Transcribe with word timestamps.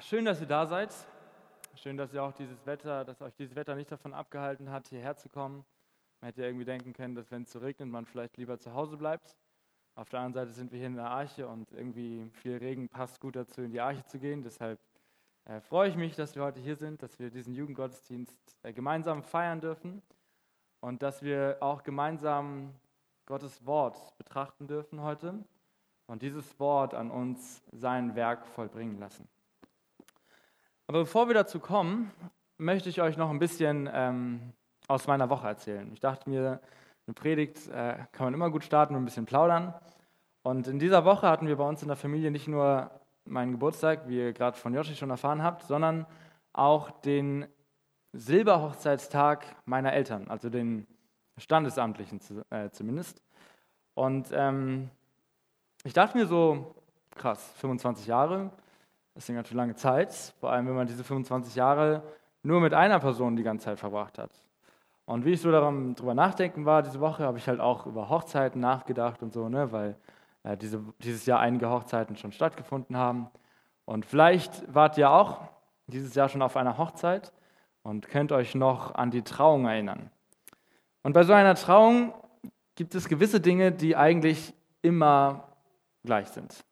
Schön, 0.00 0.24
dass 0.24 0.40
ihr 0.40 0.46
da 0.46 0.66
seid. 0.66 0.94
Schön, 1.76 1.96
dass 1.96 2.12
ihr 2.12 2.22
auch 2.22 2.32
dieses 2.32 2.64
Wetter, 2.66 3.04
dass 3.04 3.20
euch 3.20 3.34
dieses 3.34 3.54
Wetter 3.54 3.74
nicht 3.74 3.90
davon 3.90 4.12
abgehalten 4.12 4.70
hat, 4.70 4.88
hierher 4.88 5.16
zu 5.16 5.28
kommen. 5.28 5.64
Man 6.20 6.28
hätte 6.28 6.42
ja 6.42 6.48
irgendwie 6.48 6.64
denken 6.64 6.92
können, 6.92 7.14
dass 7.14 7.30
wenn 7.30 7.42
es 7.42 7.52
so 7.52 7.58
regnet, 7.58 7.88
man 7.88 8.04
vielleicht 8.06 8.36
lieber 8.36 8.58
zu 8.58 8.74
Hause 8.74 8.96
bleibt. 8.96 9.36
Auf 9.94 10.08
der 10.08 10.20
anderen 10.20 10.46
Seite 10.46 10.52
sind 10.52 10.72
wir 10.72 10.78
hier 10.78 10.88
in 10.88 10.96
der 10.96 11.10
Arche 11.10 11.46
und 11.46 11.70
irgendwie 11.72 12.30
viel 12.32 12.56
Regen 12.56 12.88
passt 12.88 13.20
gut 13.20 13.36
dazu, 13.36 13.62
in 13.62 13.70
die 13.70 13.80
Arche 13.80 14.04
zu 14.04 14.18
gehen. 14.18 14.42
Deshalb 14.42 14.80
äh, 15.44 15.60
freue 15.60 15.88
ich 15.88 15.96
mich, 15.96 16.16
dass 16.16 16.34
wir 16.34 16.42
heute 16.42 16.60
hier 16.60 16.76
sind, 16.76 17.02
dass 17.02 17.18
wir 17.18 17.30
diesen 17.30 17.54
Jugendgottesdienst 17.54 18.56
äh, 18.62 18.72
gemeinsam 18.72 19.22
feiern 19.22 19.60
dürfen 19.60 20.02
und 20.80 21.02
dass 21.02 21.22
wir 21.22 21.58
auch 21.60 21.82
gemeinsam 21.82 22.74
Gottes 23.26 23.64
Wort 23.64 24.16
betrachten 24.18 24.66
dürfen 24.66 25.02
heute 25.02 25.34
und 26.06 26.22
dieses 26.22 26.58
Wort 26.58 26.94
an 26.94 27.10
uns 27.10 27.62
sein 27.72 28.14
Werk 28.16 28.46
vollbringen 28.46 28.98
lassen. 28.98 29.28
Aber 30.86 31.00
bevor 31.00 31.28
wir 31.28 31.34
dazu 31.34 31.60
kommen, 31.60 32.10
möchte 32.58 32.88
ich 32.88 33.00
euch 33.00 33.16
noch 33.16 33.30
ein 33.30 33.38
bisschen 33.38 33.88
ähm, 33.92 34.52
aus 34.86 35.06
meiner 35.06 35.30
Woche 35.30 35.46
erzählen. 35.46 35.90
Ich 35.92 36.00
dachte 36.00 36.28
mir, 36.28 36.60
eine 37.06 37.14
Predigt 37.14 37.68
äh, 37.68 37.96
kann 38.12 38.26
man 38.26 38.34
immer 38.34 38.50
gut 38.50 38.64
starten 38.64 38.94
und 38.94 39.02
ein 39.02 39.04
bisschen 39.06 39.26
plaudern. 39.26 39.74
Und 40.42 40.68
in 40.68 40.78
dieser 40.78 41.04
Woche 41.04 41.28
hatten 41.28 41.46
wir 41.46 41.56
bei 41.56 41.66
uns 41.66 41.80
in 41.82 41.88
der 41.88 41.96
Familie 41.96 42.30
nicht 42.30 42.48
nur 42.48 42.90
meinen 43.24 43.52
Geburtstag, 43.52 44.08
wie 44.08 44.18
ihr 44.18 44.32
gerade 44.34 44.58
von 44.58 44.74
Joshi 44.74 44.94
schon 44.94 45.10
erfahren 45.10 45.42
habt, 45.42 45.62
sondern 45.62 46.06
auch 46.52 46.90
den 46.90 47.46
Silberhochzeitstag 48.12 49.44
meiner 49.64 49.92
Eltern, 49.94 50.28
also 50.28 50.50
den 50.50 50.86
Standesamtlichen 51.38 52.20
äh, 52.50 52.70
zumindest. 52.70 53.22
Und 53.94 54.28
ähm, 54.32 54.90
ich 55.82 55.94
dachte 55.94 56.18
mir 56.18 56.26
so, 56.26 56.74
krass, 57.16 57.52
25 57.56 58.06
Jahre, 58.06 58.50
das 59.14 59.24
ist 59.24 59.30
eine 59.30 59.38
ganz 59.38 59.52
lange 59.52 59.76
Zeit, 59.76 60.12
vor 60.40 60.50
allem 60.50 60.66
wenn 60.66 60.74
man 60.74 60.86
diese 60.86 61.04
25 61.04 61.54
Jahre 61.54 62.02
nur 62.42 62.60
mit 62.60 62.74
einer 62.74 62.98
Person 62.98 63.36
die 63.36 63.42
ganze 63.42 63.66
Zeit 63.66 63.78
verbracht 63.78 64.18
hat. 64.18 64.30
Und 65.06 65.24
wie 65.24 65.32
ich 65.32 65.40
so 65.40 65.50
darüber 65.50 66.14
nachdenken 66.14 66.64
war 66.64 66.82
diese 66.82 67.00
Woche, 67.00 67.24
habe 67.24 67.38
ich 67.38 67.46
halt 67.46 67.60
auch 67.60 67.86
über 67.86 68.08
Hochzeiten 68.08 68.60
nachgedacht 68.60 69.22
und 69.22 69.32
so, 69.32 69.48
ne, 69.48 69.70
weil 69.70 69.96
äh, 70.42 70.56
diese, 70.56 70.82
dieses 70.98 71.26
Jahr 71.26 71.40
einige 71.40 71.70
Hochzeiten 71.70 72.16
schon 72.16 72.32
stattgefunden 72.32 72.96
haben. 72.96 73.28
Und 73.84 74.06
vielleicht 74.06 74.74
wart 74.74 74.96
ihr 74.96 75.10
auch 75.10 75.42
dieses 75.86 76.14
Jahr 76.14 76.28
schon 76.28 76.42
auf 76.42 76.56
einer 76.56 76.78
Hochzeit 76.78 77.32
und 77.82 78.08
könnt 78.08 78.32
euch 78.32 78.54
noch 78.54 78.94
an 78.94 79.10
die 79.10 79.22
Trauung 79.22 79.66
erinnern. 79.66 80.10
Und 81.02 81.12
bei 81.12 81.22
so 81.22 81.34
einer 81.34 81.54
Trauung 81.54 82.14
gibt 82.76 82.94
es 82.94 83.08
gewisse 83.08 83.40
Dinge, 83.40 83.72
die 83.72 83.94
eigentlich 83.94 84.54
immer 84.80 85.48
gleich 86.02 86.28
sind. 86.28 86.64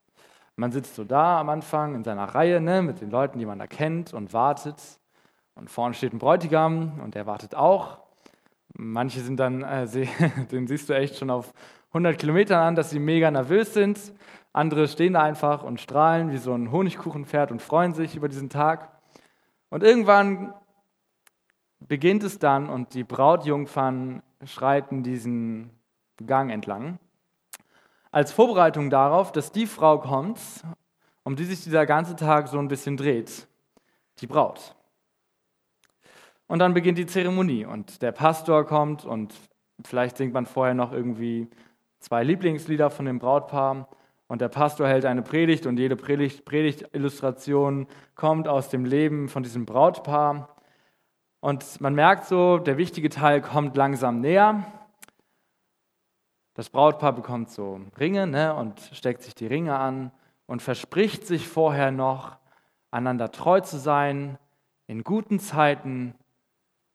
Man 0.57 0.71
sitzt 0.71 0.95
so 0.95 1.05
da 1.05 1.41
am 1.41 1.49
Anfang 1.49 1.95
in 1.95 2.05
seiner 2.05 2.25
Reihe 2.25 2.61
ne, 2.61 2.83
mit 2.83 3.01
den 3.01 3.11
Leuten, 3.11 3.39
die 3.39 3.47
man 3.47 3.59
da 3.59 3.67
kennt 3.67 4.13
und 4.13 4.33
wartet. 4.33 4.81
Und 5.55 5.71
vorne 5.71 5.95
steht 5.95 6.13
ein 6.13 6.19
Bräutigam 6.19 7.01
und 7.03 7.15
der 7.15 7.27
wartet 7.27 7.55
auch. 7.55 7.99
Manche 8.75 9.21
sind 9.21 9.39
dann, 9.39 9.63
äh, 9.63 9.87
den 10.53 10.67
siehst 10.67 10.89
du 10.89 10.95
echt 10.95 11.17
schon 11.17 11.31
auf 11.31 11.53
100 11.89 12.19
Kilometern 12.19 12.61
an, 12.61 12.75
dass 12.75 12.91
sie 12.91 12.99
mega 12.99 13.31
nervös 13.31 13.73
sind. 13.73 13.99
Andere 14.53 14.89
stehen 14.89 15.15
da 15.15 15.23
einfach 15.23 15.63
und 15.63 15.81
strahlen 15.81 16.31
wie 16.33 16.39
so 16.39 16.53
ein 16.53 16.71
Honigkuchenpferd 16.71 17.51
und 17.51 17.63
freuen 17.63 17.95
sich 17.95 18.17
über 18.17 18.29
diesen 18.29 18.51
Tag. 18.51 18.91
Und 19.71 19.83
irgendwann 19.83 20.55
beginnt 21.81 22.23
es 22.25 22.39
dann 22.39 22.69
und 22.69 22.95
die 22.95 23.05
Brautjungfern 23.05 24.23
schreiten 24.45 25.03
diesen 25.03 25.71
Gang 26.27 26.51
entlang 26.51 26.99
als 28.13 28.31
Vorbereitung 28.31 28.91
darauf, 28.91 29.33
dass 29.33 29.51
die 29.51 29.67
Frau 29.67 29.99
kommt, 29.99 30.39
um 31.25 31.35
die 31.35 31.45
sich 31.45 31.65
dieser 31.65 31.87
ganze 31.87 32.15
Tag 32.15 32.47
so 32.47 32.59
ein 32.59 32.69
bisschen 32.69 32.97
dreht, 32.97 33.49
die 34.21 34.27
Braut. 34.27 34.77
Und 36.47 36.59
dann 36.59 36.75
beginnt 36.75 36.99
die 36.99 37.07
Zeremonie 37.07 37.65
und 37.65 38.03
der 38.03 38.13
Pastor 38.13 38.67
kommt 38.67 39.05
und 39.05 39.35
vielleicht 39.85 40.19
singt 40.19 40.35
man 40.35 40.45
vorher 40.45 40.75
noch 40.75 40.93
irgendwie 40.93 41.49
zwei 41.99 42.23
Lieblingslieder 42.23 42.91
von 42.91 43.07
dem 43.07 43.19
Brautpaar 43.19 43.89
und 44.29 44.43
der 44.43 44.49
Pastor 44.49 44.87
hält 44.87 45.07
eine 45.07 45.23
Predigt 45.23 45.65
und 45.67 45.79
jede 45.79 45.97
Predigt, 45.97 46.45
Predigtillustration 46.45 47.87
kommt 48.15 48.47
aus 48.47 48.69
dem 48.69 48.85
Leben 48.85 49.29
von 49.29 49.43
diesem 49.43 49.65
Brautpaar. 49.65 50.57
Und 51.41 51.81
man 51.81 51.95
merkt 51.95 52.27
so, 52.27 52.59
der 52.59 52.77
wichtige 52.77 53.09
Teil 53.09 53.41
kommt 53.41 53.77
langsam 53.77 54.21
näher 54.21 54.65
das 56.55 56.71
Brautpaar 56.71 57.13
bekommt 57.13 57.51
so 57.51 57.81
Ringe 57.99 58.27
ne, 58.27 58.55
und 58.55 58.79
steckt 58.93 59.23
sich 59.23 59.35
die 59.35 59.47
Ringe 59.47 59.79
an 59.79 60.13
und 60.47 60.63
verspricht 60.63 61.27
sich 61.27 61.49
vorher 61.49 61.91
noch, 61.91 62.37
einander 62.91 63.31
treu 63.33 63.61
zu 63.61 63.79
sein, 63.79 64.39
in 64.87 65.03
guten 65.03 65.41
Zeiten 65.41 66.15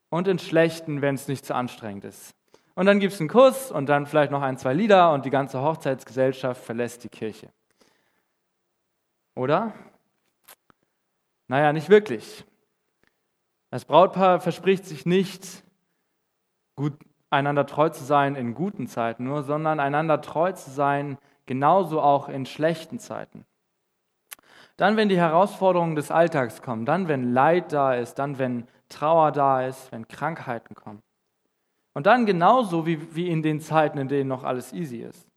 und 0.10 0.28
in 0.28 0.38
schlechten, 0.38 1.02
wenn 1.02 1.16
es 1.16 1.28
nicht 1.28 1.46
zu 1.46 1.56
anstrengend 1.56 2.06
ist. 2.06 2.36
Und 2.76 2.86
dann 2.86 3.00
gibt 3.00 3.14
es 3.14 3.20
einen 3.20 3.30
Kuss 3.30 3.72
und 3.72 3.88
dann 3.88 4.06
vielleicht 4.06 4.32
noch 4.32 4.44
ein, 4.44 4.58
zwei 4.60 4.74
Lieder 4.74 5.12
und 5.12 5.26
die 5.26 5.32
ganze 5.32 5.62
Hochzeitsgesellschaft 5.62 6.64
verlässt 6.64 7.04
die 7.04 7.10
Kirche. 7.10 7.50
Oder? 9.34 9.74
Naja, 11.48 11.74
nicht 11.74 11.90
wirklich. 11.90 12.46
Das 13.72 13.86
Brautpaar 13.86 14.40
verspricht 14.40 14.86
sich 14.86 15.06
nicht, 15.06 15.64
gut, 16.76 16.94
einander 17.30 17.66
treu 17.66 17.90
zu 17.90 18.04
sein 18.04 18.36
in 18.36 18.54
guten 18.54 18.88
Zeiten 18.88 19.26
nur, 19.26 19.44
sondern 19.44 19.80
einander 19.80 20.22
treu 20.22 20.52
zu 20.52 20.70
sein 20.70 21.18
genauso 21.46 22.02
auch 22.02 22.30
in 22.30 22.46
schlechten 22.46 23.00
Zeiten. 23.00 23.46
Dann, 24.76 24.96
wenn 24.96 25.10
die 25.10 25.18
Herausforderungen 25.18 25.96
des 25.96 26.12
Alltags 26.12 26.62
kommen, 26.62 26.86
dann, 26.86 27.08
wenn 27.08 27.34
Leid 27.34 27.74
da 27.74 27.96
ist, 27.96 28.16
dann, 28.16 28.38
wenn 28.38 28.68
Trauer 28.90 29.32
da 29.32 29.66
ist, 29.66 29.92
wenn 29.92 30.08
Krankheiten 30.08 30.76
kommen. 30.76 31.02
Und 31.94 32.06
dann 32.06 32.28
genauso 32.28 32.86
wie, 32.86 33.16
wie 33.16 33.28
in 33.28 33.42
den 33.42 33.60
Zeiten, 33.60 33.98
in 33.98 34.08
denen 34.08 34.28
noch 34.30 34.44
alles 34.44 34.72
easy 34.72 34.98
ist. 34.98 35.28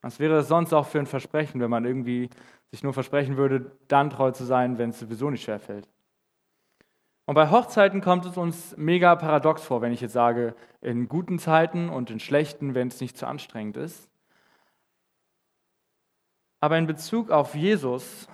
Was 0.00 0.18
wäre 0.18 0.34
das 0.34 0.48
sonst 0.48 0.72
auch 0.72 0.86
für 0.86 0.98
ein 0.98 1.06
Versprechen, 1.06 1.60
wenn 1.60 1.70
man 1.70 1.84
irgendwie 1.84 2.30
sich 2.70 2.82
nur 2.82 2.94
versprechen 2.94 3.36
würde, 3.36 3.70
dann 3.86 4.08
treu 4.08 4.30
zu 4.30 4.44
sein, 4.44 4.78
wenn 4.78 4.90
es 4.90 4.98
sowieso 4.98 5.28
nicht 5.28 5.44
schwerfällt? 5.44 5.86
Und 7.24 7.34
bei 7.34 7.50
Hochzeiten 7.50 8.00
kommt 8.00 8.26
es 8.26 8.36
uns 8.36 8.76
mega 8.76 9.14
paradox 9.14 9.62
vor, 9.62 9.80
wenn 9.80 9.92
ich 9.92 10.00
jetzt 10.00 10.12
sage, 10.12 10.56
in 10.80 11.08
guten 11.08 11.38
Zeiten 11.38 11.88
und 11.88 12.10
in 12.10 12.18
schlechten, 12.18 12.74
wenn 12.74 12.88
es 12.88 13.00
nicht 13.00 13.16
zu 13.16 13.26
anstrengend 13.26 13.76
ist. 13.76 14.08
Aber 16.60 16.78
in 16.78 16.86
Bezug 16.86 17.30
auf 17.30 17.54
Jesus 17.54 18.28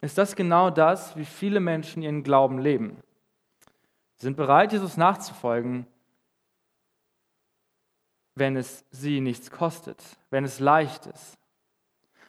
ist 0.00 0.18
das 0.18 0.36
genau 0.36 0.70
das, 0.70 1.16
wie 1.16 1.24
viele 1.24 1.60
Menschen 1.60 2.02
ihren 2.02 2.22
Glauben 2.22 2.58
leben. 2.58 2.96
Sie 4.16 4.26
sind 4.26 4.36
bereit, 4.36 4.72
Jesus 4.72 4.96
nachzufolgen, 4.96 5.86
wenn 8.34 8.56
es 8.56 8.84
sie 8.90 9.20
nichts 9.20 9.50
kostet, 9.50 10.02
wenn 10.30 10.44
es 10.44 10.60
leicht 10.60 11.06
ist. 11.06 11.38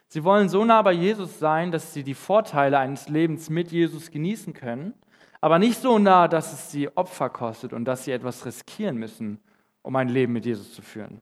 Sie 0.07 0.23
wollen 0.23 0.49
so 0.49 0.65
nah 0.65 0.81
bei 0.81 0.91
Jesus 0.91 1.37
sein, 1.37 1.71
dass 1.71 1.93
sie 1.93 2.03
die 2.03 2.15
Vorteile 2.15 2.79
eines 2.79 3.09
Lebens 3.09 3.49
mit 3.49 3.71
Jesus 3.71 4.09
genießen 4.09 4.53
können 4.53 4.93
aber 5.41 5.59
nicht 5.59 5.79
so 5.79 5.99
nah, 5.99 6.27
dass 6.27 6.53
es 6.53 6.71
sie 6.71 6.95
Opfer 6.97 7.29
kostet 7.29 7.73
und 7.73 7.85
dass 7.85 8.03
sie 8.03 8.11
etwas 8.11 8.45
riskieren 8.45 8.97
müssen, 8.97 9.39
um 9.81 9.95
ein 9.95 10.09
Leben 10.09 10.33
mit 10.33 10.45
Jesus 10.45 10.73
zu 10.73 10.81
führen. 10.81 11.21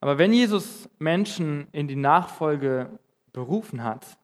Aber 0.00 0.16
wenn 0.16 0.32
Jesus 0.32 0.88
Menschen 0.98 1.68
in 1.72 1.86
die 1.86 1.96
Nachfolge 1.96 2.98
berufen 3.32 3.84
hat, 3.84 4.18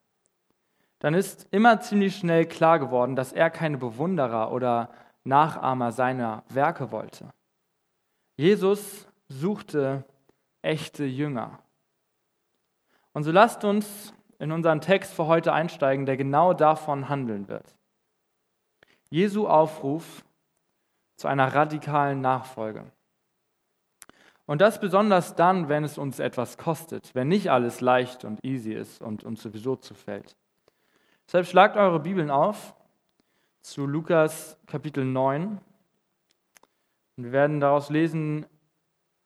dann 1.01 1.13
ist 1.13 1.47
immer 1.51 1.81
ziemlich 1.81 2.17
schnell 2.17 2.47
klar 2.47 2.79
geworden, 2.79 3.15
dass 3.15 3.33
er 3.33 3.51
keine 3.51 3.77
Bewunderer 3.77 4.53
oder 4.53 4.91
Nachahmer 5.25 5.93
seiner 5.93 6.45
Werke 6.49 6.91
wollte. 6.91 7.33
Jesus 8.37 9.07
suchte 9.29 10.05
echte 10.63 11.05
Jünger. 11.05 11.59
Und 13.13 13.25
so 13.25 13.33
lasst 13.33 13.65
uns 13.65 14.15
in 14.39 14.53
unseren 14.53 14.81
Text 14.81 15.13
für 15.15 15.27
heute 15.27 15.53
einsteigen, 15.53 16.07
der 16.07 16.17
genau 16.17 16.53
davon 16.53 17.09
handeln 17.09 17.49
wird. 17.49 17.77
Jesu 19.11 19.47
Aufruf 19.47 20.25
zu 21.17 21.29
einer 21.29 21.55
radikalen 21.55 22.21
Nachfolge. 22.21 22.85
Und 24.47 24.61
das 24.61 24.81
besonders 24.81 25.35
dann, 25.35 25.69
wenn 25.69 25.83
es 25.83 25.99
uns 25.99 26.19
etwas 26.19 26.57
kostet, 26.57 27.15
wenn 27.15 27.29
nicht 27.29 27.51
alles 27.51 27.81
leicht 27.81 28.25
und 28.25 28.45
easy 28.45 28.73
ist 28.73 29.03
und 29.03 29.25
uns 29.25 29.43
sowieso 29.43 29.77
zufällt. 29.77 30.37
Deshalb 31.27 31.47
schlagt 31.47 31.77
eure 31.77 32.01
Bibeln 32.01 32.31
auf 32.31 32.77
zu 33.61 33.87
Lukas 33.87 34.57
Kapitel 34.67 35.05
9. 35.05 35.59
Und 37.17 37.25
wir 37.25 37.33
werden 37.33 37.59
daraus 37.59 37.91
lesen 37.91 38.47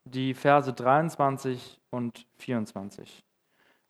die 0.05 0.33
Verse 0.33 0.73
23 0.73 1.79
und 1.91 2.27
24. 2.39 3.23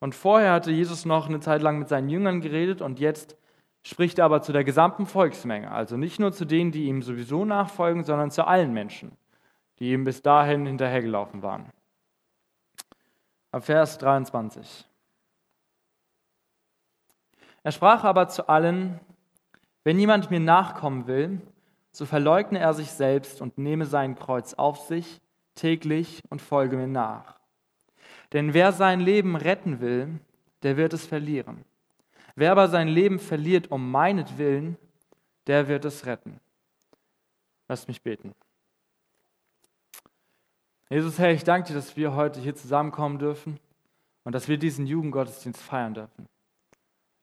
Und 0.00 0.14
vorher 0.14 0.52
hatte 0.52 0.70
Jesus 0.70 1.04
noch 1.04 1.28
eine 1.28 1.40
Zeit 1.40 1.62
lang 1.62 1.78
mit 1.78 1.88
seinen 1.88 2.08
Jüngern 2.08 2.40
geredet 2.40 2.80
und 2.80 2.98
jetzt 2.98 3.36
spricht 3.82 4.18
er 4.18 4.24
aber 4.24 4.42
zu 4.42 4.52
der 4.52 4.64
gesamten 4.64 5.06
Volksmenge, 5.06 5.70
also 5.70 5.96
nicht 5.96 6.18
nur 6.18 6.32
zu 6.32 6.44
denen, 6.44 6.72
die 6.72 6.84
ihm 6.84 7.02
sowieso 7.02 7.44
nachfolgen, 7.44 8.04
sondern 8.04 8.30
zu 8.30 8.46
allen 8.46 8.72
Menschen, 8.72 9.12
die 9.78 9.92
ihm 9.92 10.04
bis 10.04 10.22
dahin 10.22 10.66
hinterhergelaufen 10.66 11.42
waren. 11.42 11.70
Ab 13.52 13.64
Vers 13.64 13.98
23. 13.98 14.86
Er 17.62 17.72
sprach 17.72 18.04
aber 18.04 18.28
zu 18.28 18.48
allen, 18.48 19.00
wenn 19.84 19.98
jemand 19.98 20.30
mir 20.30 20.40
nachkommen 20.40 21.06
will, 21.06 21.40
so 21.92 22.06
verleugne 22.06 22.58
er 22.58 22.72
sich 22.72 22.90
selbst 22.90 23.42
und 23.42 23.58
nehme 23.58 23.84
sein 23.84 24.14
Kreuz 24.14 24.54
auf 24.54 24.78
sich 24.78 25.20
täglich 25.54 26.22
und 26.30 26.40
folge 26.40 26.76
mir 26.76 26.86
nach. 26.86 27.39
Denn 28.32 28.54
wer 28.54 28.72
sein 28.72 29.00
Leben 29.00 29.36
retten 29.36 29.80
will, 29.80 30.20
der 30.62 30.76
wird 30.76 30.92
es 30.92 31.06
verlieren. 31.06 31.64
Wer 32.36 32.52
aber 32.52 32.68
sein 32.68 32.88
Leben 32.88 33.18
verliert 33.18 33.70
um 33.70 33.90
meinetwillen, 33.90 34.76
der 35.46 35.68
wird 35.68 35.84
es 35.84 36.06
retten. 36.06 36.40
Lass 37.68 37.88
mich 37.88 38.02
beten. 38.02 38.34
Jesus, 40.88 41.18
Herr, 41.18 41.30
ich 41.30 41.44
danke 41.44 41.68
dir, 41.68 41.74
dass 41.74 41.96
wir 41.96 42.14
heute 42.14 42.40
hier 42.40 42.54
zusammenkommen 42.54 43.18
dürfen 43.18 43.60
und 44.24 44.34
dass 44.34 44.48
wir 44.48 44.58
diesen 44.58 44.86
Jugendgottesdienst 44.86 45.60
feiern 45.60 45.94
dürfen. 45.94 46.26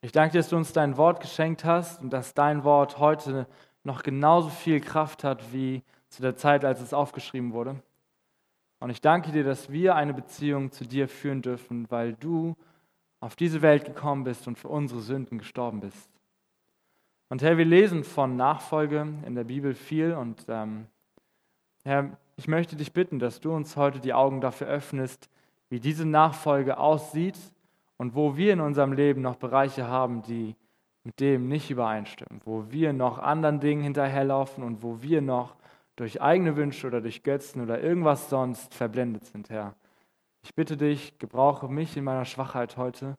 Ich 0.01 0.11
danke 0.11 0.33
dir, 0.33 0.39
dass 0.39 0.49
du 0.49 0.55
uns 0.55 0.73
dein 0.73 0.95
Wort 0.97 1.19
geschenkt 1.19 1.65
hast 1.65 2.01
und 2.01 2.11
dass 2.11 2.33
dein 2.33 2.63
Wort 2.63 2.97
heute 2.97 3.47
noch 3.83 4.03
genauso 4.03 4.49
viel 4.49 4.79
Kraft 4.79 5.23
hat 5.23 5.51
wie 5.51 5.83
zu 6.09 6.21
der 6.21 6.35
Zeit, 6.35 6.63
als 6.63 6.79
es 6.79 6.93
aufgeschrieben 6.93 7.53
wurde. 7.53 7.81
Und 8.79 8.89
ich 8.89 9.01
danke 9.01 9.31
dir, 9.31 9.43
dass 9.43 9.71
wir 9.71 9.95
eine 9.95 10.13
Beziehung 10.13 10.71
zu 10.71 10.85
dir 10.85 11.07
führen 11.07 11.41
dürfen, 11.41 11.89
weil 11.89 12.13
du 12.13 12.55
auf 13.19 13.35
diese 13.35 13.61
Welt 13.61 13.85
gekommen 13.85 14.23
bist 14.23 14.47
und 14.47 14.57
für 14.59 14.67
unsere 14.67 15.01
Sünden 15.01 15.39
gestorben 15.39 15.79
bist. 15.79 16.09
Und 17.29 17.41
Herr, 17.41 17.57
wir 17.57 17.65
lesen 17.65 18.03
von 18.03 18.35
Nachfolge 18.35 19.07
in 19.25 19.35
der 19.35 19.43
Bibel 19.43 19.73
viel 19.73 20.13
und 20.13 20.45
ähm, 20.47 20.85
Herr, 21.83 22.17
ich 22.35 22.47
möchte 22.47 22.75
dich 22.75 22.93
bitten, 22.93 23.19
dass 23.19 23.41
du 23.41 23.51
uns 23.51 23.75
heute 23.75 23.99
die 23.99 24.13
Augen 24.13 24.41
dafür 24.41 24.67
öffnest, 24.67 25.29
wie 25.69 25.79
diese 25.79 26.05
Nachfolge 26.05 26.77
aussieht 26.77 27.37
und 27.97 28.15
wo 28.15 28.37
wir 28.37 28.53
in 28.53 28.61
unserem 28.61 28.93
Leben 28.93 29.21
noch 29.21 29.35
Bereiche 29.35 29.87
haben, 29.87 30.21
die 30.21 30.55
mit 31.03 31.19
dem 31.19 31.47
nicht 31.47 31.71
übereinstimmen, 31.71 32.41
wo 32.45 32.65
wir 32.69 32.93
noch 32.93 33.17
anderen 33.17 33.59
Dingen 33.59 33.81
hinterherlaufen 33.81 34.63
und 34.63 34.83
wo 34.83 35.01
wir 35.01 35.21
noch 35.21 35.55
durch 35.97 36.21
eigene 36.21 36.55
Wünsche 36.55 36.87
oder 36.87 37.01
durch 37.01 37.23
Götzen 37.23 37.61
oder 37.61 37.81
irgendwas 37.81 38.29
sonst 38.29 38.73
verblendet 38.73 39.25
sind, 39.25 39.49
Herr. 39.49 39.75
Ich 40.43 40.55
bitte 40.55 40.77
dich, 40.77 41.17
gebrauche 41.17 41.67
mich 41.67 41.97
in 41.97 42.05
meiner 42.05 42.23
Schwachheit 42.23 42.77
heute 42.77 43.17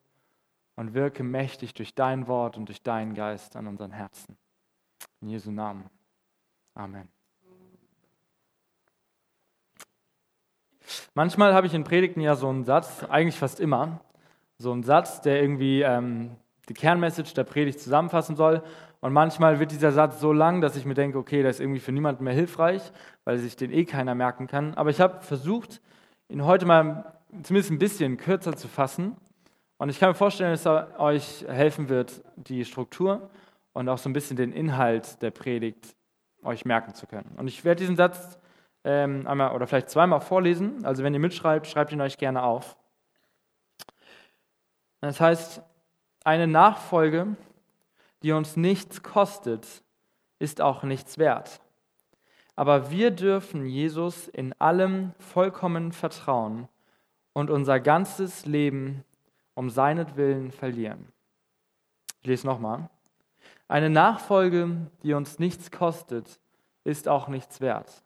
und 0.77 0.95
wirke 0.95 1.25
mächtig 1.25 1.75
durch 1.75 1.95
dein 1.95 2.29
Wort 2.29 2.57
und 2.57 2.69
durch 2.69 2.83
deinen 2.83 3.15
Geist 3.15 3.57
an 3.57 3.67
unseren 3.67 3.91
Herzen. 3.91 4.39
In 5.21 5.29
Jesu 5.29 5.51
Namen. 5.51 5.91
Amen. 6.75 7.09
Manchmal 11.15 11.53
habe 11.53 11.67
ich 11.67 11.75
in 11.75 11.83
Predigten 11.83 12.21
ja 12.21 12.37
so 12.37 12.49
einen 12.49 12.65
Satz, 12.65 13.05
eigentlich 13.09 13.39
fast 13.39 13.59
immer, 13.59 14.01
so 14.57 14.71
einen 14.71 14.85
Satz, 14.85 15.21
der 15.21 15.43
irgendwie 15.43 15.83
ähm, 15.83 16.37
die 16.69 16.75
Kernmessage 16.75 17.35
der 17.35 17.45
Predigt 17.45 17.81
zusammenfassen 17.81 18.37
soll. 18.37 18.63
Und 19.01 19.13
manchmal 19.13 19.61
wird 19.61 19.71
dieser 19.71 19.93
Satz 19.93 20.21
so 20.21 20.33
lang, 20.33 20.61
dass 20.61 20.77
ich 20.77 20.85
mir 20.85 20.95
denke, 20.95 21.19
okay, 21.19 21.43
der 21.43 21.51
ist 21.51 21.61
irgendwie 21.61 21.81
für 21.81 21.93
niemanden 21.93 22.25
mehr 22.25 22.35
hilfreich, 22.35 22.93
weil 23.25 23.39
sich 23.39 23.57
den 23.57 23.73
eh 23.73 23.85
keiner 23.85 24.15
merken 24.15 24.47
kann. 24.49 24.75
Aber 24.75 24.91
ich 24.91 25.01
habe 25.01 25.21
versucht, 25.21 25.81
ihn 26.29 26.45
heute 26.45 26.67
mal 26.67 27.13
zumindest 27.43 27.71
ein 27.71 27.79
bisschen 27.79 28.17
kürzer 28.17 28.57
zu 28.57 28.67
fassen. 28.67 29.17
Und 29.77 29.91
ich 29.91 30.01
kann 30.01 30.09
mir 30.09 30.15
vorstellen, 30.15 30.51
dass 30.51 30.67
er 30.67 30.99
euch 30.99 31.45
helfen 31.49 31.89
wird, 31.89 32.25
die 32.37 32.65
Struktur 32.65 33.31
und 33.73 33.89
auch 33.89 33.99
so 33.99 34.09
ein 34.09 34.13
bisschen 34.13 34.37
den 34.37 34.53
Inhalt 34.53 35.23
der 35.23 35.31
Predigt 35.31 35.95
euch 36.43 36.65
merken 36.65 36.95
zu 36.95 37.07
können. 37.07 37.37
Und 37.37 37.47
ich 37.47 37.65
werde 37.65 37.81
diesen 37.81 37.97
Satz 37.97 38.39
ähm, 38.83 39.27
einmal 39.27 39.55
oder 39.55 39.69
vielleicht 39.69 39.91
zweimal 39.91 40.21
vorlesen. 40.21 40.85
Also 40.85 41.05
wenn 41.05 41.15
ihr 41.15 41.21
mitschreibt, 41.21 41.69
schreibt 41.69 41.93
ihn 41.93 42.01
euch 42.01 42.19
gerne 42.19 42.43
auf. 42.43 42.77
Das 45.01 45.21
heißt, 45.21 45.63
eine 46.25 46.49
Nachfolge, 46.49 47.37
die 48.23 48.33
uns 48.33 48.57
nichts 48.57 49.03
kostet, 49.03 49.83
ist 50.39 50.61
auch 50.61 50.83
nichts 50.83 51.19
wert. 51.19 51.61
Aber 52.57 52.91
wir 52.91 53.11
dürfen 53.11 53.67
Jesus 53.67 54.29
in 54.29 54.53
allem 54.61 55.13
vollkommen 55.19 55.93
vertrauen 55.93 56.69
und 57.33 57.51
unser 57.51 57.79
ganzes 57.79 58.47
Leben 58.47 59.05
um 59.55 59.71
seinetwillen 59.71 60.51
verlieren. 60.51 61.13
Ich 62.23 62.27
lese 62.27 62.47
nochmal. 62.47 62.91
Eine 63.69 63.91
Nachfolge, 63.91 64.89
die 65.03 65.15
uns 65.15 65.39
nichts 65.39 65.71
kostet, 65.71 66.41
ist 66.85 67.07
auch 67.07 67.29
nichts 67.29 67.61
wert. 67.61 68.03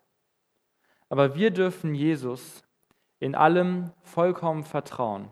Aber 1.09 1.35
wir 1.35 1.51
dürfen 1.51 1.95
Jesus 1.95 2.65
in 3.21 3.35
allem 3.35 3.91
vollkommen 4.03 4.65
vertrauen 4.65 5.31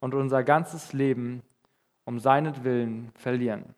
und 0.00 0.14
unser 0.14 0.44
ganzes 0.44 0.92
Leben 0.92 1.42
um 2.04 2.18
seinetwillen 2.18 3.10
verlieren. 3.14 3.74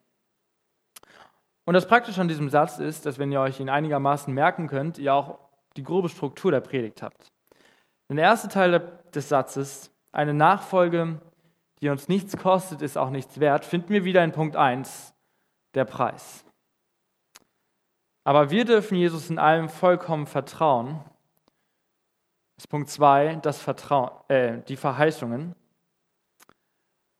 Und 1.64 1.74
das 1.74 1.88
Praktische 1.88 2.20
an 2.20 2.28
diesem 2.28 2.50
Satz 2.50 2.78
ist, 2.78 3.06
dass 3.06 3.18
wenn 3.18 3.32
ihr 3.32 3.40
euch 3.40 3.60
ihn 3.60 3.70
einigermaßen 3.70 4.32
merken 4.32 4.68
könnt, 4.68 4.98
ihr 4.98 5.14
auch 5.14 5.38
die 5.76 5.82
grobe 5.82 6.08
Struktur 6.08 6.50
der 6.50 6.60
Predigt 6.60 7.02
habt. 7.02 7.32
Der 8.10 8.22
erste 8.22 8.48
Teil 8.48 9.00
des 9.12 9.28
Satzes, 9.28 9.90
eine 10.12 10.34
Nachfolge, 10.34 11.20
die 11.80 11.88
uns 11.88 12.06
nichts 12.06 12.36
kostet, 12.36 12.80
ist 12.80 12.96
auch 12.96 13.10
nichts 13.10 13.40
wert, 13.40 13.64
finden 13.64 13.88
wir 13.88 14.04
wieder 14.04 14.22
in 14.22 14.30
Punkt 14.30 14.56
1, 14.56 15.14
der 15.74 15.84
Preis. 15.84 16.44
Aber 18.22 18.50
wir 18.50 18.64
dürfen 18.64 18.96
Jesus 18.96 19.30
in 19.30 19.38
allem 19.38 19.68
vollkommen 19.68 20.26
vertrauen 20.26 21.00
ist 22.56 22.68
Punkt 22.68 22.88
2, 22.88 23.36
das 23.42 23.60
Vertrauen, 23.60 24.10
äh, 24.28 24.62
die 24.68 24.76
Verheißungen. 24.76 25.54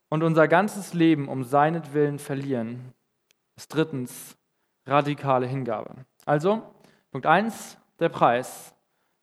Und 0.09 0.23
unser 0.23 0.47
ganzes 0.47 0.95
Leben 0.95 1.29
um 1.29 1.43
seinetwillen 1.43 2.19
verlieren. 2.19 2.95
Ist 3.57 3.75
drittens 3.75 4.37
radikale 4.87 5.47
Hingabe. 5.47 6.05
Also, 6.25 6.63
Punkt 7.11 7.27
1, 7.27 7.79
der 8.01 8.09
Preis. 8.09 8.75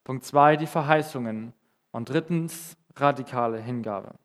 Punkt 0.03 0.23
2, 0.23 0.57
die 0.57 0.67
Verheißungen. 0.67 1.53
Und 1.91 2.09
drittens, 2.09 2.77
radikale 2.95 3.59
Hingabe. 3.59 4.15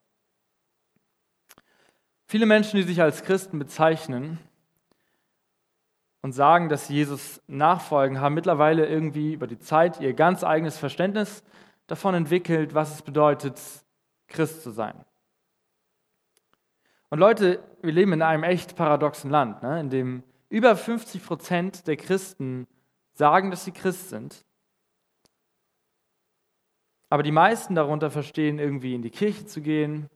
Viele 2.27 2.47
Menschen, 2.47 2.77
die 2.77 2.83
sich 2.83 3.01
als 3.01 3.23
Christen 3.23 3.59
bezeichnen 3.59 4.39
und 6.23 6.33
sagen, 6.33 6.69
dass 6.69 6.89
sie 6.89 6.95
Jesus 6.95 7.41
nachfolgen, 7.47 8.21
haben 8.21 8.35
mittlerweile 8.35 8.87
irgendwie 8.87 9.33
über 9.33 9.47
die 9.47 9.59
Zeit 9.59 10.01
ihr 10.01 10.13
ganz 10.13 10.43
eigenes 10.43 10.77
Verständnis 10.77 11.45
davon 11.87 12.15
entwickelt, 12.15 12.75
was 12.75 12.95
es 12.95 13.03
bedeutet, 13.03 13.61
Christ 14.27 14.63
zu 14.63 14.71
sein. 14.71 15.05
Und 17.09 17.19
Leute, 17.21 17.63
wir 17.83 17.93
leben 17.93 18.13
in 18.13 18.23
einem 18.23 18.43
echt 18.43 18.75
paradoxen 18.75 19.31
Land, 19.31 19.63
ne, 19.63 19.81
in 19.81 19.91
dem 19.91 20.23
über 20.49 20.75
50 20.75 21.25
Prozent 21.25 21.87
der 21.87 21.97
Christen 21.97 22.67
sagen, 23.13 23.51
dass 23.51 23.65
sie 23.65 23.73
Christ 23.73 24.09
sind. 24.09 24.45
Aber 27.09 27.23
die 27.23 27.33
meisten 27.33 27.75
darunter 27.75 28.11
verstehen, 28.11 28.59
irgendwie 28.59 28.95
in 28.95 29.03
die 29.03 29.11
Kirche 29.11 29.47
zu 29.47 29.61
gehen, 29.61 30.11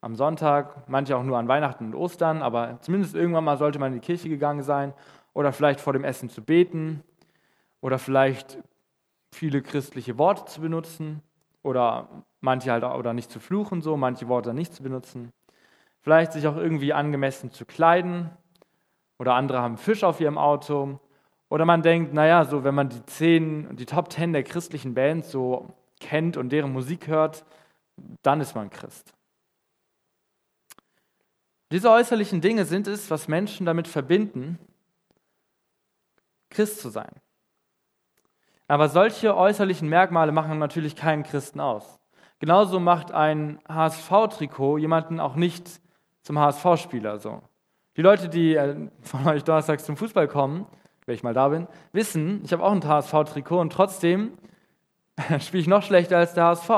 am 0.00 0.14
Sonntag, 0.14 0.88
manche 0.88 1.16
auch 1.16 1.24
nur 1.24 1.38
an 1.38 1.48
Weihnachten 1.48 1.86
und 1.86 1.94
Ostern, 1.96 2.42
aber 2.42 2.78
zumindest 2.82 3.16
irgendwann 3.16 3.44
mal 3.44 3.58
sollte 3.58 3.80
man 3.80 3.92
in 3.92 4.00
die 4.00 4.06
Kirche 4.06 4.28
gegangen 4.28 4.62
sein 4.62 4.94
oder 5.32 5.52
vielleicht 5.52 5.80
vor 5.80 5.92
dem 5.92 6.04
Essen 6.04 6.28
zu 6.28 6.42
beten 6.42 7.02
oder 7.80 7.98
vielleicht 7.98 8.58
viele 9.32 9.60
christliche 9.60 10.16
Worte 10.16 10.44
zu 10.44 10.60
benutzen 10.60 11.20
oder 11.64 12.08
manche 12.40 12.70
halt 12.70 12.84
oder 12.84 13.12
nicht 13.12 13.30
zu 13.30 13.40
fluchen 13.40 13.82
so, 13.82 13.96
manche 13.96 14.28
Worte 14.28 14.54
nicht 14.54 14.72
zu 14.72 14.84
benutzen. 14.84 15.32
Vielleicht 16.08 16.32
sich 16.32 16.46
auch 16.46 16.56
irgendwie 16.56 16.94
angemessen 16.94 17.50
zu 17.50 17.66
kleiden 17.66 18.30
oder 19.18 19.34
andere 19.34 19.60
haben 19.60 19.76
Fisch 19.76 20.04
auf 20.04 20.22
ihrem 20.22 20.38
Auto 20.38 20.98
oder 21.50 21.66
man 21.66 21.82
denkt, 21.82 22.14
naja, 22.14 22.46
so 22.46 22.64
wenn 22.64 22.74
man 22.74 22.88
die 22.88 23.04
zehn, 23.04 23.76
die 23.76 23.84
Top 23.84 24.08
Ten 24.08 24.32
der 24.32 24.42
christlichen 24.42 24.94
Bands 24.94 25.30
so 25.30 25.74
kennt 26.00 26.38
und 26.38 26.48
deren 26.48 26.72
Musik 26.72 27.08
hört, 27.08 27.44
dann 28.22 28.40
ist 28.40 28.54
man 28.54 28.70
Christ. 28.70 29.12
Diese 31.72 31.90
äußerlichen 31.90 32.40
Dinge 32.40 32.64
sind 32.64 32.86
es, 32.86 33.10
was 33.10 33.28
Menschen 33.28 33.66
damit 33.66 33.86
verbinden, 33.86 34.58
Christ 36.48 36.80
zu 36.80 36.88
sein. 36.88 37.20
Aber 38.66 38.88
solche 38.88 39.36
äußerlichen 39.36 39.90
Merkmale 39.90 40.32
machen 40.32 40.58
natürlich 40.58 40.96
keinen 40.96 41.22
Christen 41.22 41.60
aus. 41.60 42.00
Genauso 42.38 42.80
macht 42.80 43.12
ein 43.12 43.60
HSV-Trikot 43.68 44.78
jemanden 44.78 45.20
auch 45.20 45.34
nicht 45.34 45.82
zum 46.28 46.38
HSV-Spieler. 46.38 47.18
So. 47.18 47.42
Die 47.96 48.02
Leute, 48.02 48.28
die 48.28 48.54
äh, 48.54 48.88
von 49.00 49.26
euch 49.26 49.42
donnerstags 49.44 49.84
zum 49.84 49.96
Fußball 49.96 50.28
kommen, 50.28 50.66
wenn 51.06 51.14
ich 51.14 51.22
mal 51.22 51.32
da 51.32 51.48
bin, 51.48 51.66
wissen, 51.92 52.42
ich 52.44 52.52
habe 52.52 52.62
auch 52.62 52.72
ein 52.72 52.86
HSV-Trikot 52.86 53.58
und 53.58 53.72
trotzdem 53.72 54.32
spiele 55.40 55.62
ich 55.62 55.66
noch 55.66 55.82
schlechter 55.82 56.18
als 56.18 56.34
der 56.34 56.44
HSV. 56.44 56.70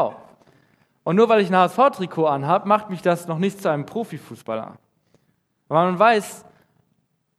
Und 1.03 1.17
nur 1.17 1.29
weil 1.29 1.41
ich 1.41 1.51
ein 1.51 1.57
HSV-Trikot 1.57 2.27
anhabe, 2.27 2.69
macht 2.69 2.91
mich 2.91 3.03
das 3.03 3.27
noch 3.27 3.39
nicht 3.39 3.61
zu 3.61 3.69
einem 3.69 3.87
Profifußballer. 3.87 4.77
Aber 5.69 5.85
man 5.85 5.99
weiß, 5.99 6.45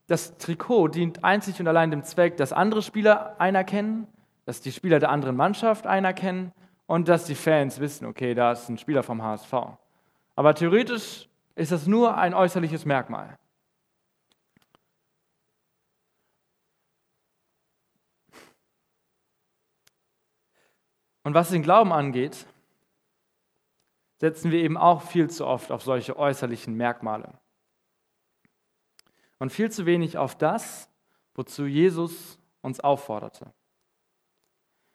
das 0.06 0.36
Trikot 0.36 0.88
dient 0.88 1.24
einzig 1.24 1.58
und 1.58 1.66
allein 1.66 1.90
dem 1.90 2.04
Zweck, 2.04 2.36
dass 2.36 2.52
andere 2.52 2.82
Spieler 2.82 3.36
einerkennen 3.38 4.06
dass 4.44 4.60
die 4.60 4.72
Spieler 4.72 4.98
der 4.98 5.10
anderen 5.10 5.36
Mannschaft 5.36 5.86
einerkennen 5.86 6.52
und 6.86 7.08
dass 7.08 7.24
die 7.24 7.34
Fans 7.34 7.80
wissen, 7.80 8.06
okay, 8.06 8.34
da 8.34 8.52
ist 8.52 8.68
ein 8.68 8.78
Spieler 8.78 9.02
vom 9.02 9.22
HSV. 9.22 9.52
Aber 10.34 10.54
theoretisch 10.54 11.28
ist 11.54 11.72
das 11.72 11.86
nur 11.86 12.16
ein 12.16 12.34
äußerliches 12.34 12.84
Merkmal. 12.84 13.38
Und 21.24 21.34
was 21.34 21.50
den 21.50 21.62
Glauben 21.62 21.92
angeht, 21.92 22.46
setzen 24.18 24.50
wir 24.50 24.60
eben 24.60 24.76
auch 24.76 25.02
viel 25.02 25.30
zu 25.30 25.46
oft 25.46 25.70
auf 25.70 25.82
solche 25.82 26.16
äußerlichen 26.16 26.74
Merkmale. 26.74 27.38
Und 29.38 29.50
viel 29.50 29.70
zu 29.70 29.86
wenig 29.86 30.18
auf 30.18 30.36
das, 30.36 30.88
wozu 31.34 31.66
Jesus 31.66 32.38
uns 32.60 32.80
aufforderte. 32.80 33.52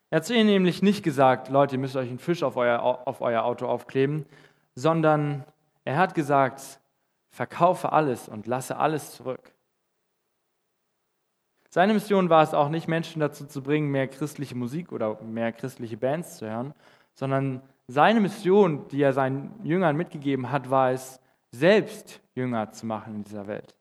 Er 0.10 0.18
hat 0.18 0.26
zu 0.26 0.34
ihnen 0.34 0.48
nämlich 0.48 0.82
nicht 0.82 1.04
gesagt, 1.04 1.50
Leute, 1.50 1.76
ihr 1.76 1.80
müsst 1.80 1.98
euch 1.98 2.10
einen 2.10 2.20
Fisch 2.20 2.44
auf 2.44 2.56
euer, 2.56 2.80
auf 2.80 3.20
euer 3.20 3.44
Auto 3.44 3.68
aufkleben, 3.68 4.26
sondern 4.76 5.44
er 5.88 5.98
hat 5.98 6.16
gesagt, 6.16 6.82
verkaufe 7.30 7.94
alles 7.94 8.28
und 8.28 8.46
lasse 8.46 8.76
alles 8.76 9.14
zurück. 9.14 9.54
Seine 11.70 11.94
Mission 11.94 12.30
war 12.30 12.44
es 12.44 12.54
auch 12.54 12.68
nicht, 12.68 12.90
Menschen 12.90 13.22
dazu 13.22 13.46
zu 13.46 13.64
bringen, 13.64 13.90
mehr 13.90 14.10
christliche 14.10 14.56
Musik 14.56 14.92
oder 14.92 15.22
mehr 15.22 15.54
christliche 15.54 15.96
Bands 15.96 16.40
zu 16.40 16.50
hören, 16.50 16.74
sondern 17.14 17.62
seine 17.88 18.20
Mission, 18.20 18.90
die 18.90 19.02
er 19.02 19.14
seinen 19.14 19.64
Jüngern 19.64 19.96
mitgegeben 19.96 20.52
hat, 20.52 20.70
war 20.70 20.92
es, 20.92 21.22
selbst 21.52 22.20
Jünger 22.36 22.74
zu 22.74 22.86
machen 22.86 23.16
in 23.16 23.24
dieser 23.24 23.48
Welt. 23.48 23.74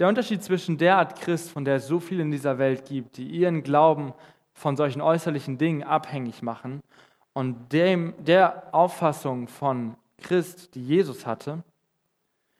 Der 0.00 0.08
Unterschied 0.08 0.42
zwischen 0.42 0.76
der 0.76 0.96
Art 0.96 1.20
Christ, 1.20 1.50
von 1.50 1.64
der 1.64 1.76
es 1.76 1.86
so 1.86 2.00
viel 2.00 2.18
in 2.18 2.32
dieser 2.32 2.58
Welt 2.58 2.84
gibt, 2.84 3.16
die 3.16 3.28
ihren 3.28 3.62
Glauben 3.62 4.12
von 4.54 4.76
solchen 4.76 5.02
äußerlichen 5.02 5.56
Dingen 5.56 5.84
abhängig 5.84 6.42
machen, 6.42 6.80
und 7.32 7.72
dem, 7.72 8.14
der 8.18 8.74
Auffassung 8.74 9.46
von 9.46 9.96
Christ, 10.18 10.74
die 10.74 10.84
Jesus 10.84 11.26
hatte, 11.26 11.62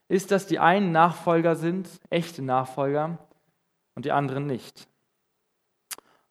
ist, 0.08 0.30
dass 0.30 0.46
die 0.46 0.58
einen 0.58 0.90
Nachfolger 0.92 1.54
sind, 1.54 1.88
echte 2.10 2.42
Nachfolger, 2.42 3.18
und 3.94 4.04
die 4.04 4.12
anderen 4.12 4.46
nicht. 4.46 4.88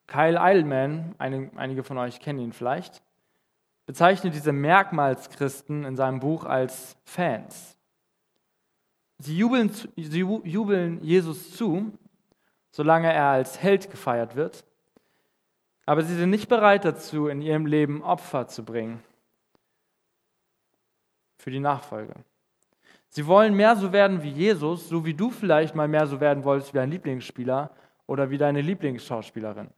Kyle 0.06 0.40
Eilman, 0.40 1.14
einige 1.18 1.84
von 1.84 1.98
euch 1.98 2.18
kennen 2.18 2.38
ihn 2.38 2.52
vielleicht, 2.54 3.02
bezeichnet 3.84 4.34
diese 4.34 4.52
Merkmalschristen 4.52 5.84
in 5.84 5.96
seinem 5.96 6.20
Buch 6.20 6.44
als 6.44 6.96
Fans. 7.04 7.76
Sie 9.18 9.36
jubeln, 9.36 9.70
sie 9.96 10.20
jubeln 10.20 11.02
Jesus 11.02 11.54
zu, 11.54 11.92
solange 12.70 13.12
er 13.12 13.26
als 13.26 13.60
Held 13.60 13.90
gefeiert 13.90 14.34
wird, 14.34 14.64
aber 15.84 16.02
sie 16.02 16.14
sind 16.14 16.30
nicht 16.30 16.48
bereit 16.48 16.84
dazu, 16.84 17.28
in 17.28 17.42
ihrem 17.42 17.66
Leben 17.66 18.02
Opfer 18.02 18.48
zu 18.48 18.64
bringen 18.64 19.02
für 21.38 21.50
die 21.50 21.60
Nachfolge. 21.60 22.14
Sie 23.08 23.26
wollen 23.26 23.54
mehr 23.54 23.76
so 23.76 23.92
werden 23.92 24.22
wie 24.22 24.30
Jesus, 24.30 24.88
so 24.88 25.04
wie 25.06 25.14
du 25.14 25.30
vielleicht 25.30 25.74
mal 25.74 25.88
mehr 25.88 26.06
so 26.06 26.20
werden 26.20 26.44
wolltest 26.44 26.74
wie 26.74 26.78
dein 26.78 26.90
Lieblingsspieler 26.90 27.70
oder 28.06 28.30
wie 28.30 28.38
deine 28.38 28.60
Lieblingsschauspielerin. 28.60 29.70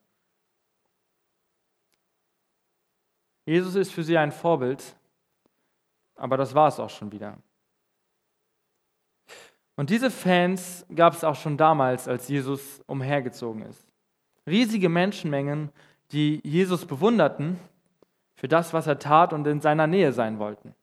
Jesus 3.47 3.75
ist 3.75 3.93
für 3.93 4.02
sie 4.02 4.19
ein 4.19 4.33
Vorbild, 4.33 4.97
aber 6.17 6.37
das 6.37 6.55
war 6.55 6.69
es 6.69 6.79
auch 6.79 6.90
schon 6.90 7.11
wieder. 7.12 7.38
Und 9.76 9.90
diese 9.90 10.11
Fans 10.11 10.85
gab 10.95 11.14
es 11.14 11.25
auch 11.25 11.37
schon 11.37 11.57
damals, 11.57 12.07
als 12.07 12.29
Jesus 12.29 12.83
umhergezogen 12.87 13.62
ist. 13.62 13.88
Riesige 14.47 14.88
Menschenmengen, 14.88 15.71
die 16.12 16.40
Jesus 16.45 16.85
bewunderten 16.85 17.59
für 18.35 18.49
das, 18.49 18.75
was 18.75 18.87
er 18.87 18.99
tat 18.99 19.33
und 19.33 19.47
in 19.47 19.61
seiner 19.61 19.87
Nähe 19.87 20.12
sein 20.12 20.38
wollten. 20.38 20.75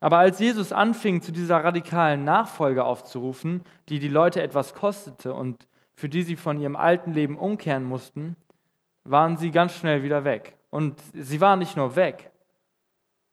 Aber 0.00 0.18
als 0.18 0.38
Jesus 0.38 0.72
anfing, 0.72 1.20
zu 1.20 1.30
dieser 1.30 1.62
radikalen 1.62 2.24
Nachfolge 2.24 2.84
aufzurufen, 2.84 3.62
die 3.88 3.98
die 3.98 4.08
Leute 4.08 4.42
etwas 4.42 4.74
kostete 4.74 5.34
und 5.34 5.68
für 5.94 6.08
die 6.08 6.22
sie 6.22 6.36
von 6.36 6.58
ihrem 6.58 6.76
alten 6.76 7.12
Leben 7.12 7.38
umkehren 7.38 7.84
mussten, 7.84 8.36
waren 9.04 9.36
sie 9.36 9.50
ganz 9.50 9.74
schnell 9.74 10.02
wieder 10.02 10.24
weg. 10.24 10.56
Und 10.70 10.98
sie 11.12 11.40
waren 11.40 11.58
nicht 11.58 11.76
nur 11.76 11.96
weg. 11.96 12.30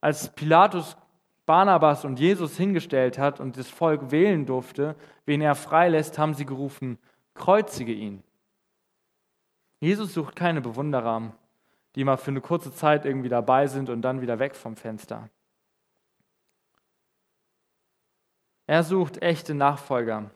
Als 0.01 0.33
Pilatus 0.35 0.97
Barnabas 1.45 2.03
und 2.03 2.19
Jesus 2.19 2.57
hingestellt 2.57 3.17
hat 3.17 3.39
und 3.39 3.57
das 3.57 3.69
Volk 3.69 4.11
wählen 4.11 4.45
durfte, 4.45 4.95
wen 5.25 5.39
er 5.39 5.55
freilässt, 5.55 6.19
haben 6.19 6.33
sie 6.33 6.45
gerufen, 6.45 6.99
kreuzige 7.33 7.93
ihn. 7.93 8.21
Jesus 9.79 10.13
sucht 10.13 10.35
keine 10.35 10.59
Bewunderer, 10.59 11.31
die 11.95 12.03
mal 12.03 12.17
für 12.17 12.31
eine 12.31 12.41
kurze 12.41 12.73
Zeit 12.73 13.05
irgendwie 13.05 13.29
dabei 13.29 13.67
sind 13.67 13.89
und 13.89 14.01
dann 14.01 14.19
wieder 14.19 14.39
weg 14.39 14.55
vom 14.55 14.75
Fenster. 14.75 15.29
Er 18.67 18.83
sucht 18.83 19.21
echte 19.21 19.53
Nachfolger, 19.53 20.29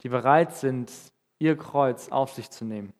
die 0.00 0.08
bereit 0.08 0.56
sind, 0.56 0.90
ihr 1.38 1.56
Kreuz 1.56 2.08
auf 2.08 2.32
sich 2.32 2.50
zu 2.50 2.64
nehmen. 2.64 2.92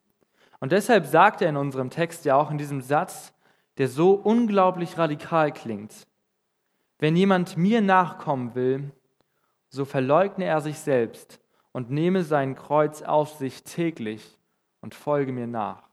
Und 0.60 0.72
deshalb 0.72 1.06
sagt 1.06 1.42
er 1.42 1.48
in 1.48 1.56
unserem 1.56 1.90
Text 1.90 2.24
ja 2.24 2.36
auch 2.36 2.50
in 2.50 2.58
diesem 2.58 2.82
Satz, 2.82 3.32
der 3.78 3.88
so 3.88 4.12
unglaublich 4.12 4.98
radikal 4.98 5.52
klingt, 5.52 6.06
wenn 6.98 7.16
jemand 7.16 7.56
mir 7.56 7.80
nachkommen 7.80 8.54
will, 8.54 8.92
so 9.70 9.84
verleugne 9.84 10.44
er 10.44 10.60
sich 10.60 10.78
selbst 10.78 11.40
und 11.72 11.90
nehme 11.90 12.22
sein 12.22 12.54
Kreuz 12.54 13.02
auf 13.02 13.32
sich 13.32 13.64
täglich 13.64 14.38
und 14.82 14.94
folge 14.94 15.32
mir 15.32 15.46
nach. 15.46 15.88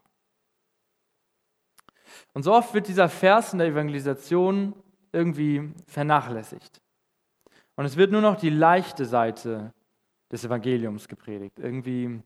Und 2.34 2.44
so 2.44 2.54
oft 2.54 2.74
wird 2.74 2.90
dieser 2.90 3.08
Vers 3.08 3.54
in 3.54 3.60
der 3.60 3.70
Evangelisation 3.70 4.74
irgendwie 5.14 5.72
vernachlässigt. 5.88 6.82
Und 7.80 7.86
es 7.86 7.96
wird 7.96 8.12
nur 8.12 8.20
noch 8.20 8.36
die 8.36 8.50
leichte 8.50 9.06
Seite 9.06 9.74
des 10.30 10.44
Evangeliums 10.44 11.08
gepredigt. 11.08 11.60
Irgendwie, 11.60 12.22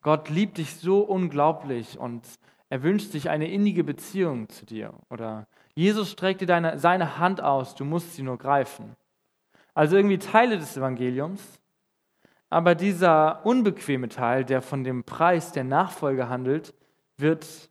Gott 0.00 0.30
liebt 0.30 0.56
dich 0.56 0.76
so 0.76 1.00
unglaublich 1.00 1.98
und 1.98 2.26
er 2.70 2.82
wünscht 2.82 3.10
sich 3.10 3.28
eine 3.28 3.50
innige 3.50 3.84
Beziehung 3.84 4.48
zu 4.48 4.64
dir. 4.64 4.94
Oder 5.10 5.46
Jesus 5.74 6.10
streckt 6.10 6.40
dir 6.40 6.46
deine, 6.46 6.78
seine 6.78 7.18
Hand 7.18 7.42
aus, 7.42 7.74
du 7.74 7.84
musst 7.84 8.14
sie 8.14 8.22
nur 8.22 8.38
greifen. 8.38 8.96
Also 9.74 9.96
irgendwie 9.96 10.16
Teile 10.16 10.56
des 10.56 10.74
Evangeliums, 10.74 11.60
aber 12.48 12.74
dieser 12.74 13.44
unbequeme 13.44 14.08
Teil, 14.08 14.42
der 14.42 14.62
von 14.62 14.84
dem 14.84 15.04
Preis 15.04 15.52
der 15.52 15.64
Nachfolge 15.64 16.30
handelt, 16.30 16.72
wird 17.18 17.68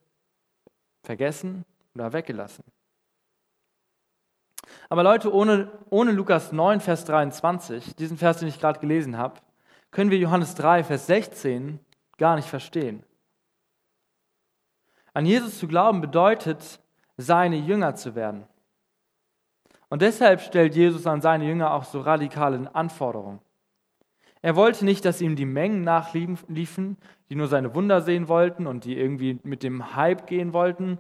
vergessen 1.02 1.66
oder 1.96 2.14
weggelassen. 2.14 2.64
Aber 4.90 5.04
Leute, 5.04 5.34
ohne, 5.34 5.72
ohne 5.90 6.12
Lukas 6.12 6.52
9, 6.52 6.80
Vers 6.80 7.06
23, 7.06 7.96
diesen 7.96 8.18
Vers, 8.18 8.40
den 8.40 8.48
ich 8.48 8.60
gerade 8.60 8.80
gelesen 8.80 9.18
habe, 9.18 9.40
können 9.92 10.12
wir 10.12 10.18
Johannes 10.18 10.56
3, 10.56 10.84
Vers 10.84 11.08
16 11.08 11.80
gar 12.18 12.36
nicht 12.36 12.48
verstehen. 12.48 13.04
An 15.14 15.26
Jesus 15.26 15.60
zu 15.60 15.68
glauben 15.68 16.02
bedeutet, 16.02 16.80
seine 17.18 17.56
Jünger 17.56 17.96
zu 17.96 18.16
werden. 18.16 18.44
Und 19.90 20.02
deshalb 20.02 20.42
stellt 20.42 20.76
Jesus 20.76 21.08
an 21.08 21.22
seine 21.22 21.46
Jünger 21.46 21.74
auch 21.74 21.86
so 21.86 22.02
radikale 22.02 22.74
Anforderungen. 22.76 23.40
Er 24.42 24.56
wollte 24.56 24.86
nicht, 24.86 25.06
dass 25.06 25.22
ihm 25.22 25.36
die 25.36 25.46
Mengen 25.46 25.82
nachliefen, 25.84 26.98
die 27.30 27.36
nur 27.36 27.48
seine 27.48 27.74
Wunder 27.74 28.02
sehen 28.02 28.28
wollten 28.28 28.68
und 28.68 28.86
die 28.86 28.98
irgendwie 28.98 29.40
mit 29.44 29.64
dem 29.64 29.96
Hype 29.96 30.28
gehen 30.28 30.54
wollten, 30.54 31.00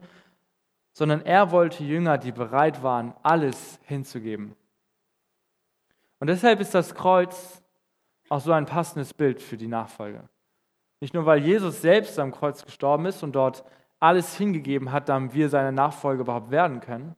sondern 0.98 1.22
er 1.26 1.52
wollte 1.52 1.84
Jünger, 1.84 2.18
die 2.18 2.32
bereit 2.32 2.82
waren, 2.82 3.14
alles 3.22 3.80
hinzugeben. 3.84 4.56
Und 6.20 6.28
deshalb 6.28 6.62
ist 6.62 6.74
das 6.74 6.96
Kreuz 6.96 7.62
auch 8.30 8.40
so 8.40 8.54
ein 8.54 8.66
passendes 8.66 9.14
Bild 9.14 9.42
für 9.42 9.58
die 9.58 9.68
Nachfolge. 9.68 10.28
Nicht 11.02 11.14
nur, 11.14 11.26
weil 11.26 11.40
Jesus 11.40 11.82
selbst 11.82 12.18
am 12.18 12.32
Kreuz 12.32 12.64
gestorben 12.64 13.06
ist 13.08 13.24
und 13.24 13.34
dort 13.34 13.66
alles 14.00 14.38
hingegeben 14.38 14.94
hat, 14.94 15.10
damit 15.10 15.34
wir 15.34 15.50
seine 15.50 15.74
Nachfolge 15.74 16.22
überhaupt 16.22 16.50
werden 16.50 16.80
können, 16.80 17.14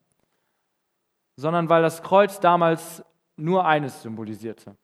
sondern 1.35 1.69
weil 1.69 1.83
das 1.83 2.01
Kreuz 2.01 2.39
damals 2.39 3.05
nur 3.35 3.63
eines 3.63 4.01
symbolisierte. 4.01 4.75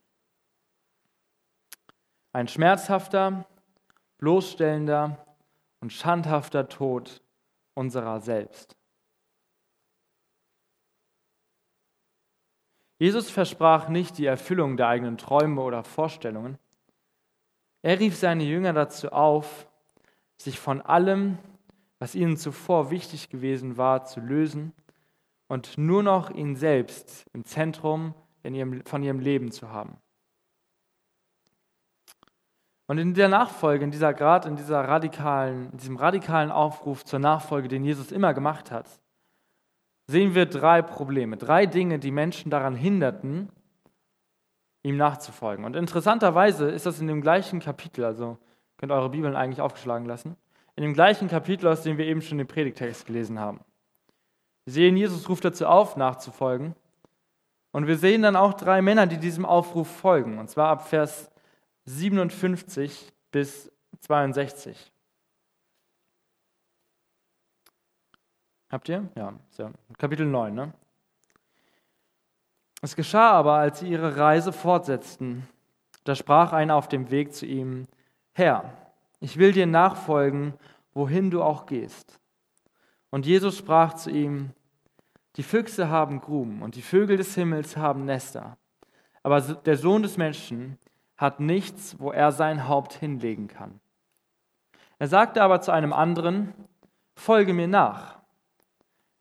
Ein 2.32 2.48
schmerzhafter, 2.48 3.48
bloßstellender 4.20 5.18
und 5.82 5.92
schandhafter 5.92 6.70
Tod 6.70 7.24
unserer 7.74 8.22
selbst. 8.22 8.78
Jesus 13.04 13.30
versprach 13.30 13.90
nicht 13.90 14.18
die 14.18 14.26
Erfüllung 14.26 14.78
der 14.78 14.88
eigenen 14.88 15.18
Träume 15.18 15.60
oder 15.60 15.84
Vorstellungen. 15.84 16.58
Er 17.82 18.00
rief 18.00 18.16
seine 18.16 18.46
Jünger 18.46 18.72
dazu 18.72 19.12
auf, 19.12 19.68
sich 20.38 20.58
von 20.58 20.80
allem, 20.80 21.38
was 22.00 22.16
ihnen 22.16 22.38
zuvor 22.38 22.92
wichtig 22.92 23.28
gewesen 23.28 23.76
war, 23.76 24.06
zu 24.06 24.22
lösen 24.22 24.72
und 25.50 25.78
nur 25.78 26.02
noch 26.02 26.30
ihn 26.30 26.56
selbst 26.56 27.26
im 27.34 27.44
Zentrum 27.44 28.14
ihrem, 28.42 28.86
von 28.86 29.04
ihrem 29.04 29.20
Leben 29.20 29.52
zu 29.52 29.70
haben. 29.70 29.98
Und 32.88 33.00
in 33.00 33.14
der 33.16 33.28
Nachfolge, 33.28 33.84
in 33.84 33.92
dieser 33.92 34.14
Grad, 34.14 34.46
in 34.46 34.56
dieser 34.56 34.80
radikalen, 34.80 35.72
in 35.72 35.78
diesem 35.78 35.98
radikalen 35.98 36.52
Aufruf 36.52 37.04
zur 37.04 37.20
Nachfolge, 37.20 37.68
den 37.68 37.84
Jesus 37.84 38.14
immer 38.14 38.34
gemacht 38.34 38.72
hat, 38.72 38.88
sehen 40.14 40.36
wir 40.36 40.46
drei 40.46 40.84
Probleme, 40.84 41.38
drei 41.38 41.66
Dinge, 41.66 41.98
die 41.98 42.12
Menschen 42.12 42.52
daran 42.52 42.76
hinderten, 42.76 43.50
ihm 44.84 44.96
nachzufolgen. 44.96 45.66
Und 45.66 45.76
interessanterweise 45.76 46.70
ist 46.70 46.86
das 46.86 47.00
in 47.00 47.08
dem 47.08 47.22
gleichen 47.22 47.60
Kapitel, 47.60 48.06
also 48.06 48.38
könnt 48.78 48.92
eure 48.92 49.10
Bibeln 49.10 49.36
eigentlich 49.36 49.60
aufgeschlagen 49.60 50.06
lassen, 50.06 50.38
in 50.76 50.84
dem 50.84 50.94
gleichen 50.94 51.30
Kapitel, 51.30 51.68
aus 51.68 51.82
dem 51.82 51.98
wir 51.98 52.06
eben 52.06 52.22
schon 52.22 52.38
den 52.38 52.46
Predigtext 52.46 53.08
gelesen 53.08 53.40
haben. 53.40 53.62
Wir 54.66 54.74
sehen, 54.74 54.98
Jesus 54.98 55.28
ruft 55.28 55.46
dazu 55.46 55.66
auf, 55.66 55.98
nachzufolgen. 55.98 56.76
Und 57.72 57.88
wir 57.88 57.98
sehen 57.98 58.22
dann 58.22 58.36
auch 58.36 58.54
drei 58.54 58.84
Männer, 58.84 59.08
die 59.08 59.18
diesem 59.18 59.48
Aufruf 59.48 59.88
folgen, 59.88 60.38
und 60.38 60.48
zwar 60.48 60.70
ab 60.70 60.88
Vers 60.88 61.32
57 61.86 63.12
bis 63.32 63.72
62. 64.02 64.93
Habt 68.74 68.90
ihr? 68.90 69.08
Ja, 69.16 69.34
so. 69.52 69.70
Kapitel 70.00 70.26
9. 70.26 70.52
Ne? 70.52 70.74
Es 72.82 72.96
geschah 72.96 73.30
aber, 73.30 73.54
als 73.54 73.78
sie 73.78 73.88
ihre 73.88 74.18
Reise 74.18 74.52
fortsetzten, 74.52 75.48
da 76.06 76.16
sprach 76.16 76.54
einer 76.54 76.76
auf 76.76 76.88
dem 76.88 77.12
Weg 77.12 77.36
zu 77.36 77.46
ihm, 77.46 77.86
Herr, 78.32 78.74
ich 79.20 79.38
will 79.38 79.52
dir 79.52 79.68
nachfolgen, 79.68 80.56
wohin 80.96 81.30
du 81.30 81.44
auch 81.44 81.68
gehst. 81.68 82.20
Und 83.12 83.28
Jesus 83.28 83.60
sprach 83.60 83.94
zu 83.94 84.10
ihm, 84.10 84.54
die 85.36 85.44
Füchse 85.44 85.90
haben 85.90 86.20
Gruben 86.20 86.64
und 86.64 86.74
die 86.74 86.82
Vögel 86.82 87.18
des 87.18 87.36
Himmels 87.36 87.78
haben 87.78 88.06
Nester, 88.06 88.58
aber 89.22 89.40
der 89.40 89.78
Sohn 89.78 90.02
des 90.02 90.18
Menschen 90.18 90.80
hat 91.16 91.40
nichts, 91.40 92.00
wo 92.00 92.12
er 92.12 92.32
sein 92.32 92.68
Haupt 92.68 92.94
hinlegen 92.94 93.48
kann. 93.48 93.80
Er 94.98 95.10
sagte 95.10 95.44
aber 95.44 95.62
zu 95.62 95.70
einem 95.70 95.94
anderen, 95.94 96.56
folge 97.16 97.54
mir 97.54 97.68
nach. 97.68 98.23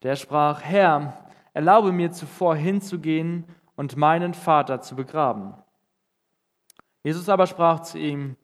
Der 0.03 0.17
sprach, 0.17 0.63
Herr, 0.63 1.31
erlaube 1.53 1.93
mir 1.93 2.11
zuvor 2.13 2.57
hinzugehen 2.57 3.45
und 3.77 3.97
meinen 3.97 4.35
Vater 4.35 4.81
zu 4.81 4.97
begraben. 4.97 5.55
Jesus 7.03 7.29
aber 7.29 7.47
sprach 7.47 7.81
zu 7.81 7.99
ihm, 7.99 8.37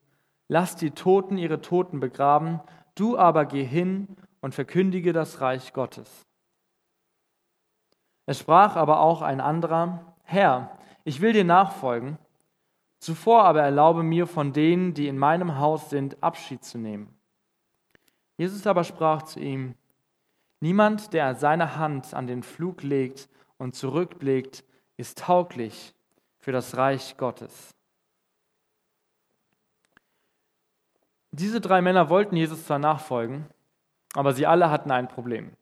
lass 0.49 0.77
die 0.77 0.91
Toten 0.91 1.38
ihre 1.38 1.61
Toten 1.61 2.00
begraben, 2.00 2.61
du 2.95 3.17
aber 3.19 3.45
geh 3.45 3.65
hin 3.65 4.17
und 4.41 4.55
verkündige 4.55 5.12
das 5.12 5.41
Reich 5.41 5.73
Gottes. 5.73 6.27
Es 8.27 8.41
sprach 8.41 8.77
aber 8.77 9.00
auch 9.00 9.23
ein 9.23 9.41
anderer, 9.41 10.15
Herr, 10.23 10.77
ich 11.05 11.21
will 11.21 11.33
dir 11.33 11.45
nachfolgen, 11.45 12.19
zuvor 12.99 13.45
aber 13.45 13.62
erlaube 13.62 14.03
mir 14.03 14.27
von 14.27 14.53
denen, 14.53 14.93
die 14.93 15.09
in 15.09 15.19
meinem 15.19 15.59
Haus 15.59 15.88
sind, 15.88 16.23
Abschied 16.23 16.62
zu 16.65 16.79
nehmen. 16.79 17.19
Jesus 18.37 18.67
aber 18.67 18.85
sprach 18.85 19.23
zu 19.23 19.41
ihm, 19.41 19.75
Niemand, 20.61 21.12
der 21.12 21.35
seine 21.35 21.77
Hand 21.77 22.15
an 22.15 22.27
den 22.27 22.43
Flug 22.43 22.83
legt 22.83 23.29
und 23.59 23.75
zurückblickt, 23.75 24.65
ist 24.97 25.19
tauglich 25.19 25.95
für 26.38 26.53
das 26.53 26.77
Reich 26.77 27.17
Gottes. 27.17 27.75
Diese 31.31 31.61
drei 31.61 31.81
Männer 31.83 32.09
wollten 32.09 32.37
Jesus 32.37 32.67
zwar 32.67 32.79
nachfolgen, 32.79 33.47
aber 34.15 34.33
sie 34.33 34.47
alle 34.47 34.71
hatten 34.71 34.91
ein 34.91 35.09
Problem. 35.09 35.53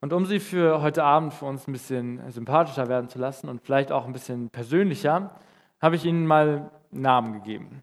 Und 0.00 0.12
um 0.12 0.24
sie 0.24 0.40
für 0.40 0.80
heute 0.82 1.04
Abend 1.04 1.34
für 1.34 1.46
uns 1.46 1.66
ein 1.66 1.72
bisschen 1.72 2.30
sympathischer 2.30 2.88
werden 2.88 3.08
zu 3.08 3.18
lassen 3.18 3.48
und 3.48 3.60
vielleicht 3.62 3.90
auch 3.90 4.06
ein 4.06 4.12
bisschen 4.12 4.50
persönlicher, 4.50 5.34
habe 5.80 5.96
ich 5.96 6.04
ihnen 6.04 6.26
mal 6.26 6.70
Namen 6.90 7.32
gegeben. 7.32 7.82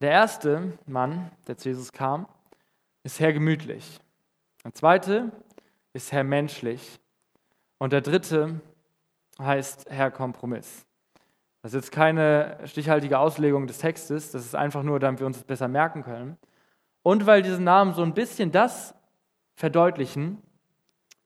Der 0.00 0.10
erste 0.10 0.78
Mann, 0.86 1.30
der 1.46 1.56
zu 1.56 1.68
Jesus 1.68 1.92
kam, 1.92 2.26
ist 3.04 3.20
Herr 3.20 3.32
Gemütlich. 3.32 4.00
Der 4.64 4.74
zweite 4.74 5.32
ist 5.92 6.12
Herr 6.12 6.24
menschlich. 6.24 7.00
Und 7.78 7.92
der 7.92 8.02
dritte 8.02 8.60
heißt 9.38 9.88
Herr 9.88 10.10
Kompromiss. 10.10 10.86
Das 11.62 11.72
ist 11.72 11.84
jetzt 11.84 11.92
keine 11.92 12.58
stichhaltige 12.64 13.18
Auslegung 13.18 13.66
des 13.66 13.78
Textes, 13.78 14.30
das 14.32 14.44
ist 14.44 14.54
einfach 14.54 14.82
nur, 14.82 14.98
damit 14.98 15.20
wir 15.20 15.26
uns 15.26 15.36
das 15.36 15.44
besser 15.44 15.68
merken 15.68 16.02
können. 16.02 16.38
Und 17.02 17.26
weil 17.26 17.42
diese 17.42 17.60
Namen 17.60 17.94
so 17.94 18.02
ein 18.02 18.14
bisschen 18.14 18.50
das 18.50 18.94
verdeutlichen, 19.54 20.42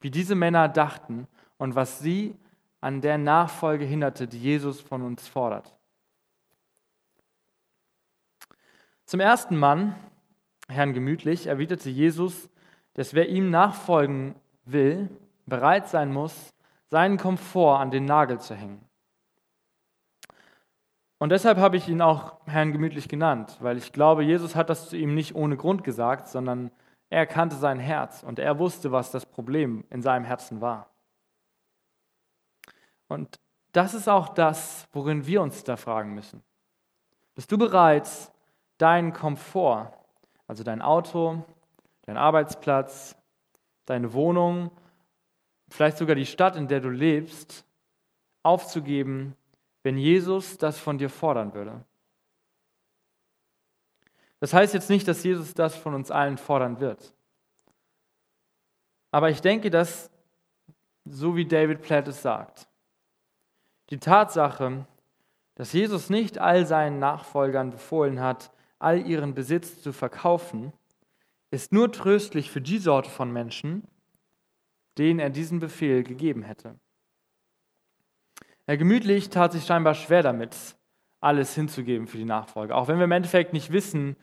wie 0.00 0.10
diese 0.10 0.34
Männer 0.34 0.68
dachten 0.68 1.26
und 1.56 1.74
was 1.74 2.00
sie 2.00 2.36
an 2.80 3.00
der 3.00 3.16
Nachfolge 3.16 3.84
hinderte, 3.84 4.28
die 4.28 4.38
Jesus 4.40 4.80
von 4.80 5.02
uns 5.02 5.26
fordert. 5.26 5.74
Zum 9.06 9.20
ersten 9.20 9.56
Mann, 9.56 9.94
Herrn 10.68 10.94
Gemütlich, 10.94 11.46
erwiderte 11.46 11.90
Jesus, 11.90 12.48
dass 12.94 13.14
wer 13.14 13.28
ihm 13.28 13.50
nachfolgen 13.50 14.34
will, 14.64 15.10
bereit 15.46 15.88
sein 15.88 16.12
muss, 16.12 16.54
seinen 16.90 17.18
Komfort 17.18 17.80
an 17.80 17.90
den 17.90 18.04
Nagel 18.04 18.40
zu 18.40 18.54
hängen. 18.54 18.84
Und 21.18 21.30
deshalb 21.30 21.58
habe 21.58 21.76
ich 21.76 21.88
ihn 21.88 22.02
auch 22.02 22.38
Herrn 22.46 22.72
gemütlich 22.72 23.08
genannt, 23.08 23.56
weil 23.60 23.76
ich 23.76 23.92
glaube, 23.92 24.24
Jesus 24.24 24.54
hat 24.54 24.68
das 24.68 24.88
zu 24.88 24.96
ihm 24.96 25.14
nicht 25.14 25.34
ohne 25.34 25.56
Grund 25.56 25.84
gesagt, 25.84 26.28
sondern 26.28 26.70
er 27.10 27.26
kannte 27.26 27.56
sein 27.56 27.78
Herz 27.78 28.22
und 28.22 28.38
er 28.38 28.58
wusste, 28.58 28.92
was 28.92 29.10
das 29.10 29.24
Problem 29.24 29.84
in 29.90 30.02
seinem 30.02 30.24
Herzen 30.24 30.60
war. 30.60 30.88
Und 33.08 33.38
das 33.72 33.94
ist 33.94 34.08
auch 34.08 34.28
das, 34.28 34.86
worin 34.92 35.26
wir 35.26 35.42
uns 35.42 35.64
da 35.64 35.76
fragen 35.76 36.14
müssen. 36.14 36.42
Bist 37.34 37.50
du 37.50 37.58
bereit, 37.58 38.08
deinen 38.78 39.12
Komfort, 39.12 39.92
also 40.46 40.62
dein 40.62 40.82
Auto, 40.82 41.44
dein 42.04 42.16
Arbeitsplatz, 42.16 43.16
deine 43.86 44.12
Wohnung, 44.12 44.70
vielleicht 45.68 45.98
sogar 45.98 46.14
die 46.14 46.26
Stadt, 46.26 46.56
in 46.56 46.68
der 46.68 46.80
du 46.80 46.90
lebst, 46.90 47.64
aufzugeben, 48.42 49.36
wenn 49.82 49.98
Jesus 49.98 50.58
das 50.58 50.78
von 50.78 50.98
dir 50.98 51.10
fordern 51.10 51.54
würde. 51.54 51.84
Das 54.40 54.52
heißt 54.52 54.74
jetzt 54.74 54.90
nicht, 54.90 55.08
dass 55.08 55.24
Jesus 55.24 55.54
das 55.54 55.74
von 55.74 55.94
uns 55.94 56.10
allen 56.10 56.36
fordern 56.36 56.80
wird. 56.80 57.14
Aber 59.10 59.30
ich 59.30 59.40
denke, 59.40 59.70
dass, 59.70 60.10
so 61.04 61.36
wie 61.36 61.46
David 61.46 61.82
Platt 61.82 62.08
es 62.08 62.20
sagt, 62.20 62.68
die 63.90 63.98
Tatsache, 63.98 64.86
dass 65.54 65.72
Jesus 65.72 66.10
nicht 66.10 66.38
all 66.38 66.66
seinen 66.66 66.98
Nachfolgern 66.98 67.70
befohlen 67.70 68.20
hat, 68.20 68.50
all 68.78 69.06
ihren 69.06 69.34
Besitz 69.34 69.80
zu 69.82 69.92
verkaufen, 69.92 70.72
ist 71.54 71.72
nur 71.72 71.90
tröstlich 71.92 72.50
für 72.50 72.60
die 72.60 72.78
Sorte 72.78 73.08
von 73.08 73.32
Menschen, 73.32 73.86
denen 74.98 75.20
er 75.20 75.30
diesen 75.30 75.60
Befehl 75.60 76.02
gegeben 76.02 76.42
hätte. 76.42 76.78
Herr 78.66 78.76
Gemütlich 78.76 79.30
tat 79.30 79.52
sich 79.52 79.64
scheinbar 79.64 79.94
schwer 79.94 80.22
damit, 80.22 80.76
alles 81.20 81.54
hinzugeben 81.54 82.06
für 82.06 82.16
die 82.16 82.24
Nachfolge, 82.24 82.74
auch 82.74 82.88
wenn 82.88 82.98
wir 82.98 83.04
im 83.04 83.12
Endeffekt 83.12 83.52
nicht 83.52 83.72
wissen, 83.72 84.16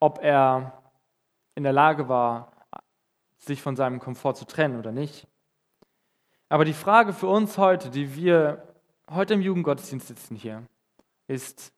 ob 0.00 0.20
er 0.22 0.82
in 1.54 1.62
der 1.62 1.72
Lage 1.72 2.08
war, 2.08 2.52
sich 3.36 3.60
von 3.62 3.76
seinem 3.76 4.00
Komfort 4.00 4.34
zu 4.34 4.44
trennen 4.44 4.78
oder 4.78 4.92
nicht. 4.92 5.26
Aber 6.48 6.64
die 6.64 6.72
Frage 6.72 7.12
für 7.12 7.26
uns 7.26 7.58
heute, 7.58 7.90
die 7.90 8.14
wir 8.14 8.66
heute 9.10 9.34
im 9.34 9.40
Jugendgottesdienst 9.40 10.08
sitzen 10.08 10.36
hier, 10.36 10.64
ist, 11.26 11.72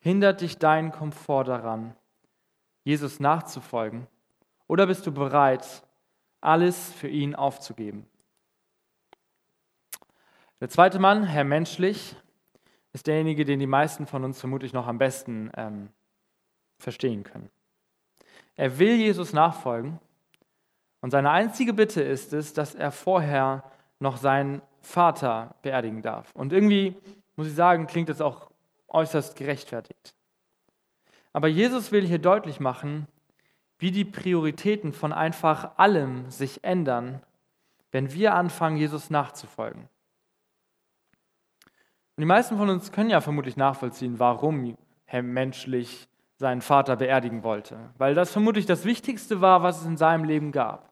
hindert 0.00 0.40
dich 0.40 0.58
dein 0.58 0.92
Komfort 0.92 1.44
daran, 1.44 1.96
Jesus 2.84 3.20
nachzufolgen? 3.20 4.06
Oder 4.68 4.86
bist 4.86 5.06
du 5.06 5.12
bereit, 5.12 5.82
alles 6.40 6.92
für 6.94 7.08
ihn 7.08 7.34
aufzugeben? 7.34 8.06
Der 10.60 10.68
zweite 10.68 10.98
Mann, 10.98 11.24
Herr 11.24 11.44
Menschlich, 11.44 12.16
ist 12.92 13.06
derjenige, 13.06 13.44
den 13.44 13.60
die 13.60 13.66
meisten 13.66 14.06
von 14.06 14.24
uns 14.24 14.40
vermutlich 14.40 14.72
noch 14.72 14.86
am 14.86 14.98
besten 14.98 15.50
ähm, 15.56 15.90
verstehen 16.78 17.24
können. 17.24 17.50
Er 18.54 18.78
will 18.78 18.96
Jesus 18.96 19.32
nachfolgen 19.34 20.00
und 21.02 21.10
seine 21.10 21.30
einzige 21.30 21.74
Bitte 21.74 22.02
ist 22.02 22.32
es, 22.32 22.54
dass 22.54 22.74
er 22.74 22.90
vorher 22.90 23.64
noch 24.00 24.16
seinen 24.16 24.62
Vater 24.80 25.54
beerdigen 25.62 26.02
darf. 26.02 26.34
Und 26.34 26.52
irgendwie, 26.52 26.96
muss 27.36 27.48
ich 27.48 27.54
sagen, 27.54 27.86
klingt 27.86 28.08
das 28.08 28.20
auch 28.20 28.50
äußerst 28.88 29.36
gerechtfertigt. 29.36 30.14
Aber 31.32 31.48
Jesus 31.48 31.92
will 31.92 32.06
hier 32.06 32.18
deutlich 32.18 32.60
machen, 32.60 33.06
wie 33.78 33.90
die 33.90 34.04
Prioritäten 34.04 34.92
von 34.92 35.12
einfach 35.12 35.78
allem 35.78 36.30
sich 36.30 36.64
ändern, 36.64 37.22
wenn 37.92 38.12
wir 38.12 38.34
anfangen, 38.34 38.76
Jesus 38.76 39.10
nachzufolgen. 39.10 39.82
Und 42.16 42.22
die 42.22 42.26
meisten 42.26 42.56
von 42.56 42.70
uns 42.70 42.92
können 42.92 43.10
ja 43.10 43.20
vermutlich 43.20 43.56
nachvollziehen, 43.56 44.18
warum 44.18 44.76
Herr 45.04 45.22
menschlich 45.22 46.08
seinen 46.38 46.62
Vater 46.62 46.96
beerdigen 46.96 47.42
wollte, 47.42 47.78
weil 47.98 48.14
das 48.14 48.32
vermutlich 48.32 48.66
das 48.66 48.84
Wichtigste 48.84 49.40
war, 49.40 49.62
was 49.62 49.80
es 49.80 49.86
in 49.86 49.96
seinem 49.96 50.24
Leben 50.24 50.52
gab. 50.52 50.90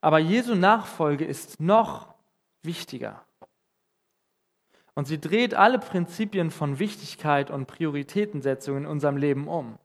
Aber 0.00 0.18
Jesu 0.18 0.54
Nachfolge 0.54 1.24
ist 1.24 1.60
noch 1.60 2.14
wichtiger. 2.62 3.24
Und 4.94 5.06
sie 5.06 5.20
dreht 5.20 5.54
alle 5.54 5.78
Prinzipien 5.78 6.50
von 6.50 6.78
Wichtigkeit 6.78 7.50
und 7.50 7.66
Prioritätensetzung 7.66 8.78
in 8.78 8.86
unserem 8.86 9.16
Leben 9.16 9.48
um. 9.48 9.78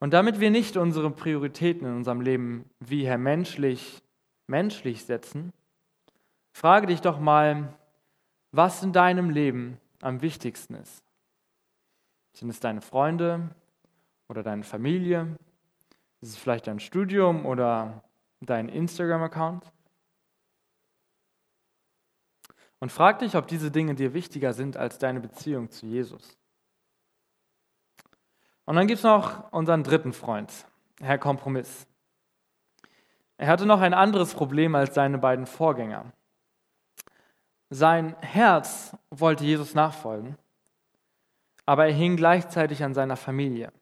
Und 0.00 0.12
damit 0.12 0.38
wir 0.40 0.50
nicht 0.50 0.76
unsere 0.76 1.10
Prioritäten 1.10 1.86
in 1.86 1.96
unserem 1.96 2.20
Leben 2.20 2.64
wie 2.78 3.06
Herr 3.06 3.18
menschlich, 3.18 4.02
menschlich 4.46 5.04
setzen, 5.04 5.52
frage 6.52 6.86
dich 6.86 7.00
doch 7.00 7.18
mal, 7.18 7.74
was 8.52 8.82
in 8.82 8.92
deinem 8.92 9.30
Leben 9.30 9.78
am 10.00 10.22
wichtigsten 10.22 10.74
ist. 10.74 11.02
Sind 12.32 12.50
es 12.50 12.60
deine 12.60 12.80
Freunde 12.80 13.50
oder 14.28 14.42
deine 14.42 14.62
Familie? 14.62 15.36
Ist 16.20 16.30
es 16.30 16.36
vielleicht 16.36 16.66
dein 16.66 16.80
Studium 16.80 17.46
oder 17.46 18.02
dein 18.40 18.68
Instagram-Account? 18.68 19.64
Und 22.80 22.92
frag 22.92 23.18
dich, 23.18 23.34
ob 23.34 23.48
diese 23.48 23.72
Dinge 23.72 23.96
dir 23.96 24.14
wichtiger 24.14 24.52
sind 24.52 24.76
als 24.76 24.98
deine 24.98 25.20
Beziehung 25.20 25.70
zu 25.70 25.86
Jesus. 25.86 26.38
Und 28.68 28.76
dann 28.76 28.86
gibt 28.86 28.98
es 28.98 29.04
noch 29.04 29.50
unseren 29.50 29.82
dritten 29.82 30.12
Freund, 30.12 30.52
Herr 31.00 31.16
Kompromiss. 31.16 31.86
Er 33.38 33.46
hatte 33.46 33.64
noch 33.64 33.80
ein 33.80 33.94
anderes 33.94 34.34
Problem 34.34 34.74
als 34.74 34.94
seine 34.94 35.16
beiden 35.16 35.46
Vorgänger. 35.46 36.04
Sein 37.70 38.14
Herz 38.20 38.94
wollte 39.08 39.46
Jesus 39.46 39.74
nachfolgen, 39.74 40.36
aber 41.64 41.86
er 41.86 41.94
hing 41.94 42.16
gleichzeitig 42.16 42.84
an 42.84 42.92
seiner 42.92 43.16
Familie. 43.16 43.72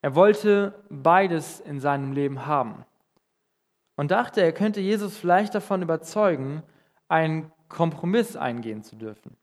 Er 0.00 0.14
wollte 0.14 0.82
beides 0.88 1.60
in 1.60 1.78
seinem 1.78 2.12
Leben 2.12 2.46
haben 2.46 2.86
und 3.96 4.10
dachte, 4.10 4.40
er 4.40 4.52
könnte 4.52 4.80
Jesus 4.80 5.18
vielleicht 5.18 5.54
davon 5.54 5.82
überzeugen, 5.82 6.62
einen 7.08 7.52
Kompromiss 7.68 8.36
eingehen 8.36 8.82
zu 8.82 8.96
dürfen. 8.96 9.36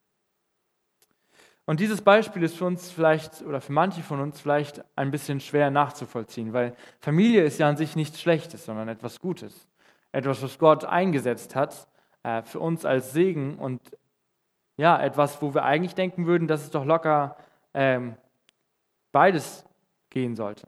Und 1.66 1.80
dieses 1.80 2.02
Beispiel 2.02 2.44
ist 2.44 2.58
für 2.58 2.66
uns 2.66 2.92
vielleicht 2.92 3.42
oder 3.42 3.62
für 3.62 3.72
manche 3.72 4.02
von 4.02 4.20
uns 4.20 4.40
vielleicht 4.42 4.84
ein 4.98 5.12
bisschen 5.12 5.40
schwer 5.40 5.72
nachzuvollziehen, 5.72 6.52
weil 6.52 6.76
Familie 7.00 7.44
ist 7.44 7.58
ja 7.60 7.70
an 7.70 7.78
sich 7.78 7.96
nichts 7.96 8.20
Schlechtes, 8.20 8.66
sondern 8.66 8.90
etwas 8.90 9.20
Gutes. 9.20 9.68
Etwas, 10.12 10.42
was 10.44 10.60
Gott 10.60 10.84
eingesetzt 10.84 11.56
hat 11.56 11.88
äh, 12.24 12.44
für 12.44 12.60
uns 12.60 12.84
als 12.84 13.14
Segen 13.14 13.58
und 13.58 13.80
ja, 14.76 15.02
etwas, 15.02 15.42
wo 15.42 15.54
wir 15.54 15.64
eigentlich 15.64 15.96
denken 15.96 16.26
würden, 16.26 16.48
dass 16.48 16.64
es 16.64 16.72
doch 16.72 16.84
locker 16.84 17.38
ähm, 17.74 18.18
beides 19.12 19.66
gehen 20.10 20.36
sollte. 20.36 20.68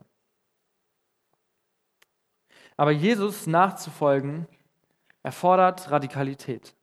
Aber 2.78 2.92
Jesus 2.92 3.48
nachzufolgen 3.48 4.48
erfordert 5.24 5.90
Radikalität. 5.92 6.76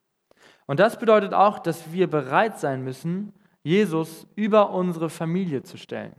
Und 0.67 0.81
das 0.81 0.99
bedeutet 0.99 1.33
auch, 1.33 1.59
dass 1.59 1.93
wir 1.93 2.09
bereit 2.09 2.59
sein 2.59 2.83
müssen, 2.83 3.33
Jesus 3.63 4.27
über 4.35 4.71
unsere 4.71 5.11
Familie 5.11 5.63
zu 5.63 5.77
stellen. 5.77 6.15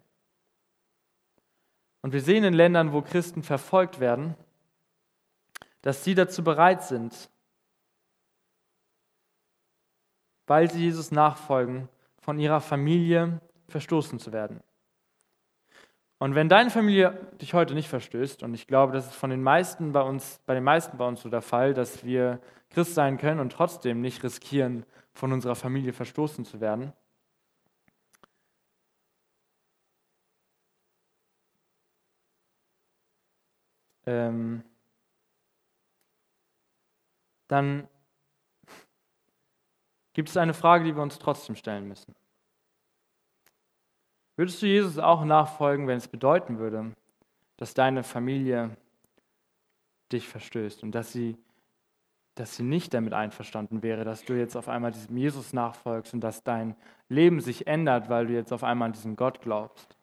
Und 2.02 2.14
wir 2.14 2.22
sehen 2.22 2.44
in 2.44 2.54
Ländern, 2.54 2.94
wo 2.94 3.02
Christen 3.02 3.44
verfolgt 3.44 4.00
werden, 4.00 4.36
dass 5.82 6.04
sie 6.04 6.16
dazu 6.16 6.44
bereit 6.44 6.84
sind, 6.84 7.30
weil 10.48 10.70
sie 10.70 10.82
Jesus 10.82 11.12
nachfolgen, 11.12 11.90
von 12.20 12.40
ihrer 12.40 12.62
Familie 12.62 13.42
verstoßen 13.68 14.20
zu 14.20 14.32
werden. 14.32 14.62
Und 16.20 16.36
wenn 16.36 16.48
deine 16.48 16.70
Familie 16.70 17.20
dich 17.42 17.54
heute 17.54 17.74
nicht 17.74 17.90
verstößt, 17.90 18.44
und 18.44 18.54
ich 18.54 18.66
glaube, 18.66 18.94
das 18.94 19.08
ist 19.08 19.16
von 19.16 19.30
den 19.30 19.44
meisten 19.44 19.92
bei 19.92 20.02
uns, 20.02 20.40
bei 20.46 20.54
den 20.54 20.64
meisten 20.64 20.98
bei 20.98 21.06
uns 21.06 21.22
so 21.22 21.30
der 21.30 21.42
Fall, 21.42 21.74
dass 21.74 22.06
wir 22.06 22.40
Christ 22.70 22.96
sein 22.96 23.18
können 23.18 23.42
und 23.42 23.52
trotzdem 23.52 24.00
nicht 24.00 24.24
riskieren, 24.24 24.86
von 25.14 25.34
unserer 25.34 25.56
Familie 25.56 25.92
verstoßen 25.92 26.46
zu 26.46 26.62
werden, 26.62 26.94
ähm, 34.06 34.64
dann 37.48 37.88
gibt 40.14 40.30
es 40.30 40.38
eine 40.38 40.54
Frage, 40.54 40.86
die 40.86 40.96
wir 40.96 41.04
uns 41.04 41.20
trotzdem 41.20 41.56
stellen 41.56 41.88
müssen. 41.88 42.16
Würdest 44.36 44.62
du 44.62 44.66
Jesus 44.66 44.98
auch 44.98 45.26
nachfolgen, 45.26 45.88
wenn 45.88 45.98
es 45.98 46.08
bedeuten 46.08 46.58
würde, 46.58 46.96
dass 47.58 47.74
deine 47.74 48.04
Familie 48.04 48.76
dich 50.12 50.28
verstößt 50.28 50.84
und 50.84 50.94
dass 50.94 51.12
sie, 51.12 51.38
dass 52.36 52.56
sie 52.56 52.64
nicht 52.64 52.94
damit 52.94 53.14
einverstanden 53.14 53.84
wäre, 53.84 54.04
dass 54.04 54.26
du 54.26 54.34
jetzt 54.34 54.56
auf 54.56 54.68
einmal 54.68 54.92
diesem 54.92 55.18
Jesus 55.18 55.54
nachfolgst 55.54 56.14
und 56.14 56.22
dass 56.22 56.44
dein 56.44 56.76
Leben 57.10 57.42
sich 57.42 57.68
ändert, 57.68 58.10
weil 58.10 58.28
du 58.28 58.34
jetzt 58.34 58.52
auf 58.52 58.64
einmal 58.64 58.88
an 58.88 58.94
diesen 58.94 59.16
Gott 59.16 59.42
glaubst? 59.42 59.96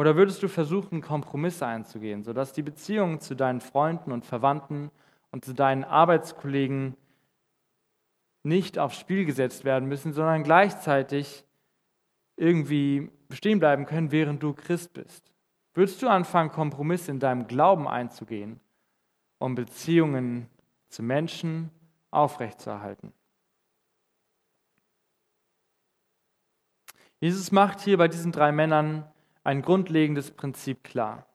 Oder 0.00 0.16
würdest 0.16 0.42
du 0.42 0.48
versuchen, 0.48 1.02
Kompromisse 1.02 1.66
einzugehen, 1.66 2.24
sodass 2.24 2.54
die 2.54 2.62
Beziehungen 2.62 3.20
zu 3.20 3.36
deinen 3.36 3.60
Freunden 3.60 4.12
und 4.12 4.24
Verwandten 4.24 4.90
und 5.30 5.44
zu 5.44 5.52
deinen 5.52 5.84
Arbeitskollegen 5.84 6.96
nicht 8.42 8.78
aufs 8.78 8.98
Spiel 8.98 9.26
gesetzt 9.26 9.66
werden 9.66 9.90
müssen, 9.90 10.14
sondern 10.14 10.42
gleichzeitig 10.42 11.44
irgendwie 12.36 13.10
bestehen 13.28 13.58
bleiben 13.58 13.84
können, 13.84 14.10
während 14.10 14.42
du 14.42 14.54
Christ 14.54 14.94
bist? 14.94 15.30
Würdest 15.74 16.00
du 16.00 16.08
anfangen, 16.08 16.50
Kompromisse 16.50 17.10
in 17.10 17.20
deinem 17.20 17.46
Glauben 17.46 17.86
einzugehen, 17.86 18.58
um 19.36 19.54
Beziehungen 19.54 20.48
zu 20.88 21.02
Menschen 21.02 21.70
aufrechtzuerhalten? 22.10 23.12
Jesus 27.18 27.52
macht 27.52 27.80
hier 27.80 27.98
bei 27.98 28.08
diesen 28.08 28.32
drei 28.32 28.50
Männern 28.50 29.04
ein 29.44 29.62
grundlegendes 29.62 30.30
Prinzip 30.30 30.84
klar. 30.84 31.26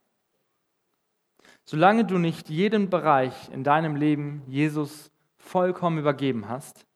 Solange 1.64 2.04
du 2.04 2.18
nicht 2.18 2.48
jeden 2.48 2.90
Bereich 2.90 3.48
in 3.50 3.64
deinem 3.64 3.96
Leben 3.96 4.42
Jesus 4.46 5.10
vollkommen 5.38 5.98
übergeben 5.98 6.48
hast, 6.48 6.86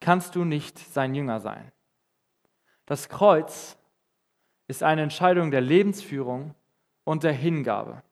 kannst 0.00 0.34
du 0.34 0.44
nicht 0.44 0.78
sein 0.78 1.14
Jünger 1.14 1.40
sein. 1.40 1.70
Das 2.86 3.08
Kreuz 3.08 3.76
ist 4.68 4.82
eine 4.82 5.02
Entscheidung 5.02 5.50
der 5.50 5.60
Lebensführung 5.60 6.54
und 7.04 7.22
der 7.22 7.32
Hingabe. 7.32 8.02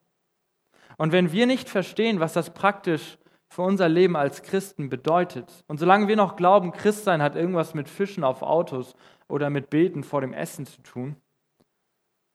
Und 0.98 1.12
wenn 1.12 1.32
wir 1.32 1.46
nicht 1.46 1.68
verstehen, 1.68 2.20
was 2.20 2.34
das 2.34 2.52
praktisch 2.52 3.18
für 3.48 3.62
unser 3.62 3.88
Leben 3.88 4.16
als 4.16 4.42
Christen 4.42 4.88
bedeutet, 4.88 5.64
und 5.66 5.78
solange 5.78 6.08
wir 6.08 6.16
noch 6.16 6.36
glauben, 6.36 6.72
Christsein 6.72 7.22
hat 7.22 7.36
irgendwas 7.36 7.74
mit 7.74 7.88
Fischen 7.88 8.24
auf 8.24 8.42
Autos 8.42 8.94
oder 9.28 9.50
mit 9.50 9.70
Beten 9.70 10.04
vor 10.04 10.20
dem 10.20 10.32
Essen 10.32 10.66
zu 10.66 10.82
tun, 10.82 11.16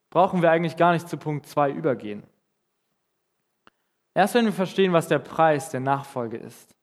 brauchen 0.10 0.42
wir 0.42 0.52
eigentlich 0.52 0.78
gar 0.78 0.94
nicht 0.94 1.08
zu 1.08 1.18
Punkt 1.18 1.46
2 1.46 1.72
übergehen. 1.72 2.24
Erst 4.14 4.34
wenn 4.34 4.46
wir 4.46 4.54
verstehen, 4.54 4.94
was 4.94 5.08
der 5.08 5.20
Preis 5.20 5.70
der 5.70 5.80
Nachfolge 5.80 6.38
ist, 6.38 6.76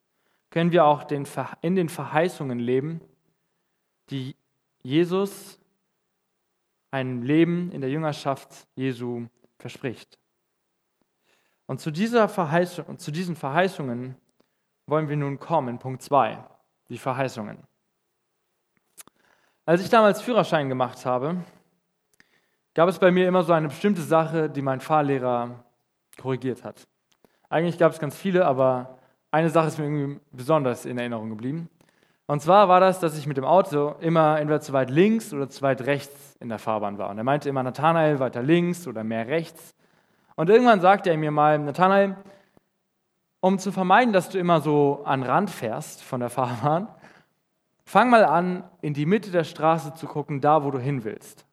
können 0.50 0.70
wir 0.70 0.84
auch 0.84 1.10
in 1.62 1.74
den 1.74 1.88
Verheißungen 1.88 2.60
leben, 2.60 3.00
die 4.10 4.36
Jesus 4.82 5.58
ein 6.92 7.22
Leben 7.22 7.72
in 7.72 7.80
der 7.80 7.90
Jüngerschaft 7.90 8.68
Jesu 8.76 9.26
verspricht. 9.58 10.16
Und 11.66 11.80
zu, 11.80 11.90
dieser 11.90 12.28
Verheißung, 12.28 12.98
zu 12.98 13.10
diesen 13.10 13.34
Verheißungen 13.34 14.16
wollen 14.86 15.08
wir 15.08 15.16
nun 15.16 15.40
kommen, 15.40 15.78
Punkt 15.78 16.02
2, 16.02 16.38
die 16.88 16.98
Verheißungen. 16.98 17.58
Als 19.66 19.82
ich 19.82 19.88
damals 19.88 20.20
Führerschein 20.20 20.68
gemacht 20.68 21.04
habe, 21.06 21.42
gab 22.74 22.88
es 22.88 22.98
bei 22.98 23.10
mir 23.10 23.26
immer 23.28 23.42
so 23.42 23.52
eine 23.52 23.68
bestimmte 23.68 24.02
Sache, 24.02 24.50
die 24.50 24.62
mein 24.62 24.80
Fahrlehrer 24.80 25.64
korrigiert 26.20 26.64
hat. 26.64 26.86
Eigentlich 27.48 27.78
gab 27.78 27.92
es 27.92 27.98
ganz 27.98 28.16
viele, 28.16 28.46
aber 28.46 28.98
eine 29.30 29.50
Sache 29.50 29.68
ist 29.68 29.78
mir 29.78 29.84
irgendwie 29.84 30.20
besonders 30.32 30.84
in 30.84 30.98
Erinnerung 30.98 31.30
geblieben. 31.30 31.68
Und 32.26 32.40
zwar 32.40 32.68
war 32.68 32.80
das, 32.80 33.00
dass 33.00 33.18
ich 33.18 33.26
mit 33.26 33.36
dem 33.36 33.44
Auto 33.44 33.94
immer 34.00 34.40
entweder 34.40 34.60
zu 34.60 34.72
weit 34.72 34.90
links 34.90 35.32
oder 35.34 35.48
zu 35.48 35.60
weit 35.62 35.82
rechts 35.82 36.36
in 36.40 36.48
der 36.48 36.58
Fahrbahn 36.58 36.96
war. 36.98 37.10
Und 37.10 37.18
er 37.18 37.24
meinte 37.24 37.48
immer, 37.48 37.62
Nathanael, 37.62 38.18
weiter 38.18 38.42
links 38.42 38.86
oder 38.86 39.04
mehr 39.04 39.28
rechts. 39.28 39.74
Und 40.34 40.48
irgendwann 40.48 40.80
sagte 40.80 41.10
er 41.10 41.18
mir 41.18 41.30
mal, 41.30 41.58
Nathanael, 41.58 42.16
um 43.40 43.58
zu 43.58 43.72
vermeiden, 43.72 44.14
dass 44.14 44.30
du 44.30 44.38
immer 44.38 44.62
so 44.62 45.02
an 45.04 45.22
Rand 45.22 45.50
fährst 45.50 46.02
von 46.02 46.20
der 46.20 46.30
Fahrbahn, 46.30 46.88
fang 47.84 48.08
mal 48.08 48.24
an, 48.24 48.64
in 48.80 48.94
die 48.94 49.04
Mitte 49.04 49.30
der 49.30 49.44
Straße 49.44 49.92
zu 49.94 50.06
gucken, 50.06 50.40
da 50.40 50.64
wo 50.64 50.70
du 50.70 50.78
hin 50.78 51.04
willst. 51.04 51.44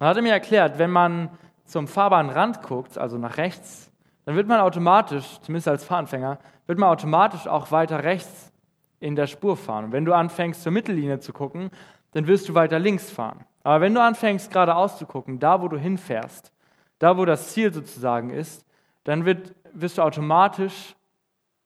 Er 0.00 0.08
hatte 0.08 0.22
mir 0.22 0.32
erklärt, 0.32 0.78
wenn 0.78 0.90
man 0.90 1.30
zum 1.64 1.88
Fahrbahnrand 1.88 2.62
guckt, 2.62 2.98
also 2.98 3.16
nach 3.18 3.36
rechts, 3.36 3.90
dann 4.24 4.36
wird 4.36 4.48
man 4.48 4.60
automatisch, 4.60 5.38
zumindest 5.42 5.68
als 5.68 5.84
Fahranfänger, 5.84 6.38
wird 6.66 6.78
man 6.78 6.88
automatisch 6.88 7.46
auch 7.46 7.70
weiter 7.70 8.02
rechts 8.02 8.52
in 9.00 9.16
der 9.16 9.26
Spur 9.26 9.56
fahren. 9.56 9.86
Und 9.86 9.92
wenn 9.92 10.04
du 10.04 10.14
anfängst, 10.14 10.62
zur 10.62 10.72
Mittellinie 10.72 11.20
zu 11.20 11.32
gucken, 11.32 11.70
dann 12.12 12.26
wirst 12.26 12.48
du 12.48 12.54
weiter 12.54 12.78
links 12.78 13.10
fahren. 13.10 13.44
Aber 13.62 13.80
wenn 13.80 13.94
du 13.94 14.00
anfängst, 14.00 14.50
geradeaus 14.50 14.98
zu 14.98 15.06
gucken, 15.06 15.38
da 15.38 15.60
wo 15.60 15.68
du 15.68 15.76
hinfährst, 15.76 16.52
da 16.98 17.16
wo 17.16 17.24
das 17.24 17.52
Ziel 17.52 17.72
sozusagen 17.72 18.30
ist, 18.30 18.64
dann 19.04 19.24
wird, 19.24 19.54
wirst 19.72 19.98
du 19.98 20.02
automatisch 20.02 20.94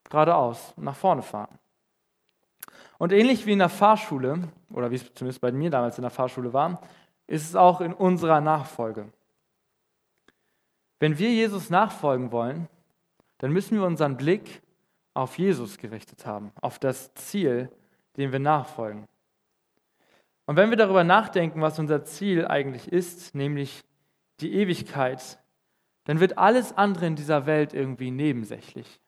geradeaus 0.08 0.74
nach 0.76 0.96
vorne 0.96 1.22
fahren. 1.22 1.58
Und 2.98 3.12
ähnlich 3.12 3.46
wie 3.46 3.52
in 3.52 3.60
der 3.60 3.68
Fahrschule, 3.68 4.48
oder 4.70 4.90
wie 4.90 4.96
es 4.96 5.14
zumindest 5.14 5.40
bei 5.40 5.52
mir 5.52 5.70
damals 5.70 5.98
in 5.98 6.02
der 6.02 6.10
Fahrschule 6.10 6.52
war, 6.52 6.80
ist 7.28 7.48
es 7.48 7.54
auch 7.54 7.80
in 7.80 7.94
unserer 7.94 8.40
Nachfolge. 8.40 9.12
Wenn 10.98 11.18
wir 11.18 11.30
Jesus 11.30 11.70
nachfolgen 11.70 12.32
wollen, 12.32 12.68
dann 13.38 13.52
müssen 13.52 13.78
wir 13.78 13.86
unseren 13.86 14.16
Blick 14.16 14.62
auf 15.14 15.38
Jesus 15.38 15.78
gerichtet 15.78 16.26
haben, 16.26 16.50
auf 16.60 16.78
das 16.78 17.14
Ziel, 17.14 17.70
dem 18.16 18.32
wir 18.32 18.40
nachfolgen. 18.40 19.06
Und 20.46 20.56
wenn 20.56 20.70
wir 20.70 20.76
darüber 20.76 21.04
nachdenken, 21.04 21.60
was 21.60 21.78
unser 21.78 22.04
Ziel 22.04 22.46
eigentlich 22.46 22.90
ist, 22.90 23.34
nämlich 23.34 23.84
die 24.40 24.54
Ewigkeit, 24.54 25.38
dann 26.04 26.20
wird 26.20 26.38
alles 26.38 26.76
andere 26.76 27.06
in 27.06 27.16
dieser 27.16 27.46
Welt 27.46 27.74
irgendwie 27.74 28.10
nebensächlich. 28.10 28.98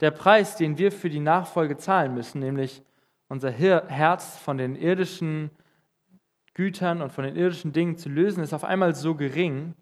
Der 0.00 0.12
Preis, 0.12 0.56
den 0.56 0.78
wir 0.78 0.92
für 0.92 1.10
die 1.10 1.20
Nachfolge 1.20 1.76
zahlen 1.76 2.14
müssen, 2.14 2.38
nämlich 2.38 2.82
unser 3.28 3.50
Herz 3.50 4.38
von 4.38 4.58
den 4.58 4.76
irdischen 4.76 5.50
Gütern 6.56 7.02
und 7.02 7.12
von 7.12 7.24
den 7.24 7.36
irdischen 7.36 7.74
Dingen 7.74 7.98
zu 7.98 8.08
lösen, 8.08 8.42
ist 8.42 8.54
auf 8.54 8.64
einmal 8.64 8.94
so 8.94 9.14
gering, 9.14 9.74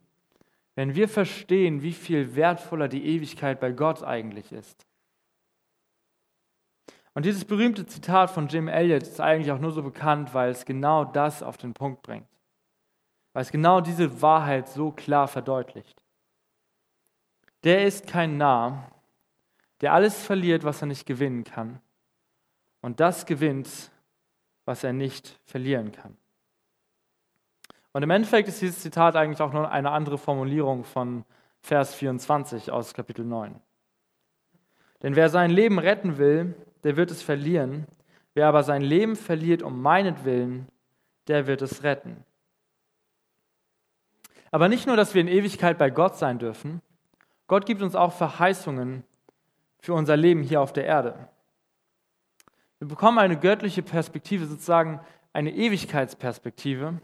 wenn 0.74 0.96
wir 0.96 1.08
verstehen, 1.08 1.82
wie 1.82 1.92
viel 1.92 2.34
wertvoller 2.34 2.88
die 2.88 3.06
Ewigkeit 3.06 3.60
bei 3.60 3.70
Gott 3.70 4.02
eigentlich 4.02 4.50
ist. 4.50 4.84
Und 7.14 7.26
dieses 7.26 7.44
berühmte 7.44 7.86
Zitat 7.86 8.32
von 8.32 8.48
Jim 8.48 8.66
Elliot 8.66 9.02
ist 9.02 9.20
eigentlich 9.20 9.52
auch 9.52 9.60
nur 9.60 9.70
so 9.70 9.84
bekannt, 9.84 10.34
weil 10.34 10.50
es 10.50 10.64
genau 10.64 11.04
das 11.04 11.44
auf 11.44 11.56
den 11.56 11.74
Punkt 11.74 12.02
bringt. 12.02 12.26
Weil 13.34 13.42
es 13.42 13.52
genau 13.52 13.80
diese 13.80 14.20
Wahrheit 14.20 14.68
so 14.68 14.90
klar 14.90 15.28
verdeutlicht. 15.28 16.04
Der 17.62 17.86
ist 17.86 18.08
kein 18.08 18.36
Narr, 18.36 18.90
der 19.80 19.92
alles 19.92 20.20
verliert, 20.20 20.64
was 20.64 20.82
er 20.82 20.88
nicht 20.88 21.06
gewinnen 21.06 21.44
kann. 21.44 21.80
Und 22.80 22.98
das 22.98 23.26
gewinnt, 23.26 23.92
was 24.64 24.82
er 24.82 24.92
nicht 24.92 25.38
verlieren 25.44 25.92
kann. 25.92 26.16
Und 27.94 28.02
im 28.02 28.10
Endeffekt 28.10 28.48
ist 28.48 28.60
dieses 28.60 28.80
Zitat 28.80 29.14
eigentlich 29.14 29.40
auch 29.40 29.52
nur 29.52 29.70
eine 29.70 29.92
andere 29.92 30.18
Formulierung 30.18 30.82
von 30.82 31.24
Vers 31.60 31.94
24 31.94 32.72
aus 32.72 32.92
Kapitel 32.92 33.24
9. 33.24 33.54
Denn 35.02 35.14
wer 35.14 35.28
sein 35.28 35.50
Leben 35.50 35.78
retten 35.78 36.18
will, 36.18 36.56
der 36.82 36.96
wird 36.96 37.12
es 37.12 37.22
verlieren. 37.22 37.86
Wer 38.34 38.48
aber 38.48 38.64
sein 38.64 38.82
Leben 38.82 39.14
verliert 39.14 39.62
um 39.62 39.80
meinetwillen, 39.80 40.66
der 41.28 41.46
wird 41.46 41.62
es 41.62 41.84
retten. 41.84 42.24
Aber 44.50 44.68
nicht 44.68 44.88
nur, 44.88 44.96
dass 44.96 45.14
wir 45.14 45.20
in 45.20 45.28
Ewigkeit 45.28 45.78
bei 45.78 45.90
Gott 45.90 46.16
sein 46.16 46.40
dürfen, 46.40 46.82
Gott 47.46 47.64
gibt 47.64 47.80
uns 47.80 47.94
auch 47.94 48.12
Verheißungen 48.12 49.04
für 49.78 49.94
unser 49.94 50.16
Leben 50.16 50.42
hier 50.42 50.60
auf 50.60 50.72
der 50.72 50.86
Erde. 50.86 51.28
Wir 52.80 52.88
bekommen 52.88 53.18
eine 53.18 53.38
göttliche 53.38 53.82
Perspektive, 53.82 54.46
sozusagen 54.46 55.00
eine 55.32 55.54
Ewigkeitsperspektive, 55.54 57.00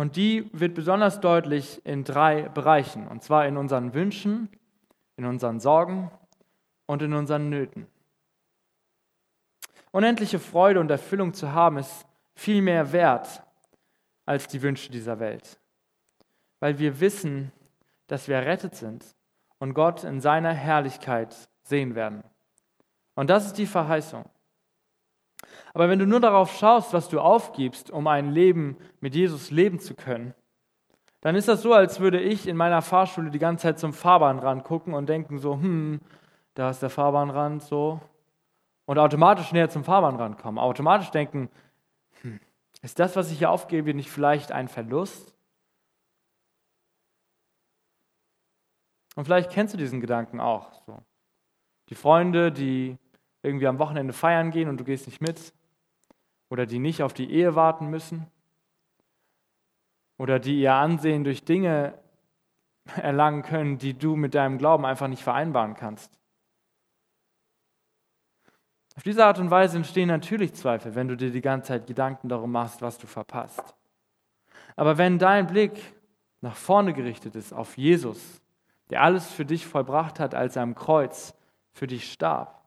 und 0.00 0.16
die 0.16 0.48
wird 0.54 0.72
besonders 0.72 1.20
deutlich 1.20 1.84
in 1.84 2.04
drei 2.04 2.48
Bereichen, 2.48 3.06
und 3.06 3.22
zwar 3.22 3.46
in 3.46 3.58
unseren 3.58 3.92
Wünschen, 3.92 4.48
in 5.18 5.26
unseren 5.26 5.60
Sorgen 5.60 6.10
und 6.86 7.02
in 7.02 7.12
unseren 7.12 7.50
Nöten. 7.50 7.86
Unendliche 9.90 10.38
Freude 10.38 10.80
und 10.80 10.90
Erfüllung 10.90 11.34
zu 11.34 11.52
haben, 11.52 11.76
ist 11.76 12.06
viel 12.34 12.62
mehr 12.62 12.92
wert 12.94 13.42
als 14.24 14.48
die 14.48 14.62
Wünsche 14.62 14.90
dieser 14.90 15.20
Welt, 15.20 15.60
weil 16.60 16.78
wir 16.78 16.98
wissen, 17.00 17.52
dass 18.06 18.26
wir 18.26 18.36
errettet 18.36 18.76
sind 18.76 19.04
und 19.58 19.74
Gott 19.74 20.02
in 20.02 20.22
seiner 20.22 20.54
Herrlichkeit 20.54 21.36
sehen 21.62 21.94
werden. 21.94 22.24
Und 23.16 23.28
das 23.28 23.44
ist 23.44 23.58
die 23.58 23.66
Verheißung. 23.66 24.24
Aber 25.72 25.88
wenn 25.88 25.98
du 25.98 26.06
nur 26.06 26.20
darauf 26.20 26.56
schaust, 26.56 26.92
was 26.92 27.08
du 27.08 27.20
aufgibst, 27.20 27.90
um 27.90 28.06
ein 28.06 28.32
Leben 28.32 28.76
mit 29.00 29.14
Jesus 29.14 29.50
leben 29.50 29.78
zu 29.78 29.94
können, 29.94 30.34
dann 31.20 31.36
ist 31.36 31.48
das 31.48 31.62
so, 31.62 31.74
als 31.74 32.00
würde 32.00 32.20
ich 32.20 32.48
in 32.48 32.56
meiner 32.56 32.82
Fahrschule 32.82 33.30
die 33.30 33.38
ganze 33.38 33.64
Zeit 33.64 33.78
zum 33.78 33.92
Fahrbahnrand 33.92 34.64
gucken 34.64 34.94
und 34.94 35.08
denken 35.08 35.38
so, 35.38 35.54
hm, 35.54 36.00
da 36.54 36.70
ist 36.70 36.82
der 36.82 36.90
Fahrbahnrand 36.90 37.62
so. 37.62 38.00
Und 38.86 38.98
automatisch 38.98 39.52
näher 39.52 39.68
zum 39.68 39.84
Fahrbahnrand 39.84 40.38
kommen. 40.38 40.58
Automatisch 40.58 41.10
denken, 41.10 41.50
hm, 42.22 42.40
ist 42.82 42.98
das, 42.98 43.14
was 43.16 43.30
ich 43.30 43.38
hier 43.38 43.50
aufgebe, 43.50 43.94
nicht 43.94 44.10
vielleicht 44.10 44.50
ein 44.50 44.68
Verlust? 44.68 45.34
Und 49.14 49.24
vielleicht 49.26 49.50
kennst 49.50 49.74
du 49.74 49.78
diesen 49.78 50.00
Gedanken 50.00 50.40
auch. 50.40 50.72
So. 50.86 50.98
Die 51.90 51.94
Freunde, 51.94 52.50
die 52.50 52.96
irgendwie 53.42 53.66
am 53.66 53.78
Wochenende 53.78 54.12
feiern 54.12 54.50
gehen 54.50 54.68
und 54.68 54.78
du 54.78 54.84
gehst 54.84 55.06
nicht 55.06 55.20
mit. 55.20 55.52
Oder 56.50 56.66
die 56.66 56.78
nicht 56.78 57.02
auf 57.02 57.14
die 57.14 57.30
Ehe 57.30 57.54
warten 57.54 57.88
müssen. 57.88 58.26
Oder 60.18 60.38
die 60.38 60.60
ihr 60.60 60.74
Ansehen 60.74 61.24
durch 61.24 61.44
Dinge 61.44 61.94
erlangen 62.96 63.42
können, 63.42 63.78
die 63.78 63.94
du 63.94 64.16
mit 64.16 64.34
deinem 64.34 64.58
Glauben 64.58 64.84
einfach 64.84 65.08
nicht 65.08 65.22
vereinbaren 65.22 65.74
kannst. 65.74 66.20
Auf 68.96 69.04
diese 69.04 69.24
Art 69.24 69.38
und 69.38 69.50
Weise 69.50 69.78
entstehen 69.78 70.08
natürlich 70.08 70.52
Zweifel, 70.52 70.94
wenn 70.94 71.08
du 71.08 71.16
dir 71.16 71.30
die 71.30 71.40
ganze 71.40 71.68
Zeit 71.68 71.86
Gedanken 71.86 72.28
darum 72.28 72.52
machst, 72.52 72.82
was 72.82 72.98
du 72.98 73.06
verpasst. 73.06 73.74
Aber 74.76 74.98
wenn 74.98 75.18
dein 75.18 75.46
Blick 75.46 75.94
nach 76.40 76.56
vorne 76.56 76.92
gerichtet 76.92 77.34
ist 77.34 77.52
auf 77.52 77.78
Jesus, 77.78 78.42
der 78.90 79.02
alles 79.02 79.30
für 79.30 79.44
dich 79.44 79.66
vollbracht 79.66 80.18
hat, 80.20 80.34
als 80.34 80.56
er 80.56 80.62
am 80.62 80.74
Kreuz 80.74 81.34
für 81.72 81.86
dich 81.86 82.12
starb, 82.12 82.59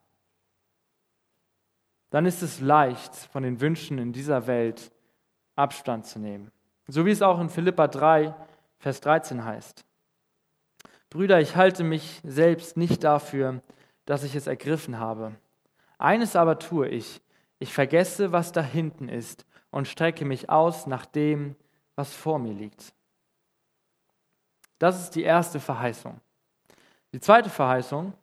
dann 2.14 2.28
ist 2.28 2.44
es 2.44 2.60
leicht, 2.60 3.16
von 3.16 3.42
den 3.42 3.60
Wünschen 3.60 3.98
in 3.98 4.14
dieser 4.14 4.46
Welt 4.46 4.92
Abstand 5.56 6.06
zu 6.06 6.20
nehmen. 6.20 6.52
So 6.86 7.08
wie 7.08 7.10
es 7.10 7.24
auch 7.24 7.40
in 7.42 7.50
Philippa 7.50 7.88
3, 7.88 8.36
Vers 8.78 9.02
13 9.02 9.44
heißt. 9.44 9.84
Brüder, 11.10 11.42
ich 11.42 11.56
halte 11.56 11.84
mich 11.84 12.22
selbst 12.24 12.78
nicht 12.78 13.04
dafür, 13.04 13.64
dass 14.06 14.24
ich 14.24 14.36
es 14.36 14.46
ergriffen 14.46 15.00
habe. 15.00 15.34
Eines 15.98 16.36
aber 16.36 16.60
tue 16.60 16.88
ich, 16.88 17.20
ich 17.58 17.74
vergesse, 17.74 18.32
was 18.32 18.52
da 18.52 18.62
hinten 18.62 19.10
ist 19.10 19.48
und 19.72 19.88
strecke 19.88 20.24
mich 20.24 20.52
aus 20.52 20.86
nach 20.86 21.08
dem, 21.08 21.56
was 21.96 22.14
vor 22.14 22.38
mir 22.38 22.54
liegt. 22.54 22.94
Das 24.78 25.02
ist 25.02 25.16
die 25.16 25.24
erste 25.24 25.60
Verheißung. 25.60 26.20
Die 27.12 27.20
zweite 27.20 27.50
Verheißung 27.50 28.14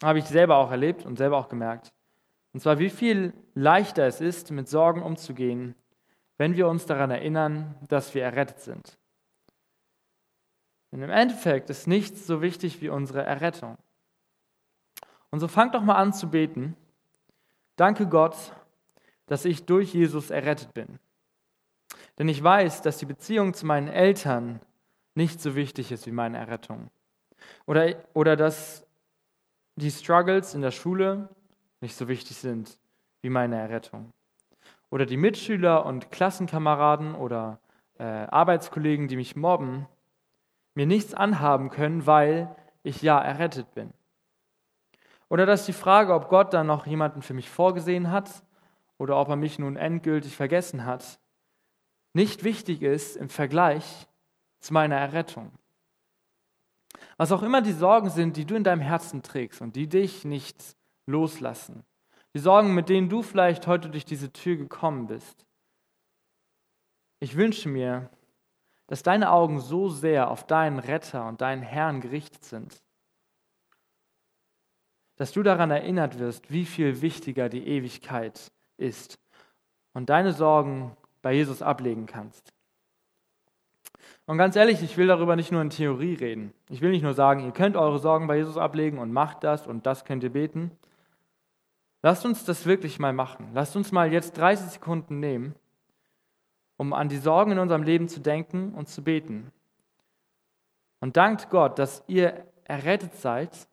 habe 0.00 0.20
ich 0.20 0.26
selber 0.26 0.58
auch 0.58 0.70
erlebt 0.70 1.04
und 1.04 1.16
selber 1.16 1.38
auch 1.38 1.48
gemerkt. 1.48 1.92
Und 2.52 2.60
zwar, 2.60 2.78
wie 2.78 2.90
viel 2.90 3.32
leichter 3.54 4.06
es 4.06 4.20
ist, 4.20 4.50
mit 4.50 4.68
Sorgen 4.68 5.02
umzugehen, 5.02 5.74
wenn 6.36 6.56
wir 6.56 6.68
uns 6.68 6.86
daran 6.86 7.10
erinnern, 7.10 7.76
dass 7.88 8.14
wir 8.14 8.24
errettet 8.24 8.60
sind. 8.60 8.98
Denn 10.90 11.02
im 11.02 11.10
Endeffekt 11.10 11.70
ist 11.70 11.86
nichts 11.86 12.26
so 12.26 12.42
wichtig 12.42 12.80
wie 12.80 12.88
unsere 12.88 13.22
Errettung. 13.22 13.76
Und 15.30 15.38
so 15.38 15.46
fangt 15.46 15.74
doch 15.74 15.82
mal 15.82 15.94
an 15.94 16.12
zu 16.12 16.28
beten. 16.28 16.76
Danke 17.76 18.06
Gott, 18.06 18.36
dass 19.26 19.44
ich 19.44 19.64
durch 19.64 19.94
Jesus 19.94 20.30
errettet 20.30 20.74
bin. 20.74 20.98
Denn 22.18 22.28
ich 22.28 22.42
weiß, 22.42 22.82
dass 22.82 22.98
die 22.98 23.06
Beziehung 23.06 23.54
zu 23.54 23.64
meinen 23.64 23.88
Eltern 23.88 24.60
nicht 25.14 25.40
so 25.40 25.54
wichtig 25.54 25.92
ist 25.92 26.06
wie 26.06 26.12
meine 26.12 26.38
Errettung. 26.38 26.90
Oder, 27.66 27.96
oder 28.12 28.36
dass 28.36 28.84
die 29.76 29.90
Struggles 29.90 30.54
in 30.54 30.62
der 30.62 30.72
Schule 30.72 31.28
nicht 31.80 31.96
so 31.96 32.08
wichtig 32.08 32.36
sind 32.36 32.78
wie 33.22 33.30
meine 33.30 33.58
Errettung. 33.58 34.12
Oder 34.90 35.06
die 35.06 35.16
Mitschüler 35.16 35.86
und 35.86 36.10
Klassenkameraden 36.10 37.14
oder 37.14 37.60
äh, 37.98 38.04
Arbeitskollegen, 38.04 39.08
die 39.08 39.16
mich 39.16 39.36
mobben, 39.36 39.86
mir 40.74 40.86
nichts 40.86 41.14
anhaben 41.14 41.70
können, 41.70 42.06
weil 42.06 42.54
ich 42.82 43.02
ja 43.02 43.20
errettet 43.20 43.72
bin. 43.74 43.92
Oder 45.28 45.46
dass 45.46 45.66
die 45.66 45.72
Frage, 45.72 46.14
ob 46.14 46.28
Gott 46.28 46.52
dann 46.52 46.66
noch 46.66 46.86
jemanden 46.86 47.22
für 47.22 47.34
mich 47.34 47.48
vorgesehen 47.48 48.10
hat 48.10 48.42
oder 48.98 49.16
ob 49.16 49.28
er 49.28 49.36
mich 49.36 49.58
nun 49.58 49.76
endgültig 49.76 50.36
vergessen 50.36 50.84
hat, 50.84 51.20
nicht 52.12 52.42
wichtig 52.42 52.82
ist 52.82 53.16
im 53.16 53.28
Vergleich 53.28 54.08
zu 54.58 54.72
meiner 54.74 54.96
Errettung. 54.96 55.52
Was 57.16 57.30
auch 57.30 57.42
immer 57.42 57.62
die 57.62 57.72
Sorgen 57.72 58.10
sind, 58.10 58.36
die 58.36 58.44
du 58.44 58.56
in 58.56 58.64
deinem 58.64 58.80
Herzen 58.80 59.22
trägst 59.22 59.60
und 59.60 59.76
die 59.76 59.88
dich 59.88 60.24
nicht 60.24 60.76
loslassen. 61.10 61.84
Die 62.34 62.38
Sorgen, 62.38 62.74
mit 62.74 62.88
denen 62.88 63.08
du 63.08 63.22
vielleicht 63.22 63.66
heute 63.66 63.90
durch 63.90 64.04
diese 64.04 64.32
Tür 64.32 64.56
gekommen 64.56 65.06
bist. 65.06 65.46
Ich 67.18 67.36
wünsche 67.36 67.68
mir, 67.68 68.08
dass 68.86 69.02
deine 69.02 69.30
Augen 69.30 69.60
so 69.60 69.88
sehr 69.88 70.30
auf 70.30 70.46
deinen 70.46 70.78
Retter 70.78 71.26
und 71.28 71.40
deinen 71.40 71.62
Herrn 71.62 72.00
gerichtet 72.00 72.44
sind, 72.44 72.82
dass 75.16 75.32
du 75.32 75.42
daran 75.42 75.70
erinnert 75.70 76.18
wirst, 76.18 76.50
wie 76.50 76.64
viel 76.64 77.02
wichtiger 77.02 77.48
die 77.48 77.66
Ewigkeit 77.66 78.50
ist 78.78 79.18
und 79.92 80.08
deine 80.08 80.32
Sorgen 80.32 80.96
bei 81.22 81.34
Jesus 81.34 81.62
ablegen 81.62 82.06
kannst. 82.06 82.52
Und 84.26 84.38
ganz 84.38 84.56
ehrlich, 84.56 84.82
ich 84.82 84.96
will 84.96 85.08
darüber 85.08 85.36
nicht 85.36 85.52
nur 85.52 85.60
in 85.60 85.70
Theorie 85.70 86.14
reden. 86.14 86.54
Ich 86.68 86.80
will 86.80 86.90
nicht 86.90 87.02
nur 87.02 87.14
sagen, 87.14 87.44
ihr 87.44 87.52
könnt 87.52 87.76
eure 87.76 87.98
Sorgen 87.98 88.26
bei 88.26 88.36
Jesus 88.36 88.56
ablegen 88.56 88.98
und 88.98 89.12
macht 89.12 89.44
das 89.44 89.66
und 89.66 89.86
das 89.86 90.04
könnt 90.04 90.22
ihr 90.22 90.32
beten, 90.32 90.70
Lasst 92.02 92.24
uns 92.24 92.44
das 92.44 92.64
wirklich 92.66 92.98
mal 92.98 93.12
machen. 93.12 93.50
Lasst 93.52 93.76
uns 93.76 93.92
mal 93.92 94.12
jetzt 94.12 94.36
30 94.38 94.70
Sekunden 94.72 95.20
nehmen, 95.20 95.54
um 96.76 96.92
an 96.92 97.08
die 97.08 97.18
Sorgen 97.18 97.52
in 97.52 97.58
unserem 97.58 97.82
Leben 97.82 98.08
zu 98.08 98.20
denken 98.20 98.74
und 98.74 98.88
zu 98.88 99.02
beten. 99.04 99.52
Und 101.00 101.16
dankt 101.16 101.50
Gott, 101.50 101.78
dass 101.78 102.02
ihr 102.06 102.46
errettet 102.64 103.16
seid 103.16 103.68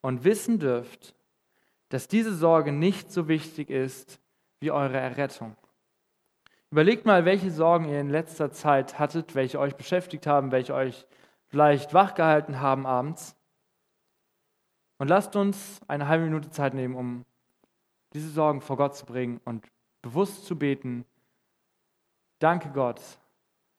und 0.00 0.24
wissen 0.24 0.58
dürft, 0.58 1.14
dass 1.88 2.08
diese 2.08 2.34
Sorge 2.34 2.72
nicht 2.72 3.10
so 3.10 3.28
wichtig 3.28 3.70
ist 3.70 4.20
wie 4.60 4.70
eure 4.70 4.98
Errettung. 4.98 5.56
Überlegt 6.70 7.04
mal, 7.04 7.26
welche 7.26 7.50
Sorgen 7.50 7.88
ihr 7.88 8.00
in 8.00 8.08
letzter 8.08 8.50
Zeit 8.50 8.98
hattet, 8.98 9.34
welche 9.34 9.58
euch 9.58 9.76
beschäftigt 9.76 10.26
haben, 10.26 10.52
welche 10.52 10.74
euch 10.74 11.06
vielleicht 11.48 11.92
wachgehalten 11.92 12.60
haben 12.60 12.86
abends. 12.86 13.36
Und 14.96 15.08
lasst 15.08 15.36
uns 15.36 15.80
eine 15.88 16.08
halbe 16.08 16.24
Minute 16.24 16.48
Zeit 16.48 16.72
nehmen, 16.72 16.94
um 16.94 17.26
diese 18.12 18.30
Sorgen 18.30 18.60
vor 18.60 18.76
Gott 18.76 18.96
zu 18.96 19.06
bringen 19.06 19.40
und 19.44 19.66
bewusst 20.02 20.44
zu 20.44 20.58
beten. 20.58 21.04
Danke 22.38 22.70
Gott, 22.70 23.00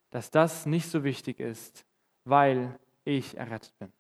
dass 0.10 0.32
das 0.32 0.65
nicht 0.65 0.89
so 0.89 1.04
wichtig 1.04 1.39
ist, 1.39 1.86
weil 2.24 2.80
ich 3.04 3.38
errettet 3.38 3.78
bin. 3.80 3.91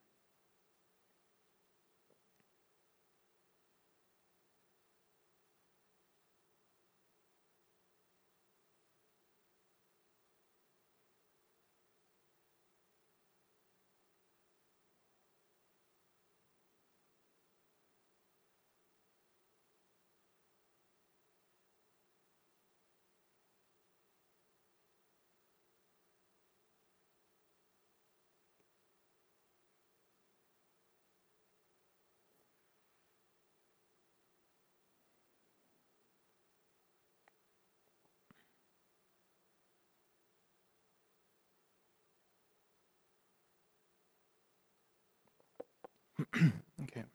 Okay. 46.81 47.05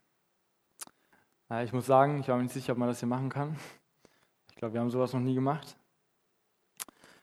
Ich 1.64 1.72
muss 1.72 1.86
sagen, 1.86 2.20
ich 2.20 2.28
war 2.28 2.36
mir 2.36 2.42
nicht 2.42 2.52
sicher, 2.52 2.72
ob 2.72 2.78
man 2.78 2.88
das 2.88 3.00
hier 3.00 3.08
machen 3.08 3.30
kann. 3.30 3.56
Ich 4.50 4.56
glaube, 4.56 4.74
wir 4.74 4.80
haben 4.80 4.90
sowas 4.90 5.12
noch 5.12 5.20
nie 5.20 5.34
gemacht. 5.34 5.76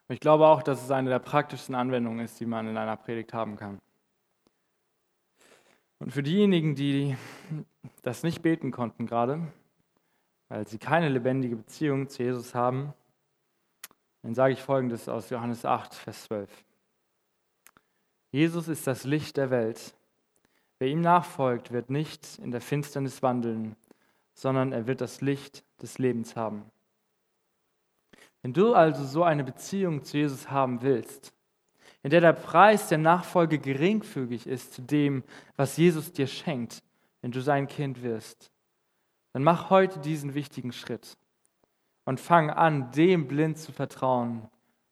Ich 0.08 0.20
glaube 0.20 0.48
auch, 0.48 0.64
dass 0.64 0.84
es 0.84 0.92
eine 0.92 1.10
der 1.10 1.20
praktischsten 1.20 1.76
Anwendungen 1.76 2.24
ist, 2.24 2.40
die 2.40 2.46
man 2.46 2.68
in 2.68 2.78
einer 2.78 2.98
Predigt 2.98 3.34
haben 3.34 3.56
kann. 3.56 3.80
Und 6.00 6.12
für 6.12 6.24
diejenigen, 6.24 6.76
die 6.76 7.16
das 8.02 8.24
nicht 8.24 8.42
beten 8.42 8.72
konnten 8.72 9.06
gerade, 9.06 9.52
weil 10.50 10.68
sie 10.68 10.78
keine 10.78 11.10
lebendige 11.10 11.56
Beziehung 11.56 12.10
zu 12.10 12.24
Jesus 12.24 12.54
haben, 12.54 12.94
dann 14.22 14.34
sage 14.36 14.54
ich 14.54 14.62
folgendes 14.62 15.08
aus 15.08 15.30
Johannes 15.30 15.66
8, 15.66 15.94
Vers 15.94 16.24
12. 16.24 16.66
Jesus 18.32 18.68
ist 18.68 18.88
das 18.88 19.04
Licht 19.04 19.38
der 19.38 19.50
Welt. 19.52 19.96
Wer 20.80 20.90
ihm 20.90 21.02
nachfolgt, 21.02 21.72
wird 21.72 21.90
nicht 21.90 22.40
in 22.40 22.52
der 22.52 22.62
Finsternis 22.62 23.24
wandeln, 23.24 23.76
sondern 24.34 24.72
er 24.72 24.88
wird 24.88 25.02
das 25.02 25.22
Licht 25.22 25.64
des 25.82 25.98
Lebens 25.98 26.36
haben. 26.36 26.66
Wenn 28.42 28.54
du 28.54 28.76
also 28.76 29.04
so 29.04 29.24
eine 29.24 29.44
Beziehung 29.44 30.04
zu 30.04 30.18
Jesus 30.18 30.52
haben 30.52 30.82
willst, 30.82 31.34
in 32.04 32.12
der 32.12 32.22
der 32.22 32.34
Preis 32.34 32.90
der 32.90 33.00
Nachfolge 33.00 33.58
geringfügig 33.58 34.46
ist 34.46 34.74
zu 34.74 34.84
dem, 34.84 35.24
was 35.56 35.78
Jesus 35.78 36.12
dir 36.12 36.28
schenkt, 36.28 36.84
wenn 37.22 37.32
du 37.32 37.42
sein 37.42 37.68
Kind 37.68 38.04
wirst, 38.04 38.52
dann 39.34 39.44
mach 39.44 39.72
heute 39.72 40.00
diesen 40.00 40.36
wichtigen 40.36 40.72
Schritt 40.72 41.18
und 42.06 42.20
fang 42.20 42.52
an, 42.52 42.92
dem 42.92 43.28
blind 43.28 43.58
zu 43.58 43.72
vertrauen, 43.72 44.48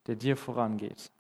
der 0.08 0.15
dir 0.15 0.36
vorangeht. 0.36 1.12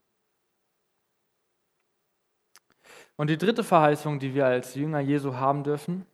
Und 3.15 3.29
die 3.29 3.37
dritte 3.37 3.63
Verheißung, 3.63 4.19
die 4.19 4.33
wir 4.33 4.45
als 4.45 4.75
Jünger 4.75 4.99
Jesu 4.99 5.35
haben 5.35 5.63
dürfen, 5.63 6.05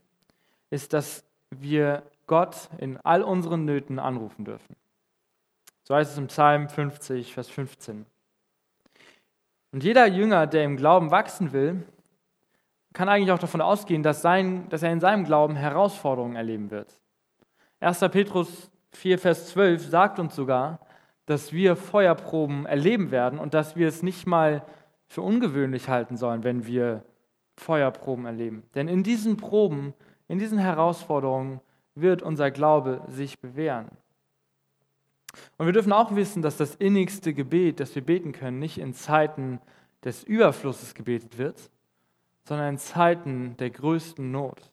ist, 0.69 0.93
dass 0.93 1.23
wir 1.49 2.03
Gott 2.27 2.69
in 2.77 2.97
all 2.97 3.23
unseren 3.23 3.65
Nöten 3.65 3.99
anrufen 3.99 4.45
dürfen. 4.45 4.75
So 5.83 5.95
heißt 5.95 6.11
es 6.11 6.17
im 6.17 6.27
Psalm 6.27 6.69
50, 6.69 7.33
Vers 7.33 7.49
15. 7.49 8.05
Und 9.71 9.83
jeder 9.83 10.07
Jünger, 10.07 10.45
der 10.45 10.63
im 10.63 10.77
Glauben 10.77 11.11
wachsen 11.11 11.51
will, 11.53 11.83
kann 12.93 13.09
eigentlich 13.09 13.31
auch 13.31 13.39
davon 13.39 13.61
ausgehen, 13.61 14.03
dass, 14.03 14.21
sein, 14.21 14.67
dass 14.69 14.83
er 14.83 14.91
in 14.91 14.99
seinem 14.99 15.23
Glauben 15.23 15.55
Herausforderungen 15.55 16.35
erleben 16.35 16.71
wird. 16.71 16.99
1. 17.79 17.99
Petrus 18.11 18.69
4, 18.91 19.19
Vers 19.19 19.49
12 19.49 19.87
sagt 19.87 20.19
uns 20.19 20.35
sogar, 20.35 20.79
dass 21.25 21.53
wir 21.53 21.75
Feuerproben 21.75 22.65
erleben 22.65 23.11
werden 23.11 23.39
und 23.39 23.53
dass 23.53 23.75
wir 23.75 23.87
es 23.87 24.01
nicht 24.01 24.25
mal 24.25 24.63
für 25.09 25.21
ungewöhnlich 25.21 25.89
halten 25.89 26.15
sollen, 26.15 26.43
wenn 26.43 26.65
wir 26.65 27.03
Feuerproben 27.57 28.25
erleben. 28.25 28.63
Denn 28.75 28.87
in 28.87 29.03
diesen 29.03 29.35
Proben, 29.35 29.93
in 30.27 30.39
diesen 30.39 30.59
Herausforderungen 30.59 31.59
wird 31.95 32.21
unser 32.21 32.51
Glaube 32.51 33.01
sich 33.09 33.39
bewähren. 33.39 33.89
Und 35.57 35.65
wir 35.65 35.73
dürfen 35.73 35.91
auch 35.91 36.15
wissen, 36.15 36.41
dass 36.41 36.57
das 36.57 36.75
innigste 36.75 37.33
Gebet, 37.33 37.79
das 37.79 37.93
wir 37.95 38.03
beten 38.03 38.31
können, 38.31 38.59
nicht 38.59 38.77
in 38.77 38.93
Zeiten 38.93 39.59
des 40.03 40.23
Überflusses 40.23 40.93
gebetet 40.93 41.37
wird, 41.37 41.69
sondern 42.45 42.69
in 42.69 42.77
Zeiten 42.77 43.57
der 43.57 43.69
größten 43.69 44.31
Not. 44.31 44.71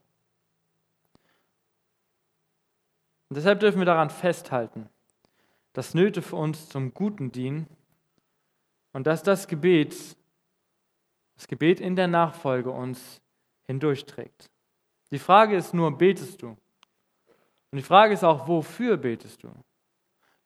Und 3.29 3.37
deshalb 3.37 3.61
dürfen 3.61 3.79
wir 3.79 3.87
daran 3.87 4.11
festhalten, 4.11 4.89
dass 5.73 5.95
Nöte 5.95 6.23
für 6.23 6.37
uns 6.37 6.69
zum 6.69 6.95
Guten 6.95 7.33
dienen 7.33 7.67
und 8.93 9.07
dass 9.07 9.23
das 9.23 9.49
Gebet 9.49 9.95
das 11.37 11.47
Gebet 11.47 11.81
in 11.81 11.97
der 11.97 12.09
Nachfolge 12.09 12.71
uns 12.71 13.21
hindurchträgt. 13.67 14.51
Die 15.11 15.19
Frage 15.19 15.57
ist 15.57 15.75
nur, 15.75 15.97
betest 15.97 16.43
du? 16.43 16.49
Und 16.49 17.79
die 17.79 17.83
Frage 17.83 18.15
ist 18.15 18.25
auch, 18.25 18.49
wofür 18.49 18.97
betest 18.97 19.43
du? 19.45 19.51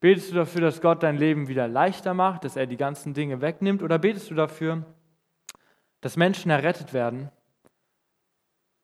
Betest 0.00 0.30
du 0.30 0.34
dafür, 0.34 0.62
dass 0.62 0.80
Gott 0.80 1.02
dein 1.02 1.16
Leben 1.16 1.48
wieder 1.48 1.68
leichter 1.68 2.14
macht, 2.14 2.44
dass 2.44 2.56
er 2.56 2.66
die 2.66 2.76
ganzen 2.76 3.14
Dinge 3.14 3.40
wegnimmt? 3.40 3.82
Oder 3.82 3.98
betest 3.98 4.30
du 4.30 4.34
dafür, 4.34 4.84
dass 6.00 6.16
Menschen 6.16 6.50
errettet 6.50 6.92
werden 6.92 7.30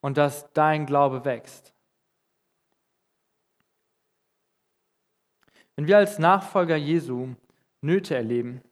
und 0.00 0.16
dass 0.16 0.52
dein 0.52 0.86
Glaube 0.86 1.24
wächst? 1.24 1.74
Wenn 5.74 5.86
wir 5.86 5.98
als 5.98 6.18
Nachfolger 6.18 6.76
Jesu 6.76 7.34
Nöte 7.80 8.14
erleben, 8.14 8.62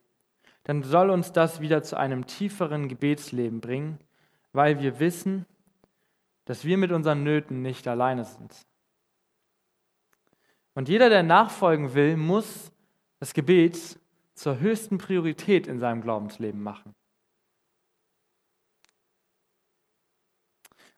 dann 0.64 0.83
soll 0.83 1.11
uns 1.11 1.33
das 1.33 1.61
wieder 1.61 1.83
zu 1.83 1.96
einem 1.96 2.27
tieferen 2.27 2.88
Gebetsleben 2.88 3.61
bringen, 3.61 3.98
weil 4.53 4.81
wir 4.81 4.98
wissen, 4.98 5.46
dass 6.46 6.64
wir 6.64 6.79
mit 6.79 6.92
unseren 6.92 7.22
Nöten 7.22 7.62
nicht 7.62 7.87
alleine 7.87 8.24
sind. 8.24 8.66
Und 10.74 10.88
jeder, 10.88 11.09
der 11.09 11.22
nachfolgen 11.22 11.94
will, 11.94 12.16
muss 12.16 12.72
das 13.20 13.33
Gebet 13.33 13.98
zur 14.35 14.59
höchsten 14.59 14.98
Priorität 14.98 15.66
in 15.66 15.79
seinem 15.79 16.03
Glaubensleben 16.03 16.62
machen. 16.62 16.94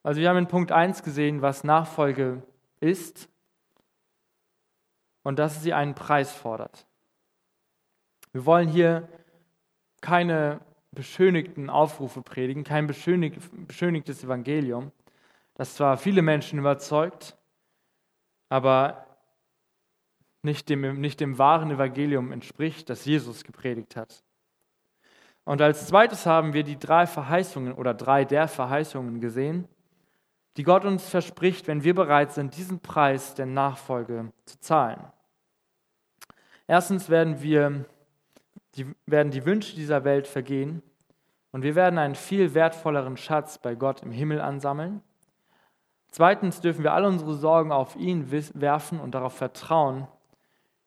Also 0.03 0.21
wir 0.21 0.29
haben 0.29 0.39
in 0.39 0.49
Punkt 0.49 0.71
1 0.71 1.03
gesehen, 1.03 1.43
was 1.43 1.65
Nachfolge 1.65 2.43
ist 2.81 3.29
und 5.25 5.39
dass 5.39 5.63
sie 5.63 5.73
einen 5.73 5.97
Preis 5.97 6.33
fordert. 6.33 6.87
Wir 8.33 8.47
wollen 8.47 8.69
hier 8.69 9.09
keine 10.01 10.61
beschönigten 10.93 11.70
Aufrufe 11.70 12.23
predigen, 12.23 12.64
kein 12.64 12.87
beschönigtes 12.87 14.25
Evangelium, 14.25 14.93
das 15.55 15.75
zwar 15.75 15.97
viele 15.97 16.23
Menschen 16.23 16.59
überzeugt, 16.59 17.37
aber 18.49 19.07
nicht 20.43 20.68
dem, 20.68 21.01
nicht 21.01 21.20
dem 21.20 21.39
wahren 21.39 21.70
Evangelium 21.70 22.33
entspricht, 22.33 22.89
das 22.89 23.05
Jesus 23.05 23.45
gepredigt 23.45 23.97
hat. 23.97 24.23
Und 25.45 25.61
als 25.61 25.87
zweites 25.87 26.27
haben 26.27 26.55
wir 26.55 26.64
die 26.64 26.79
drei 26.79 27.07
Verheißungen 27.07 27.73
oder 27.75 27.95
drei 27.95 28.25
der 28.25 28.49
Verheißungen 28.49 29.20
gesehen, 29.20 29.68
die 30.57 30.62
Gott 30.62 30.85
uns 30.85 31.09
verspricht, 31.09 31.66
wenn 31.66 31.85
wir 31.85 31.95
bereit 31.95 32.33
sind, 32.33 32.57
diesen 32.57 32.81
Preis 32.81 33.35
der 33.35 33.47
Nachfolge 33.47 34.33
zu 34.47 34.59
zahlen. 34.61 35.05
Erstens 36.66 37.09
werden 37.11 37.43
wir 37.43 37.85
die, 38.77 38.87
werden 39.07 39.31
die 39.31 39.45
Wünsche 39.45 39.74
dieser 39.74 40.05
Welt 40.05 40.27
vergehen 40.27 40.83
und 41.53 41.62
wir 41.62 41.74
werden 41.74 41.99
einen 41.99 42.14
viel 42.14 42.55
wertvolleren 42.55 43.16
Schatz 43.16 43.59
bei 43.59 43.74
Gott 43.74 44.03
im 44.03 44.12
Himmel 44.12 44.41
ansammeln. 44.41 45.03
Zweitens 46.11 46.61
dürfen 46.61 46.83
wir 46.83 46.93
alle 46.93 47.09
unsere 47.09 47.35
Sorgen 47.35 47.72
auf 47.72 47.97
ihn 47.97 48.31
werfen 48.31 49.01
und 49.01 49.14
darauf 49.14 49.35
vertrauen, 49.35 50.07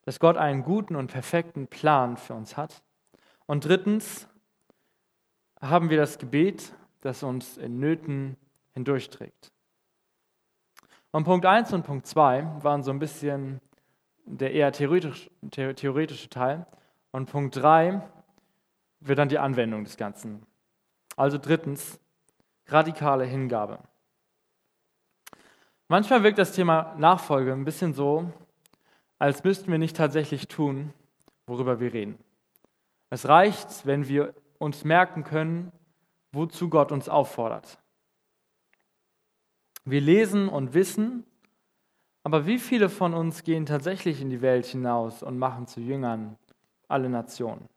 dass 0.05 0.19
Gott 0.19 0.37
einen 0.37 0.63
guten 0.63 0.95
und 0.95 1.11
perfekten 1.11 1.67
Plan 1.67 2.17
für 2.17 2.33
uns 2.33 2.57
hat. 2.57 2.81
Und 3.45 3.65
drittens 3.65 4.27
haben 5.61 5.89
wir 5.89 5.97
das 5.97 6.17
Gebet, 6.17 6.73
das 7.01 7.23
uns 7.23 7.57
in 7.57 7.79
Nöten 7.79 8.37
hindurchträgt. 8.73 9.51
Und 11.11 11.23
Punkt 11.23 11.45
1 11.45 11.73
und 11.73 11.83
Punkt 11.83 12.05
2 12.05 12.63
waren 12.63 12.83
so 12.83 12.91
ein 12.91 12.99
bisschen 12.99 13.59
der 14.25 14.53
eher 14.53 14.71
theoretisch, 14.71 15.29
theoretische 15.51 16.29
Teil. 16.29 16.67
Und 17.11 17.31
Punkt 17.31 17.55
3 17.55 18.01
wird 18.99 19.19
dann 19.19 19.29
die 19.29 19.39
Anwendung 19.39 19.83
des 19.83 19.97
Ganzen. 19.97 20.45
Also 21.15 21.37
drittens, 21.37 21.99
radikale 22.67 23.25
Hingabe. 23.25 23.79
Manchmal 25.87 26.23
wirkt 26.23 26.37
das 26.37 26.51
Thema 26.51 26.95
Nachfolge 26.97 27.51
ein 27.51 27.65
bisschen 27.65 27.93
so, 27.93 28.31
als 29.17 29.43
müssten 29.43 29.71
wir 29.71 29.79
nicht 29.79 29.97
tatsächlich 29.97 30.47
tun, 30.47 30.93
worüber 31.47 31.79
wir 31.79 31.93
reden. 31.93 32.17
Es 33.09 33.27
reicht, 33.27 33.85
wenn 33.85 34.07
wir 34.07 34.35
uns 34.59 34.83
merken 34.83 35.23
können, 35.23 35.71
wozu 36.31 36.69
Gott 36.69 36.91
uns 36.91 37.09
auffordert. 37.09 37.79
Wir 39.83 40.01
lesen 40.01 40.47
und 40.47 40.75
wissen, 40.75 41.25
aber 42.23 42.45
wie 42.45 42.59
viele 42.59 42.89
von 42.89 43.15
uns 43.15 43.43
gehen 43.43 43.65
tatsächlich 43.65 44.21
in 44.21 44.29
die 44.29 44.41
Welt 44.41 44.67
hinaus 44.67 45.23
und 45.23 45.39
machen 45.39 45.65
zu 45.65 45.81
Jüngern 45.81 46.37
alle 46.89 47.09
Nationen? 47.09 47.69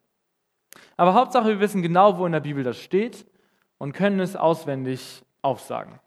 Aber 0.97 1.13
Hauptsache, 1.13 1.47
wir 1.47 1.59
wissen 1.59 1.81
genau, 1.81 2.17
wo 2.17 2.25
in 2.25 2.31
der 2.31 2.39
Bibel 2.39 2.63
das 2.63 2.77
steht 2.77 3.25
und 3.77 3.93
können 3.93 4.19
es 4.19 4.35
auswendig 4.35 5.23
aufsagen. 5.41 5.99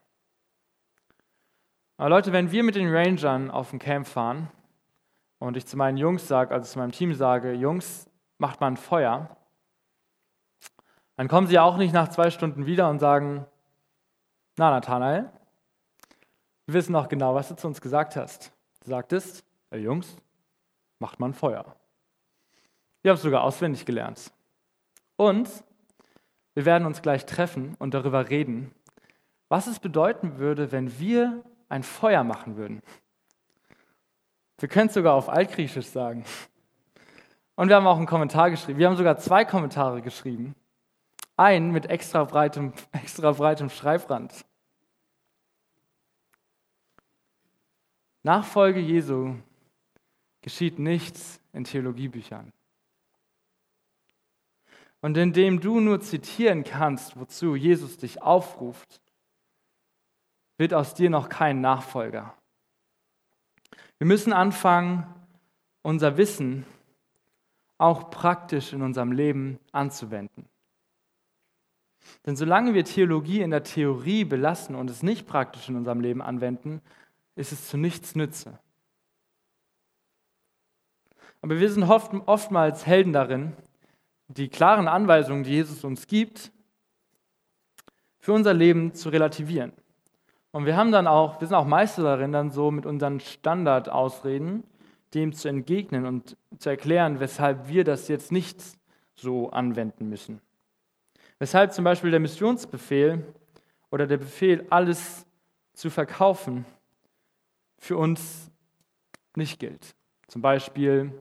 Aber 1.96 2.10
Leute, 2.10 2.32
wenn 2.32 2.50
wir 2.50 2.62
mit 2.62 2.74
den 2.74 2.94
Rangern 2.94 3.50
auf 3.50 3.70
dem 3.70 3.78
Camp 3.78 4.06
fahren 4.06 4.50
und 5.38 5.56
ich 5.56 5.66
zu 5.66 5.76
meinen 5.76 5.96
Jungs 5.96 6.28
sage, 6.28 6.52
also 6.52 6.70
zu 6.70 6.78
meinem 6.78 6.92
Team 6.92 7.14
sage, 7.14 7.52
Jungs, 7.52 8.08
macht 8.38 8.60
mal 8.60 8.68
ein 8.68 8.76
Feuer, 8.76 9.36
dann 11.16 11.28
kommen 11.28 11.46
sie 11.46 11.58
auch 11.58 11.78
nicht 11.78 11.94
nach 11.94 12.08
zwei 12.08 12.30
Stunden 12.30 12.66
wieder 12.66 12.90
und 12.90 12.98
sagen, 12.98 13.46
na 14.56 14.70
Nathanael, 14.70 15.30
wir 16.66 16.74
wissen 16.74 16.94
auch 16.96 17.08
genau, 17.08 17.34
was 17.34 17.48
du 17.48 17.56
zu 17.56 17.66
uns 17.66 17.80
gesagt 17.80 18.16
hast. 18.16 18.52
Du 18.82 18.90
sagtest, 18.90 19.44
hey 19.70 19.80
Jungs, 19.80 20.16
macht 20.98 21.18
mal 21.20 21.28
ein 21.28 21.34
Feuer. 21.34 21.76
Wir 23.06 23.10
haben 23.10 23.18
es 23.18 23.22
sogar 23.22 23.44
auswendig 23.44 23.86
gelernt. 23.86 24.32
Und 25.14 25.48
wir 26.54 26.64
werden 26.64 26.88
uns 26.88 27.02
gleich 27.02 27.24
treffen 27.24 27.76
und 27.78 27.94
darüber 27.94 28.30
reden, 28.30 28.74
was 29.48 29.68
es 29.68 29.78
bedeuten 29.78 30.38
würde, 30.38 30.72
wenn 30.72 30.98
wir 30.98 31.44
ein 31.68 31.84
Feuer 31.84 32.24
machen 32.24 32.56
würden. 32.56 32.82
Wir 34.58 34.68
können 34.68 34.88
es 34.88 34.94
sogar 34.94 35.14
auf 35.14 35.28
Altgriechisch 35.28 35.86
sagen. 35.86 36.24
Und 37.54 37.68
wir 37.68 37.76
haben 37.76 37.86
auch 37.86 37.96
einen 37.96 38.06
Kommentar 38.06 38.50
geschrieben. 38.50 38.80
Wir 38.80 38.88
haben 38.88 38.96
sogar 38.96 39.18
zwei 39.18 39.44
Kommentare 39.44 40.02
geschrieben. 40.02 40.56
Einen 41.36 41.70
mit 41.70 41.86
extra 41.86 42.24
breitem, 42.24 42.72
extra 42.90 43.30
breitem 43.30 43.70
Schreibrand. 43.70 44.44
Nachfolge 48.24 48.80
Jesu 48.80 49.36
geschieht 50.40 50.80
nichts 50.80 51.40
in 51.52 51.62
Theologiebüchern. 51.62 52.52
Und 55.00 55.16
indem 55.16 55.60
du 55.60 55.80
nur 55.80 56.00
zitieren 56.00 56.64
kannst, 56.64 57.18
wozu 57.18 57.54
Jesus 57.54 57.96
dich 57.98 58.22
aufruft, 58.22 59.00
wird 60.58 60.74
aus 60.74 60.94
dir 60.94 61.10
noch 61.10 61.28
kein 61.28 61.60
Nachfolger. 61.60 62.34
Wir 63.98 64.06
müssen 64.06 64.32
anfangen, 64.32 65.06
unser 65.82 66.16
Wissen 66.16 66.66
auch 67.78 68.10
praktisch 68.10 68.72
in 68.72 68.82
unserem 68.82 69.12
Leben 69.12 69.58
anzuwenden. 69.72 70.48
Denn 72.24 72.36
solange 72.36 72.74
wir 72.74 72.84
Theologie 72.84 73.42
in 73.42 73.50
der 73.50 73.62
Theorie 73.62 74.24
belassen 74.24 74.74
und 74.74 74.90
es 74.90 75.02
nicht 75.02 75.26
praktisch 75.26 75.68
in 75.68 75.76
unserem 75.76 76.00
Leben 76.00 76.22
anwenden, 76.22 76.80
ist 77.34 77.52
es 77.52 77.68
zu 77.68 77.76
nichts 77.76 78.14
Nütze. 78.14 78.58
Aber 81.42 81.60
wir 81.60 81.70
sind 81.70 81.84
oftmals 81.84 82.86
Helden 82.86 83.12
darin, 83.12 83.52
die 84.28 84.48
klaren 84.48 84.88
Anweisungen, 84.88 85.44
die 85.44 85.52
Jesus 85.52 85.84
uns 85.84 86.06
gibt, 86.06 86.52
für 88.18 88.32
unser 88.32 88.54
Leben 88.54 88.94
zu 88.94 89.08
relativieren. 89.08 89.72
Und 90.50 90.66
wir 90.66 90.76
haben 90.76 90.90
dann 90.90 91.06
auch, 91.06 91.40
wir 91.40 91.46
sind 91.46 91.56
auch 91.56 91.66
Meister 91.66 92.02
darin, 92.02 92.32
dann 92.32 92.50
so 92.50 92.70
mit 92.70 92.86
unseren 92.86 93.20
Standardausreden 93.20 94.64
dem 95.14 95.32
zu 95.32 95.48
entgegnen 95.48 96.06
und 96.06 96.36
zu 96.58 96.68
erklären, 96.68 97.20
weshalb 97.20 97.68
wir 97.68 97.84
das 97.84 98.08
jetzt 98.08 98.32
nicht 98.32 98.62
so 99.14 99.50
anwenden 99.50 100.08
müssen. 100.08 100.40
Weshalb 101.38 101.72
zum 101.72 101.84
Beispiel 101.84 102.10
der 102.10 102.20
Missionsbefehl 102.20 103.24
oder 103.90 104.06
der 104.06 104.18
Befehl, 104.18 104.66
alles 104.70 105.26
zu 105.72 105.90
verkaufen, 105.90 106.64
für 107.78 107.96
uns 107.96 108.50
nicht 109.36 109.60
gilt. 109.60 109.94
Zum 110.28 110.42
Beispiel, 110.42 111.12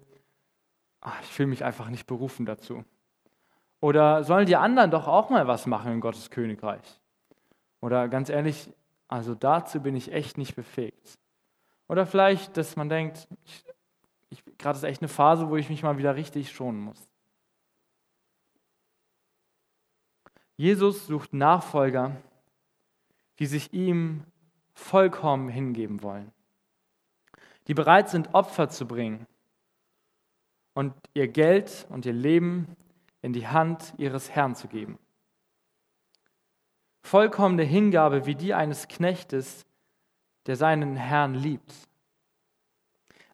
ach, 1.01 1.21
ich 1.21 1.27
fühle 1.27 1.47
mich 1.47 1.63
einfach 1.63 1.89
nicht 1.89 2.07
berufen 2.07 2.45
dazu. 2.45 2.83
Oder 3.81 4.23
sollen 4.23 4.45
die 4.45 4.55
anderen 4.55 4.91
doch 4.91 5.07
auch 5.07 5.29
mal 5.29 5.47
was 5.47 5.67
machen 5.67 5.91
in 5.91 6.01
Gottes 6.01 6.29
Königreich? 6.31 6.99
Oder 7.81 8.07
ganz 8.07 8.29
ehrlich, 8.29 8.71
also 9.07 9.35
dazu 9.35 9.81
bin 9.81 9.95
ich 9.95 10.11
echt 10.11 10.37
nicht 10.37 10.55
befähigt. 10.55 11.19
Oder 11.87 12.05
vielleicht, 12.05 12.57
dass 12.57 12.75
man 12.75 12.89
denkt, 12.89 13.27
gerade 14.57 14.77
ist 14.77 14.83
echt 14.83 15.01
eine 15.01 15.09
Phase, 15.09 15.49
wo 15.49 15.55
ich 15.55 15.69
mich 15.69 15.83
mal 15.83 15.97
wieder 15.97 16.15
richtig 16.15 16.51
schonen 16.51 16.81
muss. 16.81 17.07
Jesus 20.57 21.05
sucht 21.05 21.33
Nachfolger, 21.33 22.15
die 23.39 23.45
sich 23.45 23.73
ihm 23.73 24.23
vollkommen 24.73 25.49
hingeben 25.49 26.01
wollen, 26.01 26.31
die 27.67 27.73
bereit 27.73 28.09
sind, 28.09 28.33
Opfer 28.33 28.69
zu 28.69 28.87
bringen 28.87 29.27
und 30.73 30.93
ihr 31.13 31.27
Geld 31.27 31.85
und 31.89 32.05
ihr 32.05 32.13
Leben 32.13 32.75
in 33.25 33.33
die 33.33 33.47
Hand 33.47 33.95
ihres 33.97 34.29
Herrn 34.29 34.53
zu 34.53 34.67
geben. 34.67 34.99
Vollkommene 37.01 37.63
Hingabe 37.63 38.27
wie 38.27 38.35
die 38.35 38.53
eines 38.53 38.87
Knechtes, 38.87 39.65
der 40.45 40.55
seinen 40.55 40.95
Herrn 40.95 41.33
liebt. 41.33 41.73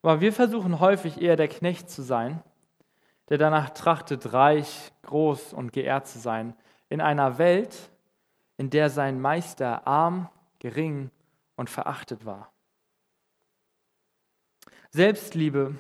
Aber 0.02 0.22
wir 0.22 0.32
versuchen 0.32 0.80
häufig 0.80 1.22
eher 1.22 1.36
der 1.36 1.50
Knecht 1.50 1.90
zu 1.90 2.04
sein, 2.04 2.42
der 3.28 3.38
danach 3.38 3.72
trachtet, 3.72 4.32
reich, 4.32 4.94
groß 5.02 5.52
und 5.52 5.74
geehrt 5.74 6.08
zu 6.08 6.20
sein, 6.20 6.56
in 6.88 7.02
einer 7.02 7.38
Welt, 7.38 7.92
in 8.56 8.70
der 8.70 8.90
sein 8.90 9.20
Meister 9.20 9.86
arm, 9.86 10.30
gering 10.60 11.12
und 11.58 11.70
verachtet 11.70 12.26
war. 12.26 12.50
Selbstliebe 14.92 15.76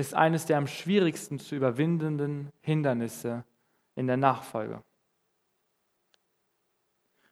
ist 0.00 0.14
eines 0.14 0.46
der 0.46 0.58
am 0.58 0.66
schwierigsten 0.66 1.38
zu 1.38 1.54
überwindenden 1.54 2.50
Hindernisse 2.60 3.44
in 3.94 4.06
der 4.06 4.16
Nachfolge. 4.16 4.82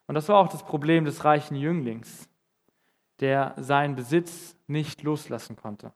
Und 0.07 0.15
das 0.15 0.29
war 0.29 0.39
auch 0.39 0.49
das 0.49 0.65
Problem 0.65 1.05
des 1.05 1.25
reichen 1.25 1.57
Jünglings, 1.57 2.29
der 3.21 3.55
seinen 3.57 3.95
Besitz 3.95 4.57
nicht 4.67 5.03
loslassen 5.03 5.57
konnte. 5.57 5.93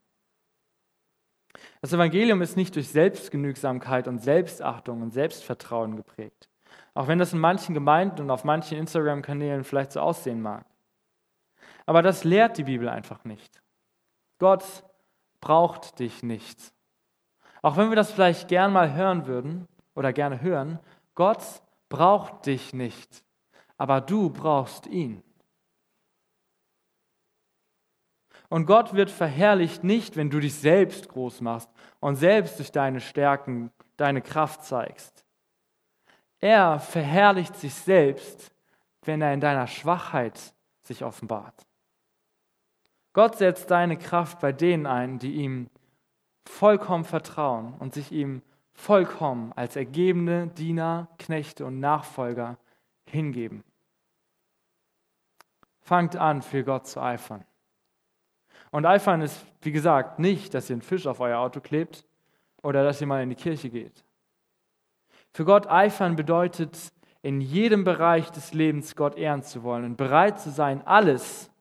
Das 1.81 1.93
Evangelium 1.93 2.43
ist 2.43 2.57
nicht 2.57 2.75
durch 2.75 2.89
Selbstgenügsamkeit 2.89 4.09
und 4.09 4.19
Selbstachtung 4.19 5.03
und 5.03 5.13
Selbstvertrauen 5.13 5.97
geprägt, 5.97 6.49
auch 6.95 7.09
wenn 7.09 7.19
das 7.19 7.33
in 7.33 7.39
manchen 7.39 7.75
Gemeinden 7.75 8.23
und 8.23 8.31
auf 8.31 8.45
manchen 8.45 8.79
Instagram-Kanälen 8.79 9.65
vielleicht 9.65 9.93
so 9.93 10.01
aussehen 10.01 10.41
mag. 10.41 10.65
Aber 11.87 12.03
das 12.03 12.25
lehrt 12.25 12.59
die 12.59 12.65
Bibel 12.65 12.89
einfach 12.89 13.25
nicht. 13.25 13.63
Gott 14.39 14.85
braucht 15.43 15.99
dich 15.99 16.23
nicht. 16.23 16.73
Auch 17.61 17.77
wenn 17.77 17.91
wir 17.91 17.97
das 17.97 18.11
vielleicht 18.11 18.49
gern 18.49 18.73
mal 18.73 18.95
hören 18.95 19.27
würden 19.27 19.69
oder 19.95 20.15
gerne 20.15 20.41
hören, 20.41 20.79
Gott 21.15 21.63
braucht 21.91 22.47
dich 22.47 22.73
nicht, 22.73 23.23
aber 23.77 24.01
du 24.01 24.31
brauchst 24.31 24.87
ihn. 24.87 25.23
Und 28.49 28.67
Gott 28.67 28.95
wird 28.95 29.11
verherrlicht 29.11 29.85
nicht, 29.85 30.17
wenn 30.17 30.31
du 30.31 30.41
dich 30.41 30.55
selbst 30.55 31.09
groß 31.09 31.41
machst 31.43 31.71
und 32.01 32.17
selbst 32.17 32.59
durch 32.59 32.73
deine 32.73 33.01
Stärken 33.01 33.71
deine 33.97 34.23
Kraft 34.23 34.65
zeigst. 34.65 35.25
Er 36.39 36.79
verherrlicht 36.81 37.57
sich 37.57 37.75
selbst, 37.75 38.51
wenn 39.03 39.23
er 39.23 39.33
in 39.33 39.41
deiner 39.41 39.67
Schwachheit 39.67 40.39
sich 40.83 41.05
offenbart. 41.05 41.67
Gott 43.13 43.37
setzt 43.37 43.71
deine 43.71 43.97
Kraft 43.99 44.41
bei 44.41 44.53
denen 44.53 44.87
ein, 44.87 45.19
die 45.19 45.35
ihm 45.35 45.69
vollkommen 46.45 47.05
vertrauen 47.05 47.75
und 47.79 47.95
sich 47.95 48.11
ihm 48.13 48.43
vollkommen 48.73 49.53
als 49.53 49.77
ergebene 49.77 50.49
Diener, 50.49 51.09
Knechte 51.19 51.67
und 51.67 51.79
Nachfolger 51.79 52.59
hingeben. 53.07 53.63
Fangt 55.81 56.17
an, 56.17 56.43
für 56.43 56.65
Gott 56.65 56.87
zu 56.87 57.01
eifern. 57.01 57.45
Und 58.71 58.87
eifern 58.87 59.21
ist, 59.21 59.45
wie 59.61 59.73
gesagt, 59.73 60.19
nicht, 60.19 60.55
dass 60.55 60.71
ihr 60.71 60.75
einen 60.75 60.83
Fisch 60.83 61.07
auf 61.07 61.21
euer 61.21 61.39
Auto 61.39 61.61
klebt 61.61 62.07
oder 62.63 62.83
dass 62.83 63.01
ihr 63.01 63.07
mal 63.07 63.23
in 63.23 63.29
die 63.29 63.37
Kirche 63.37 63.69
geht. 63.69 64.05
Für 65.33 65.45
Gott 65.45 65.67
eifern 65.67 66.17
bedeutet, 66.17 66.93
in 67.21 67.41
jedem 67.41 67.85
Bereich 67.85 68.31
des 68.31 68.53
Lebens 68.53 68.97
Gott 68.97 69.17
ehren 69.17 69.43
zu 69.43 69.63
wollen 69.63 69.85
und 69.85 69.97
bereit 69.97 70.41
zu 70.41 70.51
sein, 70.51 70.85
alles 70.87 71.52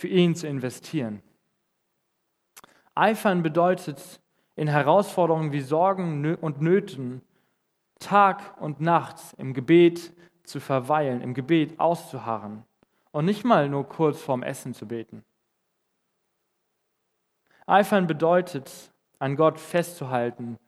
für 0.00 0.08
ihn 0.08 0.34
zu 0.34 0.48
investieren. 0.48 1.22
Eifern 2.94 3.42
bedeutet 3.42 4.18
in 4.56 4.66
Herausforderungen 4.66 5.52
wie 5.52 5.60
Sorgen 5.60 6.36
und 6.36 6.62
Nöten 6.62 7.20
Tag 7.98 8.58
und 8.62 8.80
Nacht 8.80 9.18
im 9.36 9.52
Gebet 9.52 10.14
zu 10.42 10.58
verweilen, 10.58 11.20
im 11.20 11.34
Gebet 11.34 11.78
auszuharren 11.78 12.64
und 13.10 13.26
nicht 13.26 13.44
mal 13.44 13.68
nur 13.68 13.86
kurz 13.86 14.18
vorm 14.18 14.42
Essen 14.42 14.72
zu 14.72 14.88
beten. 14.88 15.22
Eifern 17.66 18.06
bedeutet, 18.06 18.90
an 19.18 19.36
Gott 19.36 19.60
festzuhalten, 19.60 20.58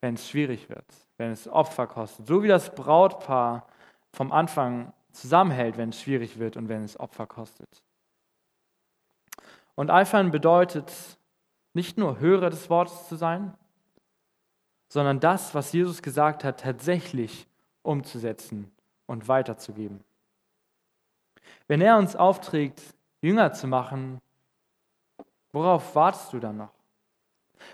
wenn 0.00 0.14
es 0.14 0.28
schwierig 0.28 0.68
wird, 0.68 0.84
wenn 1.16 1.30
es 1.30 1.46
Opfer 1.46 1.86
kostet. 1.86 2.26
So 2.26 2.42
wie 2.42 2.48
das 2.48 2.74
Brautpaar 2.74 3.68
vom 4.12 4.32
Anfang 4.32 4.92
zusammenhält, 5.12 5.78
wenn 5.78 5.90
es 5.90 6.00
schwierig 6.00 6.40
wird 6.40 6.56
und 6.56 6.68
wenn 6.68 6.82
es 6.82 6.98
Opfer 6.98 7.28
kostet. 7.28 7.84
Und 9.80 9.90
eifern 9.90 10.30
bedeutet 10.30 10.92
nicht 11.72 11.96
nur 11.96 12.20
Hörer 12.20 12.50
des 12.50 12.68
Wortes 12.68 13.08
zu 13.08 13.16
sein, 13.16 13.54
sondern 14.88 15.20
das, 15.20 15.54
was 15.54 15.72
Jesus 15.72 16.02
gesagt 16.02 16.44
hat, 16.44 16.60
tatsächlich 16.60 17.46
umzusetzen 17.80 18.70
und 19.06 19.26
weiterzugeben. 19.26 20.04
Wenn 21.66 21.80
er 21.80 21.96
uns 21.96 22.14
aufträgt, 22.14 22.82
Jünger 23.22 23.54
zu 23.54 23.68
machen, 23.68 24.20
worauf 25.50 25.94
wartest 25.94 26.34
du 26.34 26.40
dann 26.40 26.58
noch? 26.58 26.74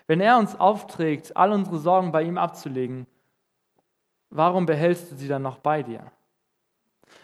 Wenn 0.07 0.21
er 0.21 0.39
uns 0.39 0.55
aufträgt, 0.55 1.37
all 1.37 1.51
unsere 1.51 1.81
Sorgen 1.81 2.13
bei 2.13 2.23
ihm 2.23 2.39
abzulegen, 2.39 3.09
warum 4.31 4.65
behältst 4.65 5.11
du 5.11 5.17
sie 5.17 5.27
dann 5.27 5.43
noch 5.43 5.59
bei 5.59 5.83
dir? 5.83 6.13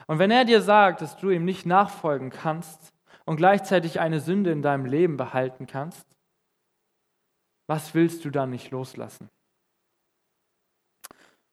Und 0.09 0.19
wenn 0.19 0.33
er 0.33 0.45
dir 0.45 0.61
sagt, 0.61 1.03
dass 1.03 1.17
du 1.17 1.31
ihm 1.31 1.45
nicht 1.45 1.67
nachfolgen 1.67 2.31
kannst 2.31 2.92
und 3.25 3.37
gleichzeitig 3.37 4.01
eine 4.01 4.21
Sünde 4.21 4.51
in 4.51 4.63
deinem 4.63 4.85
Leben 4.85 5.17
behalten 5.17 5.67
kannst, 5.67 6.07
was 7.67 7.95
willst 7.95 8.25
du 8.25 8.31
dann 8.31 8.51
nicht 8.51 8.71
loslassen? 8.71 9.29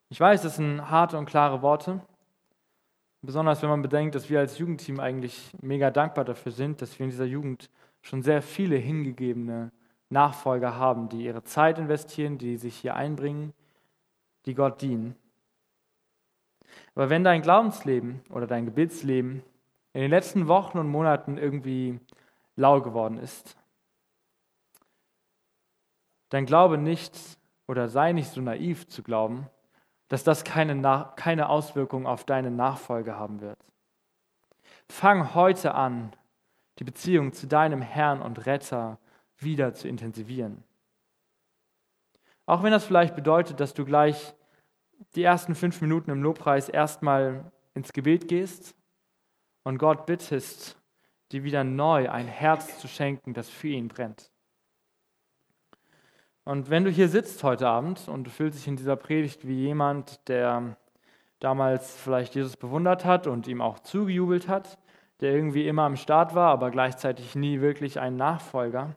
Ich 0.10 0.20
weiß, 0.20 0.42
das 0.42 0.56
sind 0.56 0.90
harte 0.90 1.18
und 1.18 1.26
klare 1.26 1.62
Worte, 1.62 2.02
besonders 3.22 3.62
wenn 3.62 3.70
man 3.70 3.84
bedenkt, 3.84 4.16
dass 4.16 4.30
wir 4.30 4.40
als 4.40 4.58
Jugendteam 4.58 5.00
eigentlich 5.00 5.52
mega 5.62 5.92
dankbar 5.92 6.26
dafür 6.26 6.52
sind, 6.52 6.82
dass 6.82 6.98
wir 6.98 7.04
in 7.04 7.12
dieser 7.12 7.26
Jugend 7.26 7.70
schon 8.02 8.24
sehr 8.24 8.42
viele 8.42 8.76
hingegebene 8.78 9.72
Nachfolger 10.10 10.76
haben, 10.76 11.10
die 11.10 11.26
ihre 11.26 11.44
Zeit 11.44 11.78
investieren, 11.78 12.40
die 12.40 12.58
sich 12.58 12.76
hier 12.76 12.96
einbringen, 12.96 13.54
die 14.46 14.56
Gott 14.56 14.82
dienen. 14.82 15.16
Aber 16.96 17.10
wenn 17.10 17.24
dein 17.24 17.42
Glaubensleben 17.42 18.22
oder 18.30 18.48
dein 18.48 18.66
Gebetsleben 18.66 19.44
in 19.94 20.02
den 20.02 20.12
letzten 20.12 20.48
Wochen 20.48 20.78
und 20.78 20.88
Monaten 20.88 21.38
irgendwie 21.38 22.00
lau 22.56 22.82
geworden 22.82 23.18
ist, 23.18 23.58
dann 26.30 26.46
glaube 26.46 26.78
nicht 26.78 27.18
oder 27.68 27.90
sei 27.90 28.12
nicht 28.12 28.30
so 28.30 28.42
naiv 28.42 28.88
zu 28.88 29.02
glauben, 29.02 29.48
dass 30.10 30.24
das 30.24 30.44
keine, 30.44 31.12
keine 31.16 31.50
Auswirkung 31.50 32.06
auf 32.06 32.24
deine 32.24 32.52
Nachfolge 32.52 33.16
haben 33.16 33.42
wird. 33.42 33.58
Fang 34.88 35.34
heute 35.36 35.76
an, 35.76 36.16
die 36.80 36.84
Beziehung 36.84 37.34
zu 37.34 37.48
deinem 37.48 37.82
Herrn 37.82 38.22
und 38.22 38.46
Retter 38.46 39.00
wieder 39.38 39.74
zu 39.74 39.88
intensivieren. 39.88 40.64
Auch 42.46 42.64
wenn 42.64 42.72
das 42.72 42.86
vielleicht 42.86 43.16
bedeutet, 43.16 43.60
dass 43.60 43.74
du 43.74 43.86
gleich 43.86 44.34
die 45.16 45.24
ersten 45.24 45.56
fünf 45.56 45.82
Minuten 45.82 46.10
im 46.12 46.24
Lobpreis 46.24 46.70
erstmal 46.70 47.52
ins 47.74 47.94
Gebet 47.94 48.28
gehst 48.28 48.76
und 49.64 49.78
Gott 49.78 50.06
bittest, 50.06 50.78
dir 51.32 51.44
wieder 51.44 51.64
neu 51.64 52.10
ein 52.10 52.28
Herz 52.28 52.80
zu 52.80 52.88
schenken, 52.88 53.34
das 53.34 53.50
für 53.50 53.68
ihn 53.68 53.88
brennt. 53.88 54.32
Und 56.44 56.70
wenn 56.70 56.84
du 56.84 56.90
hier 56.90 57.10
sitzt 57.10 57.44
heute 57.44 57.68
Abend 57.68 58.08
und 58.08 58.24
du 58.24 58.32
fühlst 58.32 58.58
dich 58.58 58.68
in 58.68 58.76
dieser 58.76 58.96
Predigt 58.96 59.48
wie 59.48 59.60
jemand, 59.60 60.28
der 60.28 60.78
damals 61.40 61.96
vielleicht 61.96 62.36
Jesus 62.36 62.58
bewundert 62.58 63.06
hat 63.06 63.28
und 63.28 63.48
ihm 63.48 63.62
auch 63.62 63.80
zugejubelt 63.80 64.48
hat, 64.48 64.80
der 65.20 65.34
irgendwie 65.34 65.68
immer 65.68 65.84
am 65.84 65.96
Start 65.96 66.34
war, 66.34 66.52
aber 66.52 66.72
gleichzeitig 66.72 67.36
nie 67.36 67.62
wirklich 67.62 68.00
ein 68.00 68.16
Nachfolger, 68.16 68.96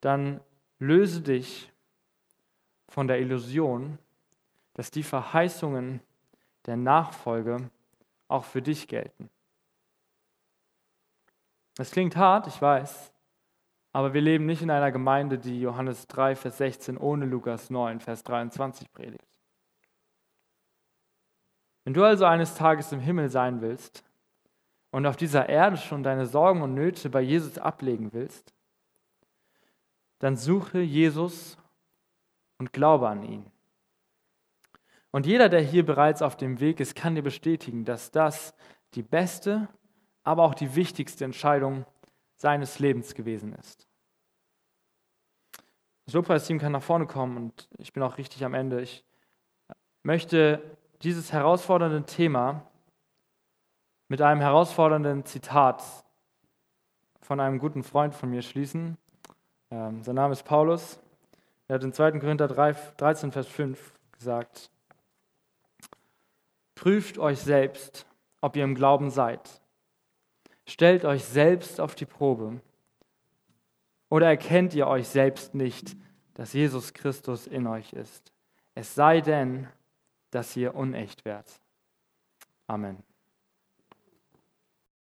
dann 0.00 0.40
löse 0.78 1.20
dich 1.20 1.72
von 2.88 3.08
der 3.08 3.20
Illusion, 3.20 3.98
dass 4.74 4.90
die 4.90 5.02
Verheißungen 5.02 6.00
der 6.66 6.76
Nachfolge 6.76 7.70
auch 8.28 8.44
für 8.44 8.62
dich 8.62 8.88
gelten. 8.88 9.30
Das 11.76 11.90
klingt 11.90 12.16
hart, 12.16 12.46
ich 12.46 12.60
weiß, 12.60 13.12
aber 13.92 14.12
wir 14.14 14.20
leben 14.20 14.46
nicht 14.46 14.62
in 14.62 14.70
einer 14.70 14.92
Gemeinde, 14.92 15.38
die 15.38 15.60
Johannes 15.60 16.06
3, 16.06 16.36
Vers 16.36 16.58
16 16.58 16.98
ohne 16.98 17.26
Lukas 17.26 17.70
9, 17.70 18.00
Vers 18.00 18.24
23 18.24 18.92
predigt. 18.92 19.26
Wenn 21.84 21.94
du 21.94 22.04
also 22.04 22.24
eines 22.24 22.54
Tages 22.54 22.90
im 22.92 23.00
Himmel 23.00 23.28
sein 23.28 23.60
willst 23.60 24.04
und 24.90 25.06
auf 25.06 25.16
dieser 25.16 25.48
Erde 25.48 25.76
schon 25.76 26.02
deine 26.02 26.26
Sorgen 26.26 26.62
und 26.62 26.74
Nöte 26.74 27.08
bei 27.10 27.20
Jesus 27.20 27.58
ablegen 27.58 28.12
willst, 28.12 28.52
dann 30.18 30.36
suche 30.36 30.80
Jesus 30.80 31.56
und 32.58 32.72
glaube 32.72 33.08
an 33.08 33.22
ihn. 33.22 33.50
Und 35.16 35.24
jeder, 35.24 35.48
der 35.48 35.62
hier 35.62 35.86
bereits 35.86 36.20
auf 36.20 36.36
dem 36.36 36.60
Weg 36.60 36.78
ist, 36.78 36.94
kann 36.94 37.14
dir 37.14 37.22
bestätigen, 37.22 37.86
dass 37.86 38.10
das 38.10 38.52
die 38.92 39.02
beste, 39.02 39.66
aber 40.24 40.42
auch 40.42 40.52
die 40.52 40.76
wichtigste 40.76 41.24
Entscheidung 41.24 41.86
seines 42.34 42.80
Lebens 42.80 43.14
gewesen 43.14 43.54
ist. 43.54 43.88
Das 46.04 46.12
Lobpreisteam 46.12 46.58
kann 46.58 46.72
nach 46.72 46.82
vorne 46.82 47.06
kommen 47.06 47.38
und 47.38 47.66
ich 47.78 47.94
bin 47.94 48.02
auch 48.02 48.18
richtig 48.18 48.44
am 48.44 48.52
Ende. 48.52 48.82
Ich 48.82 49.06
möchte 50.02 50.62
dieses 51.00 51.32
herausfordernde 51.32 52.04
Thema 52.04 52.66
mit 54.08 54.20
einem 54.20 54.42
herausfordernden 54.42 55.24
Zitat 55.24 55.82
von 57.22 57.40
einem 57.40 57.58
guten 57.58 57.84
Freund 57.84 58.14
von 58.14 58.28
mir 58.28 58.42
schließen. 58.42 58.98
Ähm, 59.70 60.02
sein 60.02 60.16
Name 60.16 60.34
ist 60.34 60.42
Paulus. 60.42 61.00
Er 61.68 61.76
hat 61.76 61.84
in 61.84 61.94
2. 61.94 62.18
Korinther 62.18 62.48
13, 62.48 63.32
Vers 63.32 63.46
5 63.46 63.94
gesagt, 64.12 64.70
Prüft 66.76 67.18
euch 67.18 67.40
selbst, 67.40 68.06
ob 68.40 68.54
ihr 68.54 68.62
im 68.62 68.76
Glauben 68.76 69.10
seid. 69.10 69.60
Stellt 70.66 71.04
euch 71.04 71.24
selbst 71.24 71.80
auf 71.80 71.96
die 71.96 72.06
Probe. 72.06 72.60
Oder 74.08 74.28
erkennt 74.28 74.74
ihr 74.74 74.86
euch 74.86 75.08
selbst 75.08 75.54
nicht, 75.54 75.96
dass 76.34 76.52
Jesus 76.52 76.94
Christus 76.94 77.48
in 77.48 77.66
euch 77.66 77.92
ist? 77.92 78.32
Es 78.74 78.94
sei 78.94 79.20
denn, 79.20 79.66
dass 80.30 80.56
ihr 80.56 80.74
unecht 80.74 81.24
wärt. 81.24 81.60
Amen. 82.66 83.02